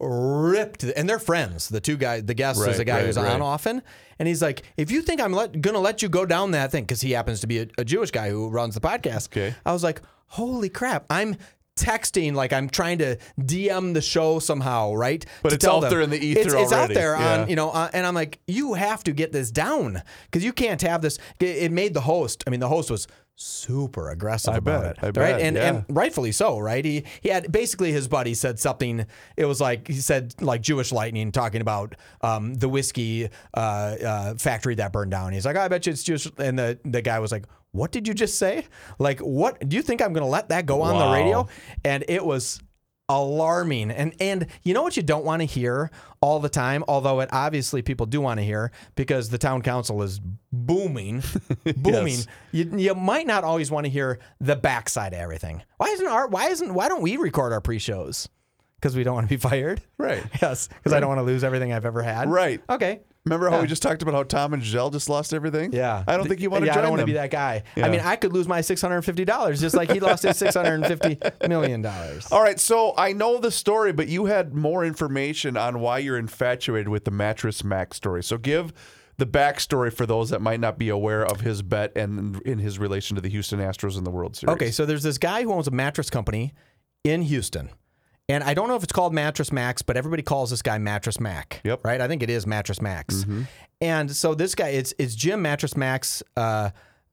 ripped, 0.00 0.84
and 0.84 1.08
they're 1.08 1.18
friends. 1.18 1.68
The 1.68 1.80
two 1.80 1.96
guys, 1.96 2.24
the 2.24 2.34
guest 2.34 2.66
is 2.66 2.78
a 2.78 2.84
guy 2.84 2.96
right, 2.98 3.06
who's 3.06 3.16
right. 3.16 3.32
on 3.32 3.42
often, 3.42 3.82
and 4.18 4.28
he's 4.28 4.42
like, 4.42 4.62
"If 4.76 4.90
you 4.90 5.02
think 5.02 5.20
I'm 5.20 5.32
let, 5.32 5.60
gonna 5.60 5.80
let 5.80 6.02
you 6.02 6.08
go 6.08 6.24
down 6.24 6.52
that 6.52 6.70
thing, 6.70 6.84
because 6.84 7.00
he 7.00 7.12
happens 7.12 7.40
to 7.40 7.46
be 7.46 7.58
a, 7.60 7.66
a 7.78 7.84
Jewish 7.84 8.10
guy 8.10 8.30
who 8.30 8.48
runs 8.48 8.74
the 8.74 8.80
podcast." 8.80 9.28
Okay. 9.28 9.54
I 9.66 9.72
was 9.72 9.82
like, 9.82 10.00
"Holy 10.28 10.68
crap!" 10.68 11.04
I'm 11.10 11.36
texting 11.76 12.34
like 12.34 12.52
I'm 12.52 12.68
trying 12.68 12.98
to 12.98 13.16
DM 13.40 13.94
the 13.94 14.02
show 14.02 14.40
somehow, 14.40 14.94
right? 14.94 15.24
But 15.42 15.50
To 15.50 15.54
it's 15.54 15.64
out 15.64 15.80
them. 15.82 15.90
there 15.90 16.00
in 16.00 16.10
the 16.10 16.18
ether 16.18 16.40
It's, 16.40 16.54
it's 16.54 16.72
out 16.72 16.88
there 16.88 17.14
Yeah. 17.16 17.42
on 17.42 17.48
you 17.48 17.54
know, 17.54 17.70
uh, 17.70 17.88
and 17.92 18.04
I'm 18.04 18.16
like, 18.16 18.40
you 18.48 18.74
have 18.74 19.04
to 19.04 19.12
get 19.12 19.30
this 19.30 19.52
down 19.52 20.02
because 20.24 20.42
you 20.44 20.52
can't 20.52 20.82
have 20.82 21.02
this. 21.02 21.18
It 21.38 21.70
made 21.70 21.94
the 21.94 22.00
host. 22.00 22.42
I 22.48 22.50
mean, 22.50 22.58
the 22.58 22.68
host 22.68 22.90
was 22.90 23.06
super 23.40 24.10
aggressive 24.10 24.54
I 24.54 24.58
about 24.58 24.82
bet, 24.82 24.90
it, 24.90 24.98
I 25.02 25.06
right? 25.06 25.14
bet, 25.14 25.40
and 25.40 25.56
yeah. 25.56 25.68
and 25.68 25.84
rightfully 25.88 26.32
so, 26.32 26.58
right? 26.58 26.84
He 26.84 27.04
he 27.20 27.28
had 27.28 27.50
basically 27.50 27.92
his 27.92 28.08
buddy 28.08 28.34
said 28.34 28.58
something. 28.58 29.06
It 29.36 29.44
was 29.44 29.60
like 29.60 29.86
he 29.86 29.94
said 29.94 30.34
like 30.42 30.60
Jewish 30.60 30.92
lightning, 30.92 31.32
talking 31.32 31.60
about 31.60 31.94
um, 32.20 32.54
the 32.54 32.68
whiskey 32.68 33.28
uh, 33.54 33.58
uh, 33.60 34.34
factory 34.34 34.74
that 34.74 34.92
burned 34.92 35.12
down. 35.12 35.32
He's 35.32 35.46
like, 35.46 35.56
I 35.56 35.68
bet 35.68 35.86
you 35.86 35.92
it's 35.92 36.02
Jewish, 36.02 36.28
and 36.36 36.58
the 36.58 36.78
the 36.84 37.00
guy 37.00 37.18
was 37.20 37.32
like. 37.32 37.46
What 37.72 37.92
did 37.92 38.08
you 38.08 38.14
just 38.14 38.38
say? 38.38 38.64
Like, 38.98 39.20
what 39.20 39.68
do 39.68 39.76
you 39.76 39.82
think 39.82 40.00
I'm 40.00 40.14
going 40.14 40.24
to 40.24 40.28
let 40.28 40.48
that 40.48 40.64
go 40.64 40.80
on 40.80 40.98
the 40.98 41.12
radio? 41.12 41.48
And 41.84 42.02
it 42.08 42.24
was 42.24 42.62
alarming. 43.08 43.90
And 43.90 44.14
and 44.20 44.46
you 44.62 44.74
know 44.74 44.82
what 44.82 44.96
you 44.96 45.02
don't 45.02 45.24
want 45.24 45.40
to 45.40 45.46
hear 45.46 45.90
all 46.20 46.40
the 46.40 46.48
time, 46.48 46.84
although 46.88 47.20
it 47.20 47.28
obviously 47.32 47.82
people 47.82 48.06
do 48.06 48.20
want 48.20 48.38
to 48.40 48.44
hear 48.44 48.70
because 48.96 49.30
the 49.30 49.38
town 49.38 49.62
council 49.62 50.02
is 50.02 50.20
booming, 50.52 51.22
booming. 51.76 52.14
Yes. 52.14 52.26
You, 52.52 52.76
you 52.76 52.94
might 52.94 53.26
not 53.26 53.44
always 53.44 53.70
want 53.70 53.86
to 53.86 53.90
hear 53.90 54.18
the 54.40 54.56
backside 54.56 55.12
of 55.12 55.20
everything. 55.20 55.62
Why 55.78 55.88
isn't 55.88 56.06
our 56.06 56.28
why 56.28 56.48
isn't 56.48 56.72
why 56.74 56.88
don't 56.88 57.02
we 57.02 57.16
record 57.16 57.52
our 57.52 57.60
pre-shows? 57.60 58.28
Because 58.76 58.94
we 58.94 59.02
don't 59.02 59.14
want 59.14 59.28
to 59.28 59.34
be 59.34 59.38
fired. 59.40 59.80
Right. 59.96 60.22
Yes. 60.42 60.68
Because 60.68 60.92
I 60.92 61.00
don't 61.00 61.08
want 61.08 61.18
to 61.18 61.24
lose 61.24 61.42
everything 61.42 61.72
I've 61.72 61.84
ever 61.86 62.02
had. 62.02 62.30
Right. 62.30 62.62
Okay. 62.70 63.00
Remember 63.28 63.48
how 63.50 63.56
Yeah. 63.56 63.62
we 63.62 63.68
just 63.68 63.82
talked 63.82 64.02
about 64.02 64.14
how 64.14 64.22
Tom 64.22 64.54
and 64.54 64.62
Gisele 64.62 64.90
just 64.90 65.08
lost 65.08 65.32
everything? 65.34 65.72
Yeah. 65.72 66.04
I 66.06 66.16
don't 66.16 66.28
think 66.28 66.40
you 66.40 66.50
want 66.50 66.62
to 66.62 66.66
yeah, 66.66 66.74
join 66.74 66.78
I 66.78 66.82
don't 66.82 66.90
want 66.90 67.00
to 67.00 67.06
be 67.06 67.12
that 67.12 67.30
guy. 67.30 67.62
Yeah. 67.76 67.86
I 67.86 67.90
mean, 67.90 68.00
I 68.00 68.16
could 68.16 68.32
lose 68.32 68.48
my 68.48 68.60
six 68.60 68.80
hundred 68.80 68.96
and 68.96 69.04
fifty 69.04 69.24
dollars 69.24 69.60
just 69.60 69.76
like 69.76 69.90
he 69.90 70.00
lost 70.00 70.22
his 70.22 70.36
six 70.36 70.54
hundred 70.54 70.74
and 70.82 70.86
fifty 70.86 71.18
million 71.46 71.82
dollars. 71.82 72.30
All 72.32 72.42
right, 72.42 72.58
so 72.58 72.94
I 72.96 73.12
know 73.12 73.38
the 73.38 73.50
story, 73.50 73.92
but 73.92 74.08
you 74.08 74.26
had 74.26 74.54
more 74.54 74.84
information 74.84 75.56
on 75.56 75.80
why 75.80 75.98
you're 75.98 76.18
infatuated 76.18 76.88
with 76.88 77.04
the 77.04 77.10
Mattress 77.10 77.62
Mack 77.62 77.94
story. 77.94 78.22
So 78.24 78.38
give 78.38 78.72
the 79.18 79.26
backstory 79.26 79.92
for 79.92 80.06
those 80.06 80.30
that 80.30 80.40
might 80.40 80.60
not 80.60 80.78
be 80.78 80.88
aware 80.88 81.24
of 81.26 81.40
his 81.40 81.60
bet 81.60 81.92
and 81.96 82.40
in 82.42 82.58
his 82.60 82.78
relation 82.78 83.16
to 83.16 83.20
the 83.20 83.28
Houston 83.28 83.58
Astros 83.58 83.98
in 83.98 84.04
the 84.04 84.10
World 84.10 84.36
Series. 84.36 84.54
Okay, 84.54 84.70
so 84.70 84.86
there's 84.86 85.02
this 85.02 85.18
guy 85.18 85.42
who 85.42 85.52
owns 85.52 85.66
a 85.66 85.72
mattress 85.72 86.08
company 86.08 86.54
in 87.04 87.22
Houston. 87.22 87.70
And 88.28 88.44
I 88.44 88.52
don't 88.52 88.68
know 88.68 88.76
if 88.76 88.82
it's 88.82 88.92
called 88.92 89.14
Mattress 89.14 89.50
Max, 89.52 89.80
but 89.80 89.96
everybody 89.96 90.22
calls 90.22 90.50
this 90.50 90.60
guy 90.60 90.76
Mattress 90.78 91.18
Mack. 91.18 91.60
Yep. 91.64 91.84
Right? 91.84 92.00
I 92.00 92.08
think 92.08 92.22
it 92.22 92.28
is 92.30 92.46
Mattress 92.46 92.82
Max. 92.82 93.24
And 93.80 94.14
so 94.14 94.34
this 94.34 94.54
guy, 94.54 94.68
it's 94.68 94.92
it's 94.98 95.14
Jim 95.14 95.40
Mattress 95.40 95.76
Max 95.76 96.22
uh, 96.36 96.70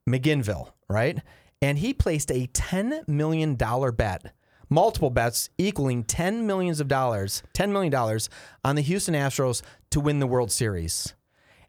McIngvale, 0.10 0.72
right? 0.90 1.20
And 1.62 1.78
he 1.80 1.94
placed 1.94 2.32
a 2.32 2.48
$10 2.48 3.08
million 3.08 3.56
bet, 3.56 4.34
multiple 4.70 5.10
bets 5.10 5.50
equaling 5.58 6.04
10 6.04 6.46
millions 6.46 6.80
of 6.80 6.88
dollars, 6.88 7.44
$10 7.54 7.72
million 7.72 7.94
on 8.64 8.76
the 8.76 8.82
Houston 8.82 9.16
Astros 9.16 9.62
to 9.92 10.00
win 10.00 10.20
the 10.20 10.28
World 10.28 10.52
Series. 10.52 11.14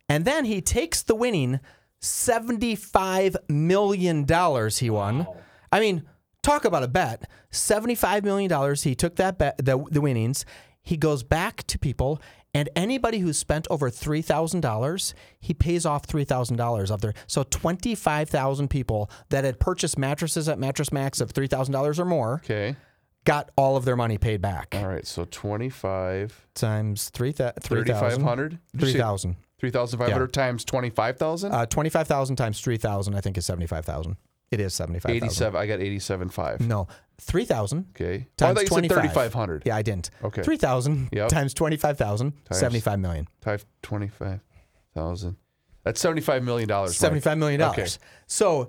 And 0.08 0.24
then 0.24 0.44
he 0.44 0.60
takes 0.60 1.02
the 1.02 1.14
winning 1.14 1.60
$75 2.02 3.36
million 3.48 4.26
he 4.70 4.90
won. 4.90 5.26
I 5.72 5.80
mean, 5.80 6.04
talk 6.46 6.64
about 6.64 6.82
a 6.82 6.88
bet. 6.88 7.28
$75 7.52 8.22
million. 8.24 8.74
He 8.76 8.94
took 8.94 9.16
that 9.16 9.38
bet, 9.38 9.58
the, 9.58 9.84
the 9.90 10.00
winnings. 10.00 10.44
He 10.82 10.96
goes 10.96 11.22
back 11.24 11.64
to 11.66 11.78
people, 11.78 12.20
and 12.54 12.68
anybody 12.76 13.18
who 13.18 13.32
spent 13.32 13.66
over 13.70 13.90
$3,000, 13.90 15.14
he 15.40 15.52
pays 15.52 15.84
off 15.84 16.06
$3,000 16.06 16.90
of 16.90 17.00
their. 17.00 17.12
So 17.26 17.42
25,000 17.42 18.68
people 18.68 19.10
that 19.30 19.44
had 19.44 19.58
purchased 19.58 19.98
mattresses 19.98 20.48
at 20.48 20.58
Mattress 20.58 20.92
Max 20.92 21.20
of 21.20 21.32
$3,000 21.32 21.98
or 21.98 22.04
more 22.04 22.40
Okay. 22.44 22.76
got 23.24 23.50
all 23.56 23.76
of 23.76 23.84
their 23.84 23.96
money 23.96 24.16
paid 24.16 24.40
back. 24.40 24.74
All 24.78 24.86
right, 24.86 25.06
so 25.06 25.26
25, 25.28 26.46
Times 26.54 27.10
3,000. 27.10 27.60
3,500? 27.60 28.58
3,000. 28.78 29.36
3,500 29.58 30.32
times 30.32 30.64
25,000? 30.64 31.52
Uh, 31.52 31.66
25,000 31.66 32.36
times 32.36 32.60
3,000, 32.60 33.14
I 33.14 33.20
think, 33.20 33.36
is 33.38 33.46
75,000. 33.46 34.16
It 34.50 34.60
is 34.60 34.74
75,000. 34.74 35.24
87. 35.26 35.60
I 35.60 35.66
got 35.66 35.80
eighty 35.80 35.98
seven 35.98 36.28
87.5. 36.28 36.60
No, 36.60 36.86
3,000 37.20 37.86
Okay. 37.90 38.04
Oh, 38.40 38.46
I 38.46 38.54
times 38.54 38.54
thought 38.54 38.60
you 38.62 38.66
said 38.68 38.88
25. 38.88 39.00
3,500. 39.12 39.62
Yeah, 39.66 39.76
I 39.76 39.82
didn't. 39.82 40.10
Okay. 40.22 40.42
3,000 40.42 41.08
Yep. 41.12 41.28
times 41.28 41.54
25,000, 41.54 42.32
Times- 42.44 42.60
75 42.60 43.00
million. 43.00 43.28
Type 43.40 43.62
25,000. 43.82 45.36
That's 45.84 46.02
$75 46.02 46.42
million. 46.42 46.68
Mike. 46.68 46.88
$75 46.90 47.38
million. 47.38 47.62
Okay. 47.62 47.86
So, 48.26 48.68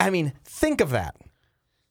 I 0.00 0.10
mean, 0.10 0.32
think 0.44 0.80
of 0.80 0.90
that. 0.90 1.16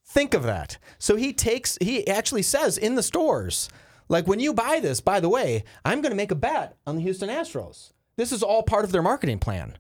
Think 0.08 0.34
of 0.34 0.44
that. 0.44 0.78
So 1.00 1.16
he 1.16 1.34
takes, 1.34 1.78
he 1.82 2.08
actually 2.08 2.42
says 2.44 2.78
in 2.78 2.96
the 2.96 3.04
stores, 3.04 3.70
like 4.08 4.28
when 4.28 4.40
you 4.40 4.54
buy 4.54 4.80
this, 4.82 5.02
by 5.02 5.20
the 5.20 5.30
way, 5.30 5.64
I'm 5.84 6.02
going 6.02 6.12
to 6.12 6.16
make 6.16 6.32
a 6.32 6.36
bet 6.36 6.78
on 6.86 6.96
the 6.96 7.02
Houston 7.02 7.30
Astros. 7.30 7.92
This 8.18 8.32
is 8.32 8.44
all 8.44 8.64
part 8.64 8.86
of 8.86 8.92
their 8.92 9.02
marketing 9.02 9.40
plan. 9.40 9.78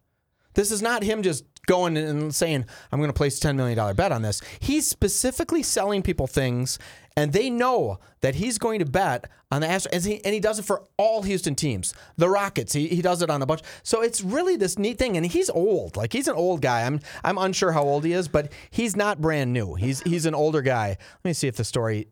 This 0.55 0.71
is 0.71 0.81
not 0.81 1.03
him 1.03 1.21
just 1.21 1.43
going 1.65 1.97
and 1.97 2.33
saying, 2.33 2.65
I'm 2.91 2.99
going 2.99 3.09
to 3.09 3.13
place 3.13 3.43
a 3.43 3.47
$10 3.47 3.55
million 3.55 3.95
bet 3.95 4.11
on 4.11 4.21
this. 4.21 4.41
He's 4.59 4.87
specifically 4.87 5.63
selling 5.63 6.01
people 6.01 6.27
things, 6.27 6.79
and 7.17 7.33
they 7.33 7.49
know 7.49 7.99
that 8.21 8.35
he's 8.35 8.57
going 8.57 8.79
to 8.79 8.85
bet 8.85 9.29
on 9.51 9.61
the 9.61 9.67
Astros. 9.67 9.93
And 9.93 10.03
he, 10.03 10.25
and 10.25 10.33
he 10.33 10.39
does 10.39 10.59
it 10.59 10.65
for 10.65 10.83
all 10.97 11.23
Houston 11.23 11.55
teams. 11.55 11.93
The 12.17 12.29
Rockets, 12.29 12.73
he, 12.73 12.87
he 12.87 13.01
does 13.01 13.21
it 13.21 13.29
on 13.29 13.41
a 13.41 13.45
bunch. 13.45 13.61
So 13.83 14.01
it's 14.01 14.21
really 14.21 14.55
this 14.55 14.77
neat 14.77 14.97
thing. 14.97 15.17
And 15.17 15.25
he's 15.25 15.49
old. 15.49 15.97
Like, 15.97 16.13
he's 16.13 16.27
an 16.27 16.35
old 16.35 16.61
guy. 16.61 16.85
I'm, 16.85 16.99
I'm 17.23 17.37
unsure 17.37 17.71
how 17.71 17.83
old 17.83 18.05
he 18.05 18.13
is, 18.13 18.27
but 18.27 18.51
he's 18.69 18.95
not 18.95 19.21
brand 19.21 19.53
new. 19.53 19.75
He's, 19.75 20.01
he's 20.01 20.25
an 20.25 20.35
older 20.35 20.61
guy. 20.61 20.89
Let 20.89 21.25
me 21.25 21.33
see 21.33 21.47
if 21.47 21.55
the 21.55 21.63
story 21.63 22.07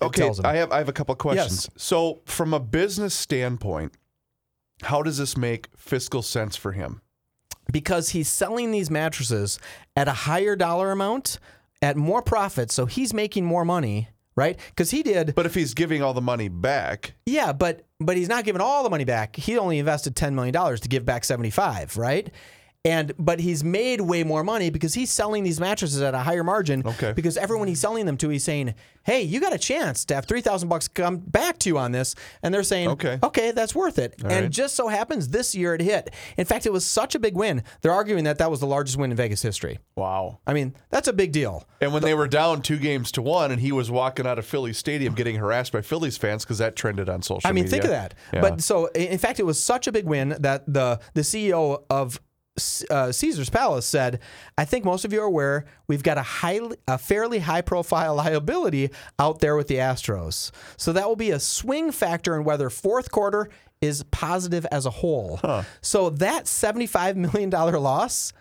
Okay. 0.00 0.30
I 0.44 0.56
have 0.56 0.70
I 0.70 0.78
have 0.78 0.88
a 0.88 0.92
couple 0.92 1.14
of 1.14 1.18
questions. 1.18 1.68
Yes. 1.72 1.82
So, 1.82 2.20
from 2.26 2.54
a 2.54 2.60
business 2.60 3.14
standpoint, 3.14 3.92
how 4.82 5.02
does 5.02 5.18
this 5.18 5.36
make 5.36 5.68
fiscal 5.76 6.22
sense 6.22 6.56
for 6.56 6.72
him? 6.72 7.00
Because 7.72 8.10
he's 8.10 8.28
selling 8.28 8.70
these 8.70 8.90
mattresses 8.90 9.58
at 9.96 10.08
a 10.08 10.12
higher 10.12 10.56
dollar 10.56 10.92
amount 10.92 11.38
at 11.82 11.96
more 11.96 12.22
profit. 12.22 12.70
So 12.70 12.86
he's 12.86 13.12
making 13.12 13.44
more 13.44 13.64
money, 13.64 14.08
right? 14.36 14.58
Because 14.70 14.90
he 14.90 15.02
did. 15.02 15.34
But 15.34 15.46
if 15.46 15.54
he's 15.54 15.74
giving 15.74 16.02
all 16.02 16.14
the 16.14 16.20
money 16.20 16.48
back, 16.48 17.14
Yeah, 17.26 17.52
but 17.52 17.84
but 18.00 18.16
he's 18.16 18.28
not 18.28 18.44
giving 18.44 18.60
all 18.60 18.82
the 18.82 18.90
money 18.90 19.04
back. 19.04 19.36
He 19.36 19.58
only 19.58 19.78
invested 19.78 20.16
ten 20.16 20.34
million 20.34 20.52
dollars 20.52 20.80
to 20.80 20.88
give 20.88 21.04
back 21.04 21.24
seventy 21.24 21.50
five, 21.50 21.96
right? 21.96 22.30
And 22.86 23.14
but 23.18 23.40
he's 23.40 23.64
made 23.64 24.02
way 24.02 24.24
more 24.24 24.44
money 24.44 24.68
because 24.68 24.92
he's 24.92 25.10
selling 25.10 25.42
these 25.42 25.58
mattresses 25.58 26.02
at 26.02 26.14
a 26.14 26.18
higher 26.18 26.44
margin. 26.44 26.82
Okay. 26.86 27.14
Because 27.14 27.38
everyone 27.38 27.66
he's 27.66 27.80
selling 27.80 28.04
them 28.04 28.18
to, 28.18 28.28
he's 28.28 28.44
saying, 28.44 28.74
"Hey, 29.04 29.22
you 29.22 29.40
got 29.40 29.54
a 29.54 29.58
chance 29.58 30.04
to 30.04 30.14
have 30.14 30.26
three 30.26 30.42
thousand 30.42 30.68
bucks 30.68 30.86
come 30.86 31.16
back 31.16 31.58
to 31.60 31.70
you 31.70 31.78
on 31.78 31.92
this," 31.92 32.14
and 32.42 32.52
they're 32.52 32.62
saying, 32.62 32.88
Okay. 32.90 33.18
okay, 33.22 33.52
that's 33.52 33.74
worth 33.74 33.98
it." 33.98 34.14
and 34.18 34.30
right. 34.30 34.50
just 34.50 34.74
so 34.74 34.88
happens 34.88 35.28
this 35.28 35.54
year 35.54 35.74
it 35.74 35.80
hit. 35.80 36.12
In 36.36 36.44
fact, 36.44 36.66
it 36.66 36.72
was 36.72 36.84
such 36.84 37.14
a 37.14 37.18
big 37.18 37.34
win. 37.34 37.62
They're 37.80 37.90
arguing 37.90 38.24
that 38.24 38.36
that 38.36 38.50
was 38.50 38.60
the 38.60 38.66
largest 38.66 38.98
win 38.98 39.10
in 39.10 39.16
Vegas 39.16 39.40
history. 39.40 39.78
wow. 39.96 40.40
I 40.46 40.52
mean, 40.52 40.74
that's 40.90 41.08
a 41.08 41.12
big 41.14 41.32
deal. 41.32 41.66
And 41.80 41.94
when 41.94 42.02
they 42.02 42.12
were 42.12 42.28
down 42.28 42.60
two 42.60 42.78
games 42.78 43.10
to 43.12 43.22
one, 43.22 43.50
and 43.50 43.62
he 43.62 43.72
was 43.72 43.90
walking 43.90 44.26
out 44.26 44.38
of 44.38 44.44
Philly 44.44 44.74
Stadium 44.74 45.14
getting 45.14 45.36
harassed 45.36 45.72
by 45.72 45.80
Phillies 45.80 46.18
fans 46.18 46.44
because 46.44 46.58
that 46.58 46.76
trended 46.76 47.08
on 47.08 47.22
social 47.22 47.48
I 47.48 47.52
mean, 47.52 47.64
media. 47.64 47.70
think 47.70 47.84
of 47.84 47.90
that. 47.90 48.14
Yeah. 48.32 48.40
But 48.42 48.60
so, 48.60 48.86
in 48.88 49.16
fact, 49.18 49.40
it 49.40 49.46
was 49.46 49.58
such 49.58 49.86
a 49.86 49.92
big 49.92 50.04
win 50.04 50.36
that 50.40 50.64
the 50.66 51.00
the 51.14 51.22
CEO 51.22 51.82
of 51.88 52.20
uh, 52.90 53.10
Caesars 53.10 53.50
Palace 53.50 53.86
said, 53.86 54.20
"I 54.56 54.64
think 54.64 54.84
most 54.84 55.04
of 55.04 55.12
you 55.12 55.20
are 55.20 55.26
aware 55.26 55.64
we've 55.88 56.02
got 56.02 56.18
a 56.18 56.22
highly, 56.22 56.76
a 56.86 56.98
fairly 56.98 57.40
high 57.40 57.62
profile 57.62 58.14
liability 58.24 58.90
out 59.18 59.40
there 59.40 59.56
with 59.56 59.68
the 59.68 59.76
Astros. 59.76 60.50
So 60.76 60.92
that 60.92 61.08
will 61.08 61.16
be 61.16 61.30
a 61.30 61.40
swing 61.40 61.90
factor 61.90 62.36
in 62.36 62.44
whether 62.44 62.70
fourth 62.70 63.10
quarter 63.10 63.48
is 63.80 64.04
positive 64.04 64.66
as 64.70 64.86
a 64.86 64.90
whole. 64.90 65.40
So 65.80 66.10
that 66.10 66.46
seventy 66.46 66.86
five 66.86 67.16
million 67.16 67.50
dollar 67.50 67.78
loss." 67.78 68.32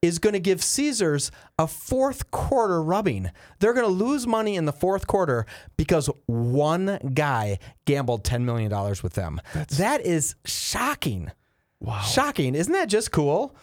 is 0.00 0.20
going 0.20 0.32
to 0.32 0.38
give 0.38 0.62
Caesars 0.62 1.32
a 1.58 1.66
fourth 1.66 2.30
quarter 2.30 2.80
rubbing. 2.80 3.30
They're 3.58 3.72
going 3.72 3.84
to 3.84 3.92
lose 3.92 4.28
money 4.28 4.54
in 4.54 4.64
the 4.64 4.72
fourth 4.72 5.08
quarter 5.08 5.44
because 5.76 6.08
one 6.26 6.98
guy 7.14 7.58
gambled 7.84 8.22
$10 8.22 8.42
million 8.42 8.70
with 9.02 9.14
them. 9.14 9.40
that 9.76 10.00
is 10.02 10.36
shocking. 10.44 11.32
Wow. 11.80 12.00
Shocking. 12.00 12.54
Isn't 12.54 12.72
that 12.72 12.88
just 12.88 13.12
cool? 13.12 13.54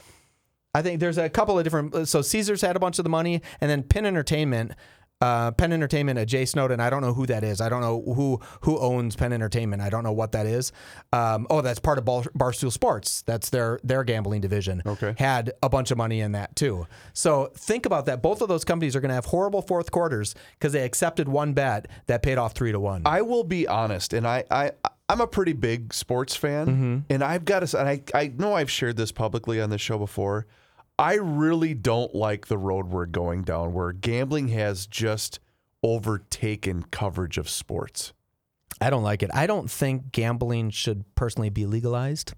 I 0.73 0.82
think 0.82 0.99
there's 0.99 1.17
a 1.17 1.30
couple 1.30 1.58
of 1.58 1.63
different. 1.63 2.08
So 2.08 2.21
Caesars 2.21 2.62
had 2.62 2.75
a 2.75 2.80
bunch 2.80 2.99
of 2.99 3.04
the 3.04 3.10
money, 3.10 3.41
and 3.62 3.71
then 3.71 3.82
Penn 3.82 4.06
Entertainment, 4.06 4.73
uh, 5.21 5.51
Penn 5.51 5.71
Entertainment, 5.71 6.19
uh, 6.19 6.25
Jay 6.25 6.43
Snowden. 6.43 6.82
I 6.82 6.89
don't 6.89 7.01
know 7.01 7.13
who 7.13 7.25
that 7.28 7.45
is. 7.45 7.62
I 7.62 7.69
don't 7.69 7.80
know 7.80 8.01
who 8.13 8.41
who 8.62 8.78
owns 8.80 9.15
Penn 9.15 9.32
Entertainment. 9.32 9.82
I 9.82 9.89
don't 9.89 10.04
know 10.04 10.12
what 10.12 10.34
that 10.34 10.45
is. 10.45 10.73
Um, 11.13 11.47
oh, 11.49 11.62
that's 11.62 11.80
part 11.80 11.97
of 11.97 12.04
Bar- 12.04 12.23
Barstool 12.38 12.73
Sports. 12.73 13.21
That's 13.21 13.49
their 13.51 13.80
their 13.86 14.04
gambling 14.04 14.41
division. 14.41 14.82
Okay. 14.86 15.15
had 15.17 15.54
a 15.63 15.69
bunch 15.69 15.91
of 15.91 15.97
money 15.97 16.19
in 16.19 16.34
that 16.34 16.58
too. 16.58 16.88
So 17.13 17.51
think 17.56 17.86
about 17.86 18.06
that. 18.08 18.21
Both 18.21 18.41
of 18.41 18.49
those 18.49 18.65
companies 18.65 18.97
are 18.97 18.99
going 19.01 19.10
to 19.10 19.15
have 19.15 19.25
horrible 19.25 19.62
fourth 19.62 19.92
quarters 19.92 20.35
because 20.60 20.73
they 20.73 20.83
accepted 20.83 21.29
one 21.29 21.54
bet 21.54 21.87
that 22.08 22.21
paid 22.21 22.37
off 22.37 22.52
three 22.54 22.73
to 22.73 22.79
one. 22.81 23.04
I 23.06 23.21
will 23.21 23.46
be 23.46 23.65
honest, 23.65 24.12
and 24.12 24.27
I, 24.27 24.44
I 24.52 24.71
I'm 25.08 25.21
a 25.21 25.27
pretty 25.27 25.53
big 25.53 25.93
sports 25.93 26.35
fan, 26.35 26.67
Mm-hmm. 26.67 26.97
and 27.12 27.23
I've 27.23 27.45
got 27.45 27.65
to. 27.65 27.79
And 27.79 27.87
I 27.87 28.01
I 28.13 28.27
know 28.35 28.53
I've 28.56 28.71
shared 28.71 28.97
this 28.97 29.12
publicly 29.12 29.62
on 29.62 29.69
the 29.69 29.77
show 29.77 29.97
before. 29.97 30.47
I 30.97 31.15
really 31.15 31.73
don't 31.73 32.15
like 32.15 32.47
the 32.47 32.58
road 32.58 32.87
we're 32.87 33.06
going 33.06 33.43
down, 33.43 33.73
where 33.73 33.91
gambling 33.91 34.47
has 34.49 34.87
just 34.87 35.39
overtaken 35.83 36.83
coverage 36.91 37.37
of 37.37 37.47
sports. 37.49 38.13
I 38.81 38.89
don't 38.89 39.03
like 39.03 39.23
it. 39.23 39.29
I 39.33 39.47
don't 39.47 39.69
think 39.69 40.12
gambling 40.12 40.69
should 40.71 41.06
personally 41.15 41.49
be 41.49 41.65
legalized. 41.65 42.33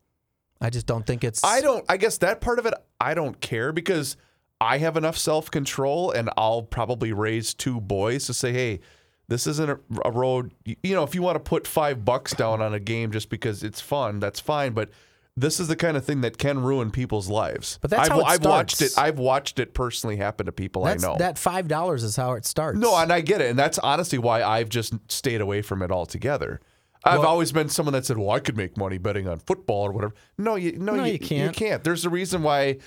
I 0.61 0.70
just 0.70 0.86
don't 0.86 1.05
think 1.05 1.24
it's. 1.24 1.43
I 1.43 1.61
don't. 1.61 1.86
I 1.89 1.97
guess 1.97 2.18
that 2.20 2.41
part 2.41 2.59
of 2.59 2.65
it, 2.65 2.74
I 2.99 3.13
don't 3.13 3.39
care 3.41 3.72
because 3.72 4.18
I 4.59 4.80
have 4.80 4.97
enough 4.97 5.18
self 5.18 5.49
control, 5.49 6.11
and 6.11 6.30
I'll 6.38 6.63
probably 6.63 7.13
raise 7.13 7.53
two 7.53 7.80
boys 7.80 8.26
to 8.28 8.34
say, 8.34 8.51
"Hey, 8.53 8.80
this 9.28 9.47
isn't 9.47 9.69
a, 9.69 9.80
a 10.05 10.11
road. 10.11 10.53
You, 10.65 10.95
know, 10.95 11.03
if 11.03 11.13
you 11.13 11.21
want 11.21 11.36
to 11.36 11.39
put 11.39 11.67
five 11.67 12.05
bucks 12.05 12.34
down 12.34 12.61
on 12.61 12.73
a 12.73 12.80
game 12.80 13.11
just 13.11 13.30
because 13.30 13.63
it's 13.63 13.82
fun, 13.82 14.19
that's 14.19 14.39
fine. 14.39 14.73
But 14.73 14.89
this 15.36 15.59
is 15.59 15.67
the 15.67 15.75
kind 15.75 15.97
of 15.97 16.05
thing 16.05 16.21
that 16.21 16.38
can 16.38 16.63
ruin 16.63 16.91
people's 16.91 17.30
lives. 17.30 17.78
But 17.82 17.91
that's 17.91 18.09
I've, 18.09 18.15
how 18.15 18.19
it 18.21 18.25
I've 18.25 18.45
watched 18.45 18.82
it. 18.82 18.97
I've 18.97 19.19
watched 19.19 19.59
it 19.59 19.73
personally 19.73 20.17
happen 20.17 20.45
to 20.45 20.51
people 20.51 20.84
That's, 20.84 21.03
I 21.03 21.07
know. 21.07 21.17
That 21.17 21.38
five 21.38 21.67
dollars 21.67 22.03
is 22.03 22.15
how 22.15 22.34
it 22.34 22.45
starts. 22.45 22.80
No, 22.80 22.95
and 22.95 23.11
I 23.11 23.21
get 23.21 23.41
it, 23.41 23.49
and 23.49 23.59
that's 23.59 23.78
honestly 23.80 24.17
why 24.17 24.43
I've 24.43 24.69
just 24.69 24.93
stayed 25.09 25.41
away 25.41 25.61
from 25.61 25.82
it 25.82 25.91
altogether. 25.91 26.61
I've 27.03 27.19
Well- 27.19 27.28
always 27.28 27.51
been 27.51 27.69
someone 27.69 27.93
that 27.93 28.05
said, 28.05 28.17
"Well, 28.17 28.32
I 28.32 28.39
could 28.39 28.57
make 28.57 28.78
money 28.78 28.97
betting 28.97 29.28
on 29.28 29.39
football 29.39 29.84
or 29.84 29.91
whatever." 29.91 30.13
No, 30.38 30.55
you 30.55 30.78
no, 30.80 30.95
No, 30.95 31.03
you, 31.03 31.13
you 31.13 31.19
can't. 31.19 31.55
You 31.55 31.67
can't. 31.67 31.84
There's 31.84 32.05
a 32.05 32.09
reason 32.09 32.41
why 32.43 32.78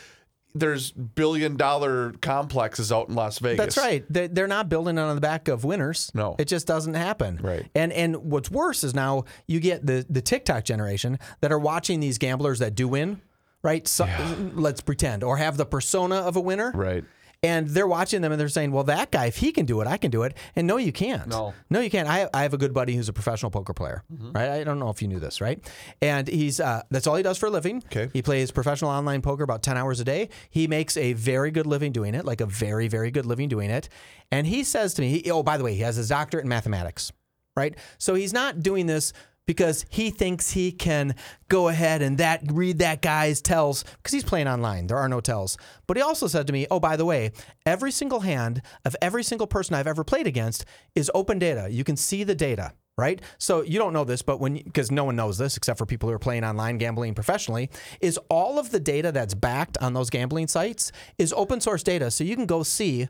there's 0.55 0.91
billion 0.93 1.57
dollar 1.57 2.13
complexes 2.21 2.91
out 2.93 3.09
in 3.09 3.15
Las 3.15 3.39
Vegas. 3.39 3.59
That's 3.59 3.77
right. 3.77 4.05
They- 4.11 4.27
They're 4.27 4.47
not 4.49 4.69
building 4.69 4.99
it 4.99 5.01
on 5.01 5.15
the 5.15 5.21
back 5.21 5.49
of 5.49 5.65
winners. 5.65 6.11
No. 6.15 6.37
it 6.39 6.47
just 6.49 6.67
doesn't 6.67 6.95
happen. 6.95 7.39
Right. 7.43 7.67
And 7.75 7.93
and 7.93 8.17
what's 8.17 8.51
worse 8.51 8.83
is 8.85 8.95
now 8.95 9.25
you 9.47 9.61
get 9.61 9.87
the 9.87 10.05
the 10.11 10.21
TikTok 10.23 10.65
generation 10.65 11.19
that 11.41 11.53
are 11.53 11.59
watching 11.59 12.01
these 12.01 12.19
gamblers 12.19 12.59
that 12.59 12.75
do 12.75 12.89
win. 12.89 13.21
Right. 13.63 13.87
So, 13.87 14.07
Let's 14.55 14.81
pretend 14.81 15.23
or 15.23 15.37
have 15.37 15.59
the 15.59 15.67
persona 15.67 16.17
of 16.17 16.37
a 16.37 16.41
winner. 16.41 16.73
Right. 16.75 17.05
And 17.43 17.69
they're 17.69 17.87
watching 17.87 18.21
them 18.21 18.33
and 18.33 18.41
they're 18.41 18.49
saying, 18.51 18.71
well, 18.71 18.85
that 18.85 19.11
guy, 19.11 19.25
if 19.27 19.37
he 19.39 19.51
can 19.51 19.65
do 19.65 19.81
it, 19.81 19.87
I 19.87 19.97
can 19.97 20.11
do 20.11 20.25
it. 20.25 20.37
And 20.57 20.67
no, 20.67 20.77
you 20.77 20.93
can't. 20.93 21.27
No. 21.27 21.55
No, 21.71 21.81
you 21.81 21.89
can't. 21.89 22.07
I, 22.07 22.29
I 22.35 22.43
have 22.43 22.53
a 22.53 22.59
good 22.59 22.75
buddy 22.75 22.95
who's 22.95 23.09
a 23.09 23.15
professional 23.15 23.51
poker 23.51 23.73
player, 23.73 24.03
right? 24.11 24.51
I 24.51 24.65
don't 24.65 24.79
know 24.79 24.91
if 24.91 25.01
you 25.01 25.09
knew 25.09 25.19
this, 25.19 25.41
right? 25.41 25.59
And 26.03 26.29
he's 26.29 26.61
uh, 26.61 26.83
that's 26.91 27.07
all 27.07 27.17
he 27.17 27.23
does 27.23 27.39
for 27.39 27.47
a 27.47 27.51
living. 27.51 27.83
Okay. 27.87 28.11
He 28.13 28.21
plays 28.21 28.51
professional 28.51 28.91
online 28.91 29.23
poker 29.23 29.43
about 29.43 29.63
10 29.63 29.79
hours 29.79 30.01
a 30.01 30.05
day. 30.05 30.29
He 30.51 30.67
makes 30.67 30.99
a 30.99 31.15
very 31.15 31.51
good 31.51 31.67
living 31.67 31.93
doing 31.93 32.15
it, 32.15 32.27
like 32.27 32.43
a 32.43 32.47
very, 32.47 32.89
very 32.89 33.11
good 33.11 33.25
living 33.25 33.49
doing 33.49 33.71
it. 33.71 33.89
And 34.31 34.47
he 34.47 34.63
says 34.63 34.93
to 34.95 35.03
me, 35.03 35.09
he, 35.09 35.31
oh, 35.31 35.43
by 35.43 35.57
the 35.57 35.65
way, 35.65 35.75
he 35.75 35.81
has 35.81 35.97
his 35.97 36.11
doctorate 36.11 36.45
in 36.45 36.49
mathematics, 36.51 37.11
right? 37.57 37.75
So 37.97 38.15
he's 38.15 38.35
not 38.35 38.63
doing 38.63 38.85
this 38.85 39.15
because 39.51 39.85
he 39.91 40.11
thinks 40.11 40.53
he 40.53 40.71
can 40.71 41.13
go 41.49 41.67
ahead 41.67 42.03
and 42.03 42.19
that 42.19 42.41
read 42.53 42.79
that 42.79 43.03
guy's 43.03 43.43
tells 43.43 43.83
because 43.83 44.13
he's 44.13 44.23
playing 44.23 44.47
online. 44.47 44.87
There 44.87 44.97
are 44.97 45.09
no 45.09 45.21
tells. 45.21 45.59
But 45.89 45.97
he 45.97 46.05
also 46.05 46.29
said 46.29 46.47
to 46.47 46.53
me, 46.53 46.69
"Oh, 46.71 46.79
by 46.79 46.97
the 46.97 47.05
way, 47.05 47.33
every 47.67 47.91
single 47.91 48.21
hand 48.21 48.63
of 48.85 48.95
every 49.03 49.25
single 49.25 49.49
person 49.49 49.75
I've 49.75 49.89
ever 49.89 50.05
played 50.05 50.29
against 50.29 50.67
is 50.95 51.11
open 51.15 51.41
data. 51.41 51.67
You 51.69 51.83
can 51.83 51.97
see 51.97 52.23
the 52.23 52.37
data." 52.37 52.75
Right? 52.97 53.21
So 53.39 53.63
you 53.63 53.77
don't 53.81 53.93
know 53.93 54.05
this, 54.05 54.23
but 54.23 54.39
when 54.39 54.55
because 54.55 54.93
no 54.93 55.03
one 55.03 55.17
knows 55.17 55.37
this 55.37 55.57
except 55.57 55.79
for 55.79 55.87
people 55.87 56.09
who 56.09 56.15
are 56.15 56.21
playing 56.21 56.45
online 56.45 56.79
gambling 56.79 57.15
professionally, 57.15 57.71
is 58.01 58.21
all 58.29 58.57
of 58.57 58.71
the 58.71 58.79
data 58.79 59.11
that's 59.11 59.35
backed 59.35 59.77
on 59.79 59.95
those 59.95 60.11
gambling 60.11 60.47
sites 60.47 60.93
is 61.19 61.33
open 61.33 61.61
source 61.61 61.83
data. 61.83 62.13
So 62.13 62.23
you 62.23 62.37
can 62.37 62.47
go 62.47 62.63
see 62.63 63.09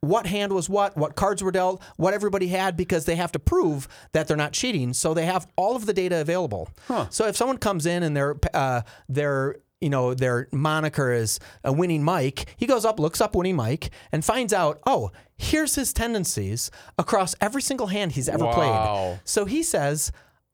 what 0.00 0.26
hand 0.26 0.52
was 0.52 0.68
what, 0.68 0.96
what 0.96 1.14
cards 1.14 1.42
were 1.42 1.52
dealt, 1.52 1.82
what 1.96 2.14
everybody 2.14 2.48
had, 2.48 2.76
because 2.76 3.04
they 3.04 3.16
have 3.16 3.32
to 3.32 3.38
prove 3.38 3.86
that 4.12 4.26
they're 4.28 4.36
not 4.36 4.52
cheating. 4.52 4.92
So 4.94 5.12
they 5.14 5.26
have 5.26 5.46
all 5.56 5.76
of 5.76 5.86
the 5.86 5.92
data 5.92 6.20
available. 6.20 6.70
So 7.10 7.26
if 7.26 7.36
someone 7.36 7.58
comes 7.58 7.86
in 7.86 8.02
and 8.02 8.16
their 8.16 8.36
uh, 8.54 8.82
their 9.08 9.56
you 9.80 9.88
know 9.90 10.12
their 10.14 10.46
moniker 10.52 11.12
is 11.12 11.38
a 11.64 11.72
winning 11.72 12.02
Mike, 12.02 12.46
he 12.56 12.66
goes 12.66 12.84
up, 12.84 12.98
looks 13.00 13.20
up 13.20 13.34
winning 13.34 13.56
Mike, 13.56 13.90
and 14.12 14.24
finds 14.24 14.52
out, 14.52 14.80
oh, 14.86 15.10
here's 15.36 15.74
his 15.74 15.92
tendencies 15.92 16.70
across 16.98 17.34
every 17.40 17.62
single 17.62 17.86
hand 17.88 18.12
he's 18.12 18.28
ever 18.28 18.44
Wow. 18.44 18.52
played. 18.52 19.20
So 19.24 19.44
he 19.44 19.62
says. 19.62 20.12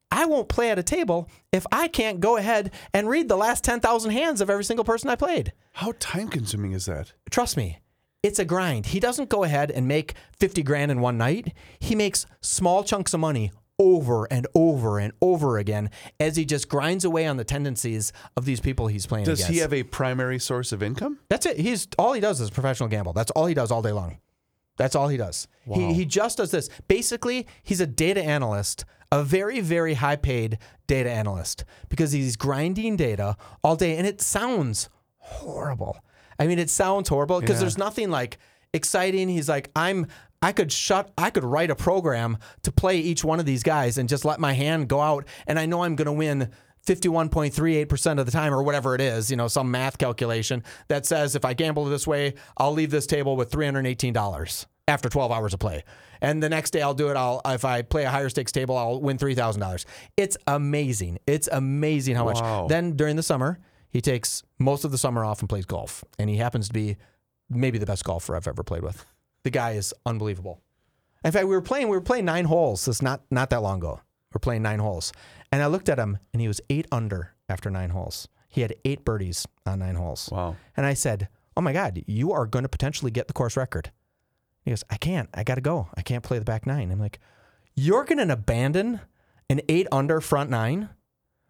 I 0.08 0.24
won't 0.26 0.48
play 0.48 0.70
at 0.70 0.78
a 0.78 0.84
table 0.84 1.28
if 1.50 1.66
I 1.72 1.88
can't 1.88 2.20
go 2.20 2.36
ahead 2.36 2.70
and 2.94 3.08
read 3.08 3.28
the 3.28 3.36
last 3.36 3.64
10,000 3.64 4.12
hands 4.12 4.40
of 4.40 4.48
every 4.48 4.62
single 4.62 4.84
person 4.84 5.10
I 5.10 5.16
played. 5.16 5.52
How 5.72 5.94
time 5.98 6.28
consuming 6.28 6.70
is 6.70 6.86
that? 6.86 7.12
Trust 7.28 7.56
me, 7.56 7.80
it's 8.26 8.38
a 8.38 8.44
grind. 8.44 8.86
He 8.86 9.00
doesn't 9.00 9.28
go 9.28 9.44
ahead 9.44 9.70
and 9.70 9.86
make 9.86 10.14
50 10.38 10.62
grand 10.62 10.90
in 10.90 11.00
one 11.00 11.16
night. 11.16 11.54
He 11.78 11.94
makes 11.94 12.26
small 12.40 12.82
chunks 12.82 13.14
of 13.14 13.20
money 13.20 13.52
over 13.78 14.24
and 14.32 14.46
over 14.54 14.98
and 14.98 15.12
over 15.20 15.58
again 15.58 15.90
as 16.18 16.36
he 16.36 16.44
just 16.44 16.68
grinds 16.68 17.04
away 17.04 17.26
on 17.26 17.36
the 17.36 17.44
tendencies 17.44 18.12
of 18.36 18.44
these 18.44 18.58
people 18.58 18.88
he's 18.88 19.06
playing 19.06 19.24
against. 19.24 19.42
Does 19.42 19.48
against. 19.48 19.54
he 19.54 19.60
have 19.60 19.72
a 19.72 19.82
primary 19.84 20.38
source 20.38 20.72
of 20.72 20.82
income? 20.82 21.18
That's 21.28 21.46
it. 21.46 21.58
He's 21.58 21.86
all 21.98 22.14
he 22.14 22.20
does 22.20 22.40
is 22.40 22.50
professional 22.50 22.88
gamble. 22.88 23.12
That's 23.12 23.30
all 23.32 23.46
he 23.46 23.54
does 23.54 23.70
all 23.70 23.82
day 23.82 23.92
long. 23.92 24.18
That's 24.76 24.94
all 24.94 25.08
he 25.08 25.16
does. 25.16 25.48
He, 25.72 25.94
he 25.94 26.04
just 26.04 26.36
does 26.36 26.50
this. 26.50 26.68
Basically, 26.86 27.46
he's 27.62 27.80
a 27.80 27.86
data 27.86 28.22
analyst, 28.22 28.84
a 29.10 29.22
very, 29.24 29.60
very 29.60 29.94
high 29.94 30.16
paid 30.16 30.58
data 30.86 31.10
analyst 31.10 31.64
because 31.88 32.12
he's 32.12 32.36
grinding 32.36 32.96
data 32.96 33.36
all 33.64 33.76
day 33.76 33.96
and 33.96 34.06
it 34.06 34.20
sounds 34.20 34.90
horrible. 35.16 35.98
I 36.38 36.46
mean, 36.46 36.58
it 36.58 36.70
sounds 36.70 37.08
horrible 37.08 37.40
because 37.40 37.56
Yeah. 37.56 37.60
there's 37.60 37.78
nothing 37.78 38.10
like 38.10 38.38
exciting. 38.74 39.28
He's 39.28 39.48
like, 39.48 39.70
I'm, 39.74 40.06
I 40.42 40.52
could 40.52 40.70
shut, 40.70 41.10
I 41.16 41.30
could 41.30 41.44
write 41.44 41.70
a 41.70 41.74
program 41.76 42.36
to 42.62 42.70
play 42.72 42.98
each 42.98 43.24
one 43.24 43.40
of 43.40 43.46
these 43.46 43.62
guys 43.62 43.96
and 43.98 44.08
just 44.08 44.24
let 44.24 44.38
my 44.38 44.52
hand 44.52 44.88
go 44.88 45.00
out 45.00 45.24
and 45.46 45.58
I 45.58 45.66
know 45.66 45.82
I'm 45.82 45.96
going 45.96 46.06
to 46.06 46.12
win 46.12 46.50
51.38% 47.20 48.18
of 48.20 48.26
the 48.26 48.32
time 48.32 48.52
or 48.54 48.62
whatever 48.62 48.94
it 48.94 49.00
is, 49.00 49.30
you 49.30 49.36
know, 49.36 49.48
some 49.48 49.70
math 49.70 49.98
calculation 49.98 50.62
that 50.88 51.06
says 51.06 51.34
if 51.34 51.44
I 51.44 51.54
gamble 51.54 51.84
this 51.86 52.06
way, 52.06 52.34
I'll 52.56 52.72
leave 52.72 52.90
this 52.90 53.06
table 53.06 53.36
with 53.36 53.50
$318 53.50 54.66
after 54.88 55.08
12 55.08 55.32
hours 55.32 55.52
of 55.54 55.60
play. 55.60 55.84
And 56.20 56.42
the 56.42 56.48
next 56.48 56.70
day 56.70 56.82
I'll 56.82 56.94
do 56.94 57.08
it. 57.08 57.16
I'll 57.16 57.40
if 57.46 57.64
I 57.64 57.82
play 57.82 58.04
a 58.04 58.10
higher 58.10 58.28
stakes 58.28 58.52
table, 58.52 58.76
I'll 58.76 59.00
win 59.00 59.18
$3,000. 59.18 59.84
It's 60.16 60.36
amazing. 60.46 61.18
It's 61.26 61.48
amazing 61.50 62.16
how 62.16 62.26
Wow. 62.26 62.32
much. 62.62 62.68
Then 62.68 62.92
during 62.92 63.16
the 63.16 63.22
summer, 63.22 63.58
he 63.90 64.00
takes 64.00 64.42
most 64.58 64.84
of 64.84 64.90
the 64.90 64.98
summer 64.98 65.24
off 65.24 65.40
and 65.40 65.48
plays 65.48 65.64
golf. 65.66 66.04
And 66.18 66.28
he 66.28 66.36
happens 66.36 66.68
to 66.68 66.72
be 66.74 66.96
maybe 67.48 67.78
the 67.78 67.86
best 67.86 68.04
golfer 68.04 68.36
I've 68.36 68.48
ever 68.48 68.62
played 68.62 68.82
with. 68.82 69.04
The 69.44 69.50
guy 69.50 69.72
is 69.72 69.94
unbelievable. 70.04 70.60
In 71.24 71.32
fact, 71.32 71.46
we 71.46 71.54
were 71.54 71.62
playing 71.62 71.88
we 71.88 71.96
were 71.96 72.02
playing 72.02 72.24
nine 72.24 72.44
holes. 72.44 72.84
This 72.84 73.02
not 73.02 73.22
not 73.30 73.50
that 73.50 73.62
long 73.62 73.78
ago. 73.78 74.00
We're 74.32 74.40
playing 74.40 74.62
nine 74.62 74.80
holes, 74.80 75.12
and 75.50 75.62
I 75.62 75.66
looked 75.66 75.88
at 75.88 75.98
him, 75.98 76.18
and 76.32 76.42
he 76.42 76.48
was 76.48 76.60
eight 76.68 76.86
under 76.92 77.34
after 77.48 77.70
nine 77.70 77.90
holes. 77.90 78.28
He 78.48 78.60
had 78.60 78.74
eight 78.84 79.04
birdies 79.04 79.46
on 79.64 79.78
nine 79.78 79.94
holes. 79.94 80.28
Wow. 80.30 80.56
And 80.76 80.84
I 80.84 80.94
said, 80.94 81.28
"Oh 81.56 81.60
my 81.60 81.72
God, 81.72 82.02
you 82.06 82.32
are 82.32 82.46
going 82.46 82.64
to 82.64 82.68
potentially 82.68 83.10
get 83.10 83.28
the 83.28 83.32
course 83.32 83.56
record." 83.56 83.90
He 84.62 84.70
goes, 84.70 84.84
"I 84.90 84.96
can't. 84.98 85.28
I 85.32 85.42
got 85.42 85.54
to 85.54 85.60
go. 85.60 85.88
I 85.96 86.02
can't 86.02 86.22
play 86.22 86.38
the 86.38 86.44
back 86.44 86.66
nine. 86.66 86.90
I'm 86.92 87.00
like, 87.00 87.18
"You're 87.74 88.04
going 88.04 88.26
to 88.26 88.34
abandon 88.34 89.00
an 89.48 89.60
eight 89.68 89.86
under 89.90 90.20
front 90.20 90.50
nine, 90.50 90.90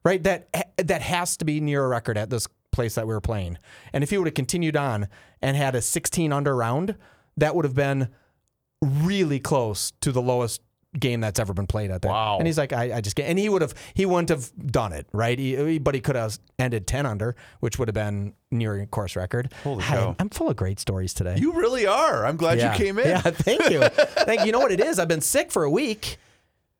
right? 0.06 0.22
That 0.22 0.48
that 0.76 1.02
has 1.02 1.36
to 1.38 1.44
be 1.44 1.60
near 1.60 1.84
a 1.84 1.88
record 1.88 2.16
at 2.16 2.30
this 2.30 2.46
place 2.70 2.94
that 2.94 3.06
we 3.06 3.12
were 3.12 3.20
playing. 3.20 3.58
And 3.92 4.04
if 4.04 4.10
he 4.10 4.18
would 4.18 4.28
have 4.28 4.34
continued 4.34 4.76
on 4.76 5.08
and 5.42 5.56
had 5.56 5.74
a 5.74 5.82
16 5.82 6.32
under 6.32 6.54
round, 6.54 6.94
that 7.36 7.56
would 7.56 7.64
have 7.64 7.74
been 7.74 8.08
really 8.80 9.40
close 9.40 9.92
to 10.02 10.12
the 10.12 10.22
lowest 10.22 10.62
game 10.98 11.20
that's 11.20 11.40
ever 11.40 11.52
been 11.52 11.66
played 11.66 11.90
at 11.90 12.02
that. 12.02 12.08
Wow. 12.08 12.38
And 12.38 12.46
he's 12.46 12.56
like, 12.56 12.72
I, 12.72 12.96
I 12.96 13.00
just 13.00 13.16
can't. 13.16 13.28
And 13.28 13.38
he 13.38 13.48
would 13.48 13.62
have, 13.62 13.74
he 13.94 14.06
wouldn't 14.06 14.28
have 14.28 14.50
done 14.70 14.92
it, 14.92 15.06
right? 15.12 15.38
He, 15.38 15.78
but 15.78 15.94
he 15.94 16.00
could 16.00 16.16
have 16.16 16.38
ended 16.58 16.86
10 16.86 17.04
under, 17.04 17.34
which 17.60 17.78
would 17.78 17.88
have 17.88 17.94
been 17.94 18.34
near 18.50 18.80
a 18.80 18.86
course 18.86 19.16
record. 19.16 19.52
Holy 19.64 19.82
Hi, 19.82 19.96
cow. 19.96 20.16
I'm 20.18 20.30
full 20.30 20.48
of 20.48 20.56
great 20.56 20.78
stories 20.78 21.12
today. 21.12 21.36
You 21.38 21.52
really 21.54 21.86
are. 21.86 22.24
I'm 22.24 22.36
glad 22.36 22.58
yeah. 22.58 22.72
you 22.72 22.78
came 22.78 22.98
in. 22.98 23.08
Yeah, 23.08 23.20
thank 23.20 23.68
you. 23.70 23.80
thank 24.24 24.40
you. 24.40 24.46
You 24.46 24.52
know 24.52 24.60
what 24.60 24.72
it 24.72 24.80
is? 24.80 24.98
I've 24.98 25.08
been 25.08 25.20
sick 25.20 25.50
for 25.50 25.64
a 25.64 25.70
week. 25.70 26.18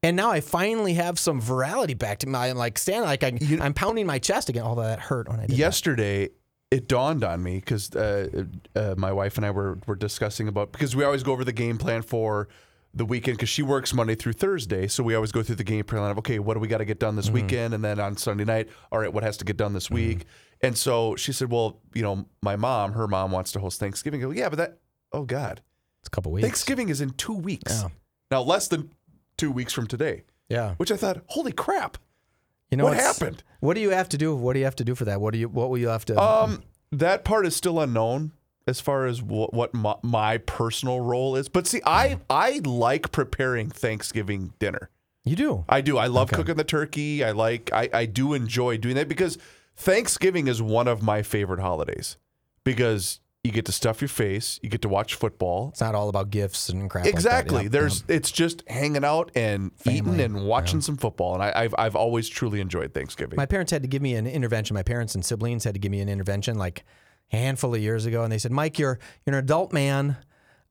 And 0.03 0.17
now 0.17 0.31
I 0.31 0.41
finally 0.41 0.95
have 0.95 1.19
some 1.19 1.41
virality 1.41 1.99
back 1.99 2.19
to 2.19 2.29
my. 2.29 2.49
I'm 2.49 2.57
like 2.57 2.79
standing, 2.79 3.05
like 3.05 3.25
I, 3.25 3.39
I'm 3.61 3.75
pounding 3.75 4.07
my 4.07 4.19
chest 4.19 4.49
again. 4.49 4.63
Although 4.63 4.83
that 4.83 5.01
hurt 5.01 5.29
when 5.29 5.39
I 5.39 5.43
did. 5.43 5.51
that. 5.51 5.57
yesterday 5.57 6.29
it 6.71 6.89
dawned 6.89 7.23
on 7.25 7.43
me 7.43 7.57
because 7.57 7.95
uh, 7.95 8.45
uh, 8.75 8.95
my 8.97 9.13
wife 9.13 9.37
and 9.37 9.47
I 9.47 9.51
were 9.51 9.79
were 9.87 9.97
discussing 9.97 10.49
about 10.49 10.73
because 10.73 10.95
we 10.97 11.05
always 11.05 11.23
go 11.23 11.33
over 11.33 11.45
the 11.45 11.53
game 11.53 11.79
plan 11.79 12.03
for 12.03 12.49
the 12.95 13.05
weekend 13.05 13.37
because 13.37 13.49
she 13.49 13.63
works 13.63 13.93
Monday 13.93 14.15
through 14.15 14.33
Thursday, 14.33 14.87
so 14.89 15.03
we 15.03 15.15
always 15.15 15.31
go 15.31 15.43
through 15.43 15.57
the 15.57 15.65
game 15.65 15.85
plan 15.85 16.11
of 16.11 16.19
okay, 16.19 16.39
what 16.39 16.55
do 16.55 16.61
we 16.61 16.69
got 16.69 16.79
to 16.79 16.85
get 16.85 16.99
done 16.99 17.15
this 17.15 17.31
weekend, 17.31 17.75
and 17.75 17.85
then 17.85 18.01
on 18.01 18.17
Sunday 18.17 18.45
night, 18.45 18.69
all 18.91 18.99
right, 18.99 19.13
what 19.13 19.23
has 19.23 19.37
to 19.39 19.45
get 19.45 19.57
done 19.57 19.75
this 19.75 19.91
week, 19.91 20.25
and 20.63 20.77
so 20.77 21.15
she 21.17 21.33
said, 21.33 21.51
well, 21.51 21.79
you 21.95 22.03
know, 22.03 22.25
my 22.43 22.57
mom, 22.57 22.93
her 22.93 23.07
mom 23.07 23.33
wants 23.33 23.53
to 23.53 23.61
host 23.61 23.79
Thanksgiving. 23.81 24.21
I 24.23 24.25
go, 24.27 24.31
yeah, 24.31 24.49
but 24.49 24.57
that, 24.57 24.79
oh 25.13 25.25
God, 25.25 25.61
It's 26.01 26.09
a 26.09 26.11
couple 26.11 26.33
weeks. 26.33 26.45
Thanksgiving 26.47 26.89
is 26.89 27.01
in 27.03 27.11
two 27.11 27.35
weeks 27.35 27.83
Yeah. 27.83 27.89
now, 28.31 28.41
less 28.43 28.69
than 28.69 28.91
two 29.37 29.51
weeks 29.51 29.73
from 29.73 29.87
today, 29.87 30.23
Yeah. 30.49 30.75
which 30.77 30.91
I 30.91 30.97
thought, 30.97 31.23
holy 31.29 31.53
crap, 31.53 31.99
You 32.71 32.77
know 32.77 32.85
what 32.85 32.97
happened? 32.97 33.43
What 33.61 33.75
do 33.75 33.81
you 33.81 33.91
have 33.91 34.09
to 34.11 34.19
do? 34.19 34.35
What 34.35 34.53
do 34.55 34.59
you 34.59 34.65
have 34.65 34.77
to 34.77 34.85
do 34.85 34.95
for 34.95 35.05
that? 35.05 35.21
What 35.21 35.33
do 35.33 35.39
you? 35.39 35.49
What 35.49 35.71
will 35.71 35.79
you 35.79 35.89
have 35.89 36.05
to? 36.07 36.21
Um, 36.21 36.63
that 36.93 37.25
part 37.25 37.47
is 37.47 37.55
still 37.55 37.81
unknown 37.81 38.33
as 38.67 38.81
far 38.81 39.07
as 39.07 39.23
what, 39.23 39.55
what 39.55 39.73
my, 39.73 39.95
my 40.03 40.39
personal 40.39 41.01
role 41.01 41.37
is. 41.37 41.49
But 41.49 41.67
see, 41.67 41.81
I 41.87 42.19
I 42.29 42.61
like 42.65 43.13
preparing 43.13 43.71
Thanksgiving 43.71 44.53
dinner. 44.59 44.91
You 45.25 45.37
do. 45.37 45.65
I 45.69 45.81
do. 45.81 45.97
I 45.99 46.07
love 46.07 46.31
cooking 46.33 46.57
the 46.57 46.65
turkey. 46.65 47.23
I 47.25 47.31
like. 47.33 47.71
I, 47.73 47.89
I 47.93 48.07
do 48.07 48.35
enjoy 48.35 48.77
doing 48.79 48.95
that 48.97 49.09
because 49.09 49.39
Thanksgiving 49.77 50.47
is 50.49 50.61
one 50.63 50.89
of 50.89 51.03
my 51.03 51.23
favorite 51.23 51.61
holidays 51.61 52.17
because 52.65 53.21
you 53.47 53.53
get 53.53 53.65
to 53.67 53.73
stuff 53.73 54.01
your 54.01 54.09
face, 54.09 54.59
you 54.63 54.69
get 54.69 54.83
to 54.83 54.89
watch 54.89 55.15
football. 55.15 55.71
It's 55.71 55.81
not 55.81 55.95
all 55.95 56.09
about 56.09 56.31
gifts 56.31 56.69
and 56.69 56.91
crap. 56.91 57.05
like. 57.05 57.15
Exactly. 57.15 57.63
Yep, 57.65 57.73
There's 57.73 58.01
yep. 58.01 58.11
it's 58.11 58.31
just 58.31 58.63
hanging 58.69 59.05
out 59.05 59.31
and 59.35 59.71
eating 59.87 60.21
and 60.21 60.47
watching 60.47 60.81
some 60.81 60.97
football, 60.97 61.35
and 61.35 61.43
I, 61.43 61.53
I've 61.55 61.75
I've 61.79 61.97
always 61.97 62.29
truly 62.29 62.61
enjoyed 62.61 62.93
Thanksgiving. 62.93 63.37
My 63.37 63.47
parents 63.47 63.73
had 63.73 63.83
to 63.83 63.89
give 63.89 64.03
me 64.03 64.15
an 64.17 64.27
intervention. 64.27 64.75
My 64.75 64.83
parents 64.83 65.15
and 65.15 65.25
siblings 65.25 65.65
had 65.65 65.75
to 65.75 65.81
give 65.81 65.91
me 65.91 66.01
an 66.01 66.09
intervention 66.09 66.59
like 66.59 66.85
a 67.33 67.37
handful 67.37 67.75
of 67.75 67.81
years 67.81 68.05
ago, 68.05 68.23
and 68.23 68.33
they 68.33 68.39
said, 68.39 68.53
"Mike, 68.53 68.79
you're 68.79 68.99
you're 69.25 69.37
an 69.37 69.43
adult 69.43 69.73
man. 69.73 70.17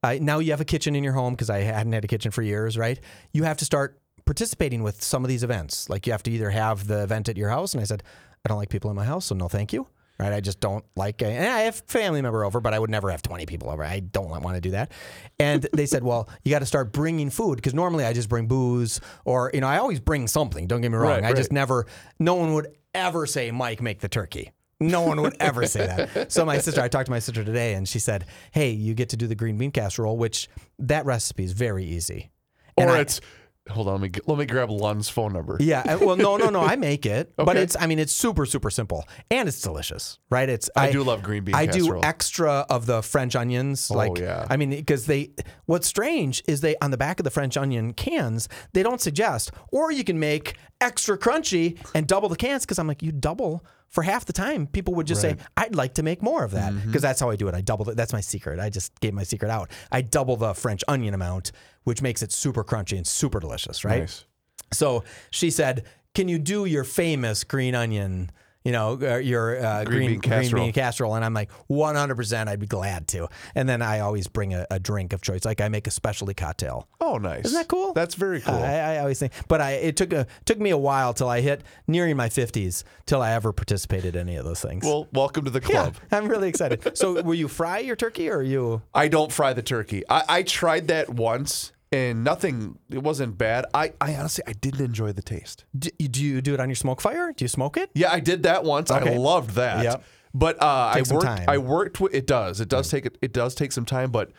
Uh, 0.03 0.17
now 0.21 0.39
you 0.39 0.51
have 0.51 0.61
a 0.61 0.65
kitchen 0.65 0.95
in 0.95 1.03
your 1.03 1.13
home 1.13 1.33
because 1.33 1.49
I 1.49 1.59
hadn't 1.59 1.93
had 1.93 2.03
a 2.03 2.07
kitchen 2.07 2.31
for 2.31 2.41
years, 2.43 2.77
right? 2.77 2.99
You 3.31 3.43
have 3.43 3.57
to 3.57 3.65
start 3.65 3.99
participating 4.25 4.83
with 4.83 5.01
some 5.03 5.23
of 5.23 5.29
these 5.29 5.43
events. 5.43 5.89
Like 5.89 6.05
you 6.05 6.11
have 6.11 6.23
to 6.23 6.31
either 6.31 6.49
have 6.49 6.87
the 6.87 7.03
event 7.03 7.29
at 7.29 7.37
your 7.37 7.49
house." 7.49 7.73
And 7.73 7.81
I 7.81 7.85
said, 7.85 8.03
"I 8.43 8.49
don't 8.49 8.57
like 8.57 8.69
people 8.69 8.89
in 8.89 8.95
my 8.95 9.05
house, 9.05 9.25
so 9.25 9.35
no, 9.35 9.47
thank 9.47 9.71
you." 9.71 9.87
Right? 10.17 10.31
I 10.31 10.39
just 10.39 10.59
don't 10.61 10.85
like. 10.95 11.21
And 11.21 11.45
I 11.45 11.61
have 11.61 11.75
family 11.87 12.21
member 12.21 12.45
over, 12.45 12.61
but 12.61 12.73
I 12.73 12.79
would 12.79 12.89
never 12.89 13.11
have 13.11 13.21
twenty 13.21 13.45
people 13.45 13.69
over. 13.69 13.83
I 13.83 13.99
don't 13.99 14.29
want 14.41 14.55
to 14.55 14.61
do 14.61 14.71
that. 14.71 14.91
And 15.39 15.67
they 15.73 15.85
said, 15.85 16.03
"Well, 16.03 16.29
you 16.43 16.51
got 16.51 16.59
to 16.59 16.65
start 16.65 16.93
bringing 16.93 17.29
food 17.29 17.57
because 17.57 17.73
normally 17.73 18.05
I 18.05 18.13
just 18.13 18.29
bring 18.29 18.47
booze, 18.47 19.01
or 19.25 19.51
you 19.53 19.59
know, 19.61 19.67
I 19.67 19.77
always 19.77 19.99
bring 19.99 20.27
something. 20.27 20.67
Don't 20.67 20.81
get 20.81 20.91
me 20.91 20.97
wrong. 20.97 21.21
Right, 21.21 21.23
I 21.25 21.33
just 21.33 21.51
never. 21.51 21.85
No 22.19 22.35
one 22.35 22.53
would 22.53 22.67
ever 22.93 23.25
say, 23.25 23.51
"Mike, 23.51 23.81
make 23.81 23.99
the 23.99 24.07
turkey." 24.09 24.51
No 24.79 25.03
one 25.03 25.21
would 25.21 25.37
ever 25.39 25.65
say 25.67 25.85
that. 25.85 26.31
So 26.33 26.43
my 26.43 26.57
sister, 26.57 26.81
I 26.81 26.89
talked 26.89 27.05
to 27.05 27.11
my 27.11 27.19
sister 27.19 27.43
today, 27.45 27.73
and 27.75 27.87
she 27.87 27.99
said, 27.99 28.25
"Hey, 28.51 28.71
you 28.71 28.93
get 28.93 29.09
to 29.09 29.17
do 29.17 29.25
the 29.27 29.35
green 29.35 29.57
bean 29.57 29.71
casserole, 29.71 30.17
which 30.17 30.49
that 30.79 31.05
recipe 31.05 31.43
is 31.45 31.53
very 31.53 31.85
easy." 31.85 32.29
And 32.77 32.89
or 32.89 32.93
I- 32.97 32.99
it's 33.01 33.21
hold 33.69 33.87
on, 33.87 34.01
let 34.01 34.01
me 34.13 34.19
let 34.27 34.37
me 34.37 34.45
grab 34.45 34.69
Lund's 34.69 35.09
phone 35.09 35.33
number. 35.33 35.57
yeah. 35.59 35.83
I- 35.85 35.95
Well, 35.95 36.15
no, 36.15 36.37
no, 36.37 36.49
no. 36.49 36.61
I 36.61 36.75
make 36.89 37.05
it, 37.05 37.33
but 37.35 37.49
Okay. 37.49 37.61
it's. 37.61 37.75
I 37.79 37.87
mean, 37.87 37.99
it's 37.99 38.13
super, 38.13 38.45
super 38.45 38.69
simple, 38.69 39.05
and 39.31 39.47
it's 39.47 39.61
delicious, 39.61 40.19
right? 40.29 40.47
It's. 40.47 40.69
I 40.75 40.91
do 40.91 41.03
love 41.03 41.23
green 41.23 41.43
bean 41.43 41.55
I 41.55 41.65
do 41.65 42.01
extra 42.03 42.65
of 42.69 42.85
the 42.85 43.01
French 43.01 43.35
onions. 43.35 43.89
Oh, 43.91 43.95
like, 43.97 44.17
yeah. 44.17 44.45
I 44.49 44.57
mean, 44.57 44.69
because 44.69 45.05
they. 45.07 45.31
What's 45.65 45.87
strange 45.87 46.43
is 46.47 46.61
they 46.61 46.75
on 46.81 46.91
the 46.91 46.97
back 46.97 47.19
of 47.19 47.23
the 47.23 47.31
French 47.31 47.57
onion 47.57 47.93
cans 47.93 48.47
they 48.73 48.83
don't 48.83 49.01
suggest, 49.01 49.51
or 49.71 49.91
you 49.91 50.03
can 50.03 50.19
make 50.19 50.55
extra 50.81 51.17
crunchy 51.17 51.77
and 51.95 52.05
double 52.07 52.29
the 52.29 52.35
cans. 52.35 52.65
Because 52.65 52.77
I'm 52.79 52.87
like, 52.87 53.01
you 53.01 53.11
double 53.11 53.65
for 53.89 54.03
half 54.03 54.25
the 54.25 54.33
time. 54.33 54.67
People 54.67 54.93
would 54.95 55.07
just 55.07 55.21
say, 55.21 55.37
I'd 55.55 55.75
like 55.75 55.93
to 55.95 56.03
make 56.03 56.21
more 56.21 56.43
of 56.43 56.51
that 56.51 56.71
because 56.73 56.87
Mm-hmm. 56.87 56.97
that's 56.99 57.19
how 57.19 57.29
I 57.29 57.35
do 57.35 57.47
it. 57.47 57.55
I 57.55 57.61
double 57.61 57.89
it. 57.89 57.95
That's 57.95 58.11
my 58.13 58.21
secret. 58.21 58.59
I 58.59 58.69
just 58.69 58.99
gave 58.99 59.13
my 59.13 59.23
secret 59.23 59.49
out. 59.49 59.71
I 59.91 60.01
double 60.01 60.35
the 60.35 60.53
French 60.53 60.83
onion 60.87 61.13
amount, 61.13 61.51
which 61.85 62.01
makes 62.01 62.21
it 62.21 62.31
super 62.31 62.63
crunchy 62.63 62.97
and 62.97 63.07
super 63.07 63.39
delicious. 63.39 63.85
Right. 63.85 64.01
Nice. 64.01 64.25
So 64.73 65.03
she 65.31 65.49
said, 65.51 65.85
"Can 66.13 66.27
you 66.27 66.39
do 66.39 66.65
your 66.65 66.83
famous 66.83 67.43
green 67.43 67.75
onion?" 67.75 68.31
You 68.65 68.71
know, 68.73 68.99
uh, 69.01 69.15
your 69.17 69.63
uh, 69.63 69.83
Green 69.85 69.97
green, 69.97 70.09
bean 70.09 70.19
casserole. 70.21 70.49
green 70.49 70.63
bean 70.65 70.73
casserole, 70.73 71.15
and 71.15 71.23
I'm 71.23 71.33
like, 71.33 71.49
100. 71.67 72.15
percent 72.15 72.49
I'd 72.49 72.59
be 72.59 72.65
glad 72.67 73.07
to. 73.09 73.29
And 73.53 73.69
then 73.69 73.81
I 73.81 73.99
always 73.99 74.27
bring 74.27 74.53
a, 74.53 74.65
a 74.71 74.79
drink 74.79 75.13
of 75.13 75.21
choice, 75.21 75.45
like 75.45 75.61
I 75.61 75.69
make 75.69 75.85
a 75.87 75.91
specialty 75.91 76.33
cocktail. 76.33 76.87
Oh, 76.99 77.17
nice. 77.17 77.45
Isn't 77.45 77.57
that 77.59 77.67
cool? 77.67 77.93
That's 77.93 78.15
very 78.15 78.41
cool. 78.41 78.55
I, 78.55 78.95
I 78.95 78.97
always 78.99 79.19
think, 79.19 79.31
but 79.47 79.61
I 79.61 79.73
it 79.73 79.95
took 79.95 80.11
a 80.11 80.25
took 80.45 80.59
me 80.59 80.71
a 80.71 80.77
while 80.77 81.13
till 81.13 81.29
I 81.29 81.41
hit 81.41 81.61
nearing 81.87 82.17
my 82.17 82.27
50s 82.27 82.83
till 83.05 83.21
I 83.21 83.31
ever 83.33 83.53
participated 83.53 84.15
in 84.15 84.27
any 84.27 84.35
of 84.37 84.45
those 84.45 84.61
things. 84.61 84.83
well, 84.83 85.07
welcome 85.13 85.45
to 85.45 85.51
the 85.51 85.61
club. 85.61 85.95
yeah. 86.11 86.17
I'm 86.17 86.27
really 86.27 86.49
excited. 86.49 86.97
So, 86.97 87.21
will 87.23 87.35
you 87.35 87.47
fry 87.47 87.77
your 87.79 87.95
turkey 87.95 88.29
or 88.29 88.41
you? 88.41 88.81
I 88.95 89.07
don't 89.07 89.31
fry 89.31 89.53
the 89.53 89.61
turkey. 89.61 90.03
I, 90.09 90.23
I 90.27 90.43
tried 90.43 90.87
that 90.87 91.09
once 91.09 91.71
and 91.95 92.23
nothing. 92.23 92.77
It 92.89 93.01
wasn't 93.01 93.37
bad. 93.37 93.65
I, 93.73 93.93
I 94.01 94.15
honestly 94.15 94.43
I 94.45 94.51
didn't 94.53 94.83
enjoy 94.83 95.13
the 95.13 95.21
taste. 95.21 95.63
Do, 95.77 95.89
do 95.89 96.23
you 96.23 96.41
do 96.41 96.53
it 96.53 96.59
on 96.59 96.67
your 96.67 96.75
smoke 96.75 96.99
fire? 96.99 97.31
Do 97.35 97.45
you 97.45 97.49
smoke 97.49 97.77
it? 97.77 97.89
Yeah, 97.93 98.11
I 98.11 98.19
did 98.19 98.43
that 98.43 98.63
once. 98.63 98.91
I 98.91 98.99
loved 99.15 99.51
that. 99.51 99.83
Yep. 99.83 100.03
But 100.33 100.61
uh, 100.61 100.91
I 100.93 101.03
worked. 101.09 101.25
time. 101.25 101.45
I 101.47 101.57
worked. 101.57 102.01
With, 102.01 102.13
it 102.13 102.27
does. 102.27 102.59
It 102.59 102.67
does 102.67 102.89
take. 102.89 103.07
It 103.21 103.31
does 103.31 103.55
take 103.55 103.71
some 103.71 103.85
time. 103.85 104.11
But 104.11 104.31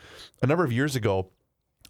a 0.43 0.47
number 0.47 0.63
of 0.63 0.71
years 0.71 0.95
ago, 0.95 1.31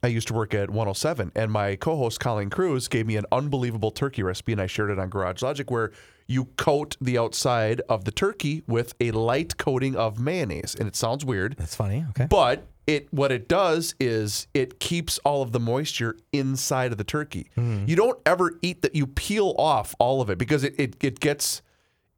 I 0.01 0.07
used 0.07 0.30
to 0.30 0.34
work 0.34 0.53
at 0.53 0.70
107, 0.70 1.34
and 1.36 1.51
my 1.51 1.76
co-host 1.76 2.20
Colleen 2.22 2.49
Cruz 2.49 2.88
gave 2.88 3.05
me 3.05 3.18
an 3.18 3.26
unbelievable 3.32 3.91
turkey 3.91 4.24
recipe, 4.24 4.53
and 4.53 4.61
I 4.61 4.68
shared 4.68 4.91
it 4.91 4.99
on 4.99 5.09
Garage 5.09 5.41
Logic, 5.41 5.70
where 5.70 5.91
you 6.28 6.45
coat 6.57 6.97
the 6.99 7.17
outside 7.17 7.82
of 7.89 8.03
the 8.05 8.11
turkey 8.11 8.63
with 8.67 8.93
a 8.99 9.11
light 9.11 9.57
coating 9.57 9.95
of 9.95 10.19
mayonnaise, 10.19 10.75
and 10.75 10.88
it 10.88 10.95
sounds 10.95 11.23
weird, 11.25 11.55
That's 11.57 11.75
funny. 11.75 12.05
Okay. 12.09 12.28
but 12.30 12.67
it 12.86 13.11
what 13.13 13.32
it 13.32 13.47
does 13.49 13.95
is 13.99 14.47
it 14.53 14.80
keeps 14.80 15.17
all 15.19 15.41
of 15.41 15.51
the 15.51 15.59
moisture 15.59 16.15
inside 16.32 16.91
of 16.91 16.97
the 16.97 17.03
turkey. 17.03 17.49
Hmm. 17.55 17.84
You 17.86 17.95
don't 17.95 18.19
ever 18.25 18.57
eat 18.61 18.82
that. 18.82 18.95
You 18.95 19.07
peel 19.07 19.55
off 19.57 19.93
all 19.99 20.21
of 20.21 20.30
it 20.30 20.38
because 20.38 20.63
it 20.63 20.75
it, 20.78 20.95
it 21.01 21.19
gets 21.19 21.61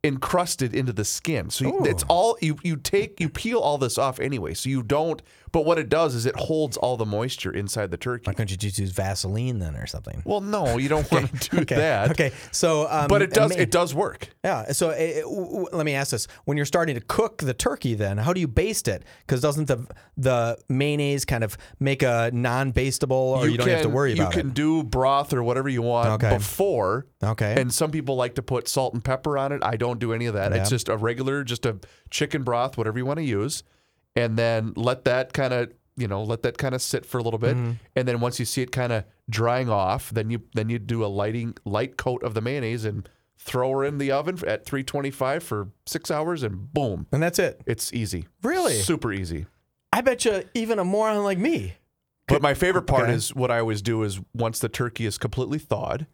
encrusted 0.03 0.73
into 0.73 0.93
the 0.93 1.03
skin. 1.03 1.49
So 1.49 1.65
you, 1.65 1.85
it's 1.85 2.03
all 2.07 2.37
you 2.41 2.57
you 2.63 2.77
take 2.77 3.19
you 3.19 3.29
peel 3.29 3.59
all 3.59 3.77
this 3.77 3.97
off 3.97 4.19
anyway. 4.19 4.53
So 4.53 4.69
you 4.69 4.83
don't. 4.83 5.21
But 5.51 5.65
what 5.65 5.77
it 5.79 5.89
does 5.89 6.15
is 6.15 6.25
it 6.25 6.35
holds 6.35 6.77
all 6.77 6.97
the 6.97 7.05
moisture 7.05 7.51
inside 7.51 7.91
the 7.91 7.97
turkey. 7.97 8.23
Why 8.25 8.33
couldn't 8.33 8.51
you 8.51 8.57
just 8.57 8.77
use 8.79 8.91
Vaseline 8.91 9.59
then 9.59 9.75
or 9.75 9.87
something? 9.87 10.21
Well, 10.25 10.41
no, 10.41 10.77
you 10.77 10.89
don't 10.89 11.09
want 11.11 11.41
to 11.41 11.49
do 11.49 11.61
okay. 11.61 11.75
that. 11.75 12.11
Okay. 12.11 12.31
So, 12.51 12.87
um, 12.89 13.07
But 13.07 13.21
it 13.21 13.31
does 13.33 13.55
it 13.55 13.71
does 13.71 13.93
work. 13.93 14.29
Yeah. 14.43 14.71
So, 14.71 14.89
uh, 14.89 14.93
uh, 14.93 15.21
w- 15.21 15.45
w- 15.45 15.67
let 15.71 15.85
me 15.85 15.93
ask 15.95 16.11
this: 16.11 16.27
When 16.45 16.57
you're 16.57 16.65
starting 16.65 16.95
to 16.95 17.01
cook 17.01 17.37
the 17.39 17.53
turkey, 17.53 17.93
then 17.95 18.17
how 18.17 18.33
do 18.33 18.39
you 18.41 18.47
baste 18.47 18.87
it? 18.87 19.03
Because 19.25 19.41
doesn't 19.41 19.65
the 19.65 19.85
the 20.17 20.57
mayonnaise 20.69 21.25
kind 21.25 21.43
of 21.43 21.57
make 21.79 22.03
a 22.03 22.29
non-basteable, 22.33 23.11
or 23.11 23.47
you, 23.47 23.57
don't 23.57 23.67
have 23.69 23.81
to 23.83 23.89
worry 23.89 24.13
about 24.13 24.33
it? 24.33 24.35
You 24.37 24.41
can 24.43 24.51
do 24.51 24.83
broth 24.83 25.33
or 25.33 25.43
whatever 25.43 25.69
you 25.69 25.81
want 25.81 26.09
Okay. 26.23 26.35
before. 26.37 27.07
Okay. 27.23 27.59
And 27.59 27.73
some 27.73 27.91
people 27.91 28.15
like 28.15 28.35
to 28.35 28.41
put 28.41 28.67
salt 28.67 28.93
and 28.93 29.03
pepper 29.03 29.37
on 29.37 29.51
it. 29.51 29.61
I 29.63 29.77
don't 29.77 29.99
do 29.99 30.13
any 30.13 30.25
of 30.25 30.33
that. 30.35 30.53
It's 30.53 30.69
just 30.69 30.89
a 30.89 30.97
regular, 30.97 31.43
just 31.43 31.65
a 31.65 31.77
chicken 32.09 32.43
broth, 32.43 32.77
whatever 32.77 32.97
you 32.97 33.05
want 33.05 33.17
to 33.17 33.23
use, 33.25 33.63
and 34.19 34.37
then 34.37 34.73
let 34.75 35.05
that 35.05 35.33
kind 35.33 35.53
of 35.53 35.71
you 35.97 36.07
know 36.07 36.23
let 36.23 36.43
that 36.43 36.57
kind 36.57 36.73
of 36.75 36.81
sit 36.81 37.05
for 37.05 37.17
a 37.17 37.23
little 37.23 37.39
bit, 37.39 37.55
Mm-hmm. 37.55 37.71
and 37.95 38.07
then 38.07 38.19
once 38.19 38.39
you 38.39 38.45
see 38.45 38.61
it 38.61 38.71
kind 38.71 38.93
of 38.93 39.03
drying 39.29 39.69
off, 39.69 40.09
then 40.11 40.29
you 40.29 40.41
then 40.53 40.69
you 40.69 40.79
do 40.79 41.03
a 41.03 41.07
lighting 41.07 41.55
light 41.65 41.97
coat 41.97 42.23
of 42.23 42.33
the 42.33 42.41
mayonnaise 42.41 42.85
and 42.85 43.07
throw 43.37 43.71
her 43.71 43.83
in 43.85 43.97
the 43.99 44.11
oven 44.11 44.35
at 44.47 44.65
325 44.65 45.41
for 45.43 45.69
six 45.85 46.11
hours, 46.11 46.43
and 46.43 46.73
boom, 46.73 47.07
and 47.11 47.21
that's 47.23 47.39
it. 47.39 47.61
it's 47.65 47.93
easy. 47.93 48.25
Really? 48.43 48.73
super 48.73 49.11
easy. 49.13 49.45
I 49.93 50.01
bet 50.01 50.23
you 50.25 50.43
even 50.53 50.77
a 50.79 50.83
moron 50.85 51.23
like 51.23 51.37
me. 51.39 51.75
But 52.27 52.41
my 52.43 52.53
favorite 52.53 52.83
part 52.83 53.03
Okay. 53.05 53.13
is 53.13 53.33
what 53.33 53.49
I 53.49 53.57
always 53.59 53.81
do 53.81 54.03
is 54.03 54.19
once 54.35 54.59
the 54.59 54.69
turkey 54.69 55.05
is 55.07 55.17
completely 55.17 55.57
thawed, 55.57 56.05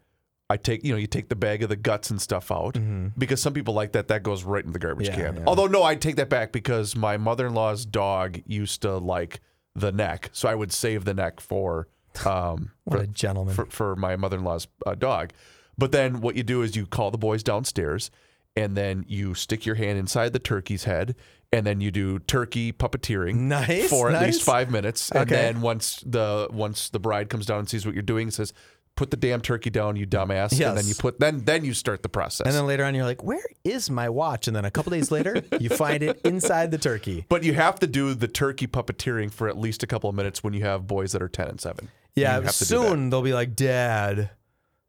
I 0.49 0.57
take 0.57 0.83
you 0.83 0.91
know 0.91 0.97
you 0.97 1.07
take 1.07 1.29
the 1.29 1.35
bag 1.35 1.63
of 1.63 1.69
the 1.69 1.75
guts 1.75 2.11
and 2.11 2.21
stuff 2.21 2.51
out 2.51 2.77
because 3.17 3.41
some 3.41 3.53
people 3.53 3.73
like 3.73 3.93
that 3.93 4.07
that 4.09 4.21
goes 4.23 4.43
right 4.43 4.63
in 4.63 4.73
the 4.73 4.79
garbage 4.79 5.09
Mm-hmm. 5.09 5.19
Yeah, 5.19 5.25
can. 5.27 5.35
yeah. 5.37 5.43
Although 5.47 5.67
no, 5.67 5.83
I 5.83 5.95
take 5.95 6.17
that 6.17 6.29
back 6.29 6.51
because 6.51 6.95
my 6.95 7.17
mother-in-law's 7.17 7.85
dog 7.85 8.41
used 8.45 8.81
to 8.83 8.97
like 8.97 9.39
the 9.75 9.91
neck, 9.91 10.29
so 10.33 10.47
I 10.47 10.55
would 10.55 10.71
save 10.71 11.03
the 11.05 11.13
neck 11.13 11.39
for 11.39 11.87
um 12.25 12.71
What 12.83 12.97
for, 12.97 13.03
a 13.03 13.07
gentleman. 13.07 13.55
for, 13.55 13.65
for 13.65 13.95
my 13.95 14.15
mother-in-law's 14.15 14.67
uh, 14.85 14.95
dog. 14.95 15.31
But 15.77 15.91
then 15.91 16.21
what 16.21 16.35
you 16.35 16.43
do 16.43 16.61
is 16.61 16.75
you 16.75 16.85
call 16.85 17.11
the 17.11 17.17
boys 17.17 17.41
downstairs 17.43 18.09
and 18.55 18.77
then 18.77 19.03
you 19.07 19.33
stick 19.33 19.65
your 19.65 19.75
hand 19.75 19.97
inside 19.99 20.31
the 20.31 20.39
turkey's 20.39 20.85
head 20.85 21.15
and 21.51 21.65
then 21.65 21.81
you 21.81 21.91
do 21.91 22.19
turkey 22.19 22.71
puppeteering 22.71 23.35
Nice, 23.35 23.89
for 23.89 24.07
at 24.09 24.13
nice. 24.13 24.25
least 24.27 24.43
five 24.43 24.71
minutes. 24.71 25.11
And 25.11 25.21
Okay. 25.23 25.35
then 25.35 25.61
once 25.61 26.01
the 26.05 26.47
once 26.51 26.89
the 26.89 26.99
bride 26.99 27.29
comes 27.29 27.45
down 27.45 27.59
and 27.59 27.69
sees 27.69 27.85
what 27.85 27.93
you're 27.95 28.01
doing, 28.03 28.31
says, 28.31 28.53
"Put 28.95 29.11
the 29.11 29.17
damn 29.17 29.41
turkey 29.41 29.69
down, 29.69 29.95
you 29.95 30.07
dumbass." 30.07 30.51
And 30.59 30.77
then 30.77 30.87
you 30.87 30.95
put 30.95 31.19
then 31.19 31.43
then 31.45 31.65
you 31.65 31.73
start 31.73 32.01
the 32.03 32.09
process. 32.09 32.47
And 32.47 32.55
then 32.55 32.65
later 32.65 32.83
on, 32.85 32.95
you're 32.95 33.05
like, 33.05 33.23
"Where 33.23 33.45
is 33.63 33.89
my 33.89 34.09
watch?" 34.09 34.47
And 34.47 34.55
then 34.55 34.65
a 34.65 34.71
couple 34.71 34.91
days 34.91 35.11
later, 35.11 35.43
you 35.59 35.69
find 35.69 36.01
it 36.03 36.19
inside 36.23 36.71
the 36.71 36.77
turkey. 36.77 37.25
but 37.29 37.43
you 37.43 37.53
have 37.53 37.79
to 37.79 37.87
do 37.87 38.13
the 38.13 38.27
turkey 38.27 38.67
puppeteering 38.67 39.31
for 39.31 39.47
at 39.47 39.57
least 39.57 39.83
a 39.83 39.87
couple 39.87 40.09
of 40.09 40.15
minutes 40.15 40.43
when 40.43 40.53
you 40.53 40.63
have 40.63 40.87
boys 40.87 41.11
that 41.11 41.21
are 41.21 41.29
ten 41.29 41.47
and 41.47 41.59
seven. 41.61 41.89
Yeah. 42.15 42.33
have 42.33 42.43
to 42.43 42.65
do 42.65 42.79
that. 42.79 42.87
Soon 42.87 43.09
they'll 43.09 43.21
be 43.21 43.33
like, 43.33 43.55
"Dad, 43.55 44.29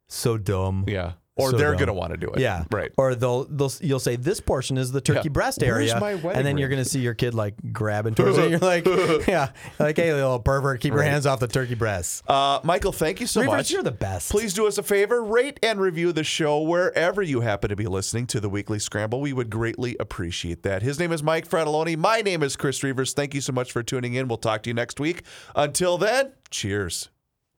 so 0.07 0.37
dumb." 0.37 0.85
Yeah. 0.87 1.13
Or 1.37 1.51
So 1.51 1.57
they're 1.57 1.75
gonna 1.75 1.93
want 1.93 2.11
to 2.11 2.17
do 2.17 2.27
it. 2.29 2.39
Yeah, 2.39 2.63
Right. 2.71 2.91
Or 2.97 3.15
they'll 3.15 3.45
they'll 3.45 3.71
you'll 3.81 3.99
say 3.99 4.15
this 4.15 4.39
portion 4.39 4.77
is 4.77 4.91
the 4.91 5.01
turkey 5.01 5.21
Yeah. 5.25 5.29
breast 5.29 5.61
Where's 5.61 5.91
area, 5.91 5.99
my 5.99 6.15
wedding 6.15 6.31
and 6.39 6.45
then 6.45 6.57
you're 6.57 6.69
gonna 6.69 6.85
see 6.85 6.99
your 6.99 7.13
kid 7.13 7.33
like 7.33 7.55
grabbing 7.71 8.15
towards 8.15 8.37
it. 8.37 8.49
You're 8.49 8.59
like, 8.59 8.85
yeah, 9.27 9.49
like 9.79 9.97
hey, 9.97 10.13
little 10.13 10.39
pervert, 10.39 10.81
keep 10.81 10.93
your 10.93 11.03
hands 11.03 11.25
off 11.25 11.39
the 11.39 11.47
turkey 11.47 11.75
breast. 11.75 12.23
Uh, 12.29 12.59
Michael, 12.63 12.91
thank 12.91 13.19
you 13.21 13.27
so 13.27 13.41
Reavers, 13.41 13.47
much. 13.47 13.71
you're 13.71 13.83
the 13.83 13.91
best. 13.91 14.31
Please 14.31 14.53
do 14.53 14.67
us 14.67 14.77
a 14.77 14.83
favor, 14.83 15.23
rate 15.23 15.59
and 15.63 15.79
review 15.79 16.11
the 16.11 16.23
show 16.23 16.61
wherever 16.61 17.21
you 17.21 17.41
happen 17.41 17.69
to 17.69 17.75
be 17.75 17.85
listening 17.87 18.27
to 18.27 18.39
the 18.39 18.49
Weekly 18.49 18.79
Scramble. 18.79 19.21
We 19.21 19.33
would 19.33 19.49
greatly 19.49 19.95
appreciate 19.99 20.63
that. 20.63 20.81
His 20.81 20.99
name 20.99 21.11
is 21.11 21.21
Mike 21.23 21.47
Fratelloni. 21.47 21.97
My 21.97 22.21
name 22.21 22.43
is 22.43 22.55
Chris 22.55 22.79
Reavers. 22.79 23.13
Thank 23.13 23.33
you 23.33 23.41
so 23.41 23.53
much 23.53 23.71
for 23.71 23.83
tuning 23.83 24.13
in. 24.15 24.27
We'll 24.27 24.37
talk 24.37 24.63
to 24.63 24.69
you 24.69 24.73
next 24.73 24.99
week. 24.99 25.23
Until 25.55 25.97
then, 25.97 26.31
cheers. 26.49 27.09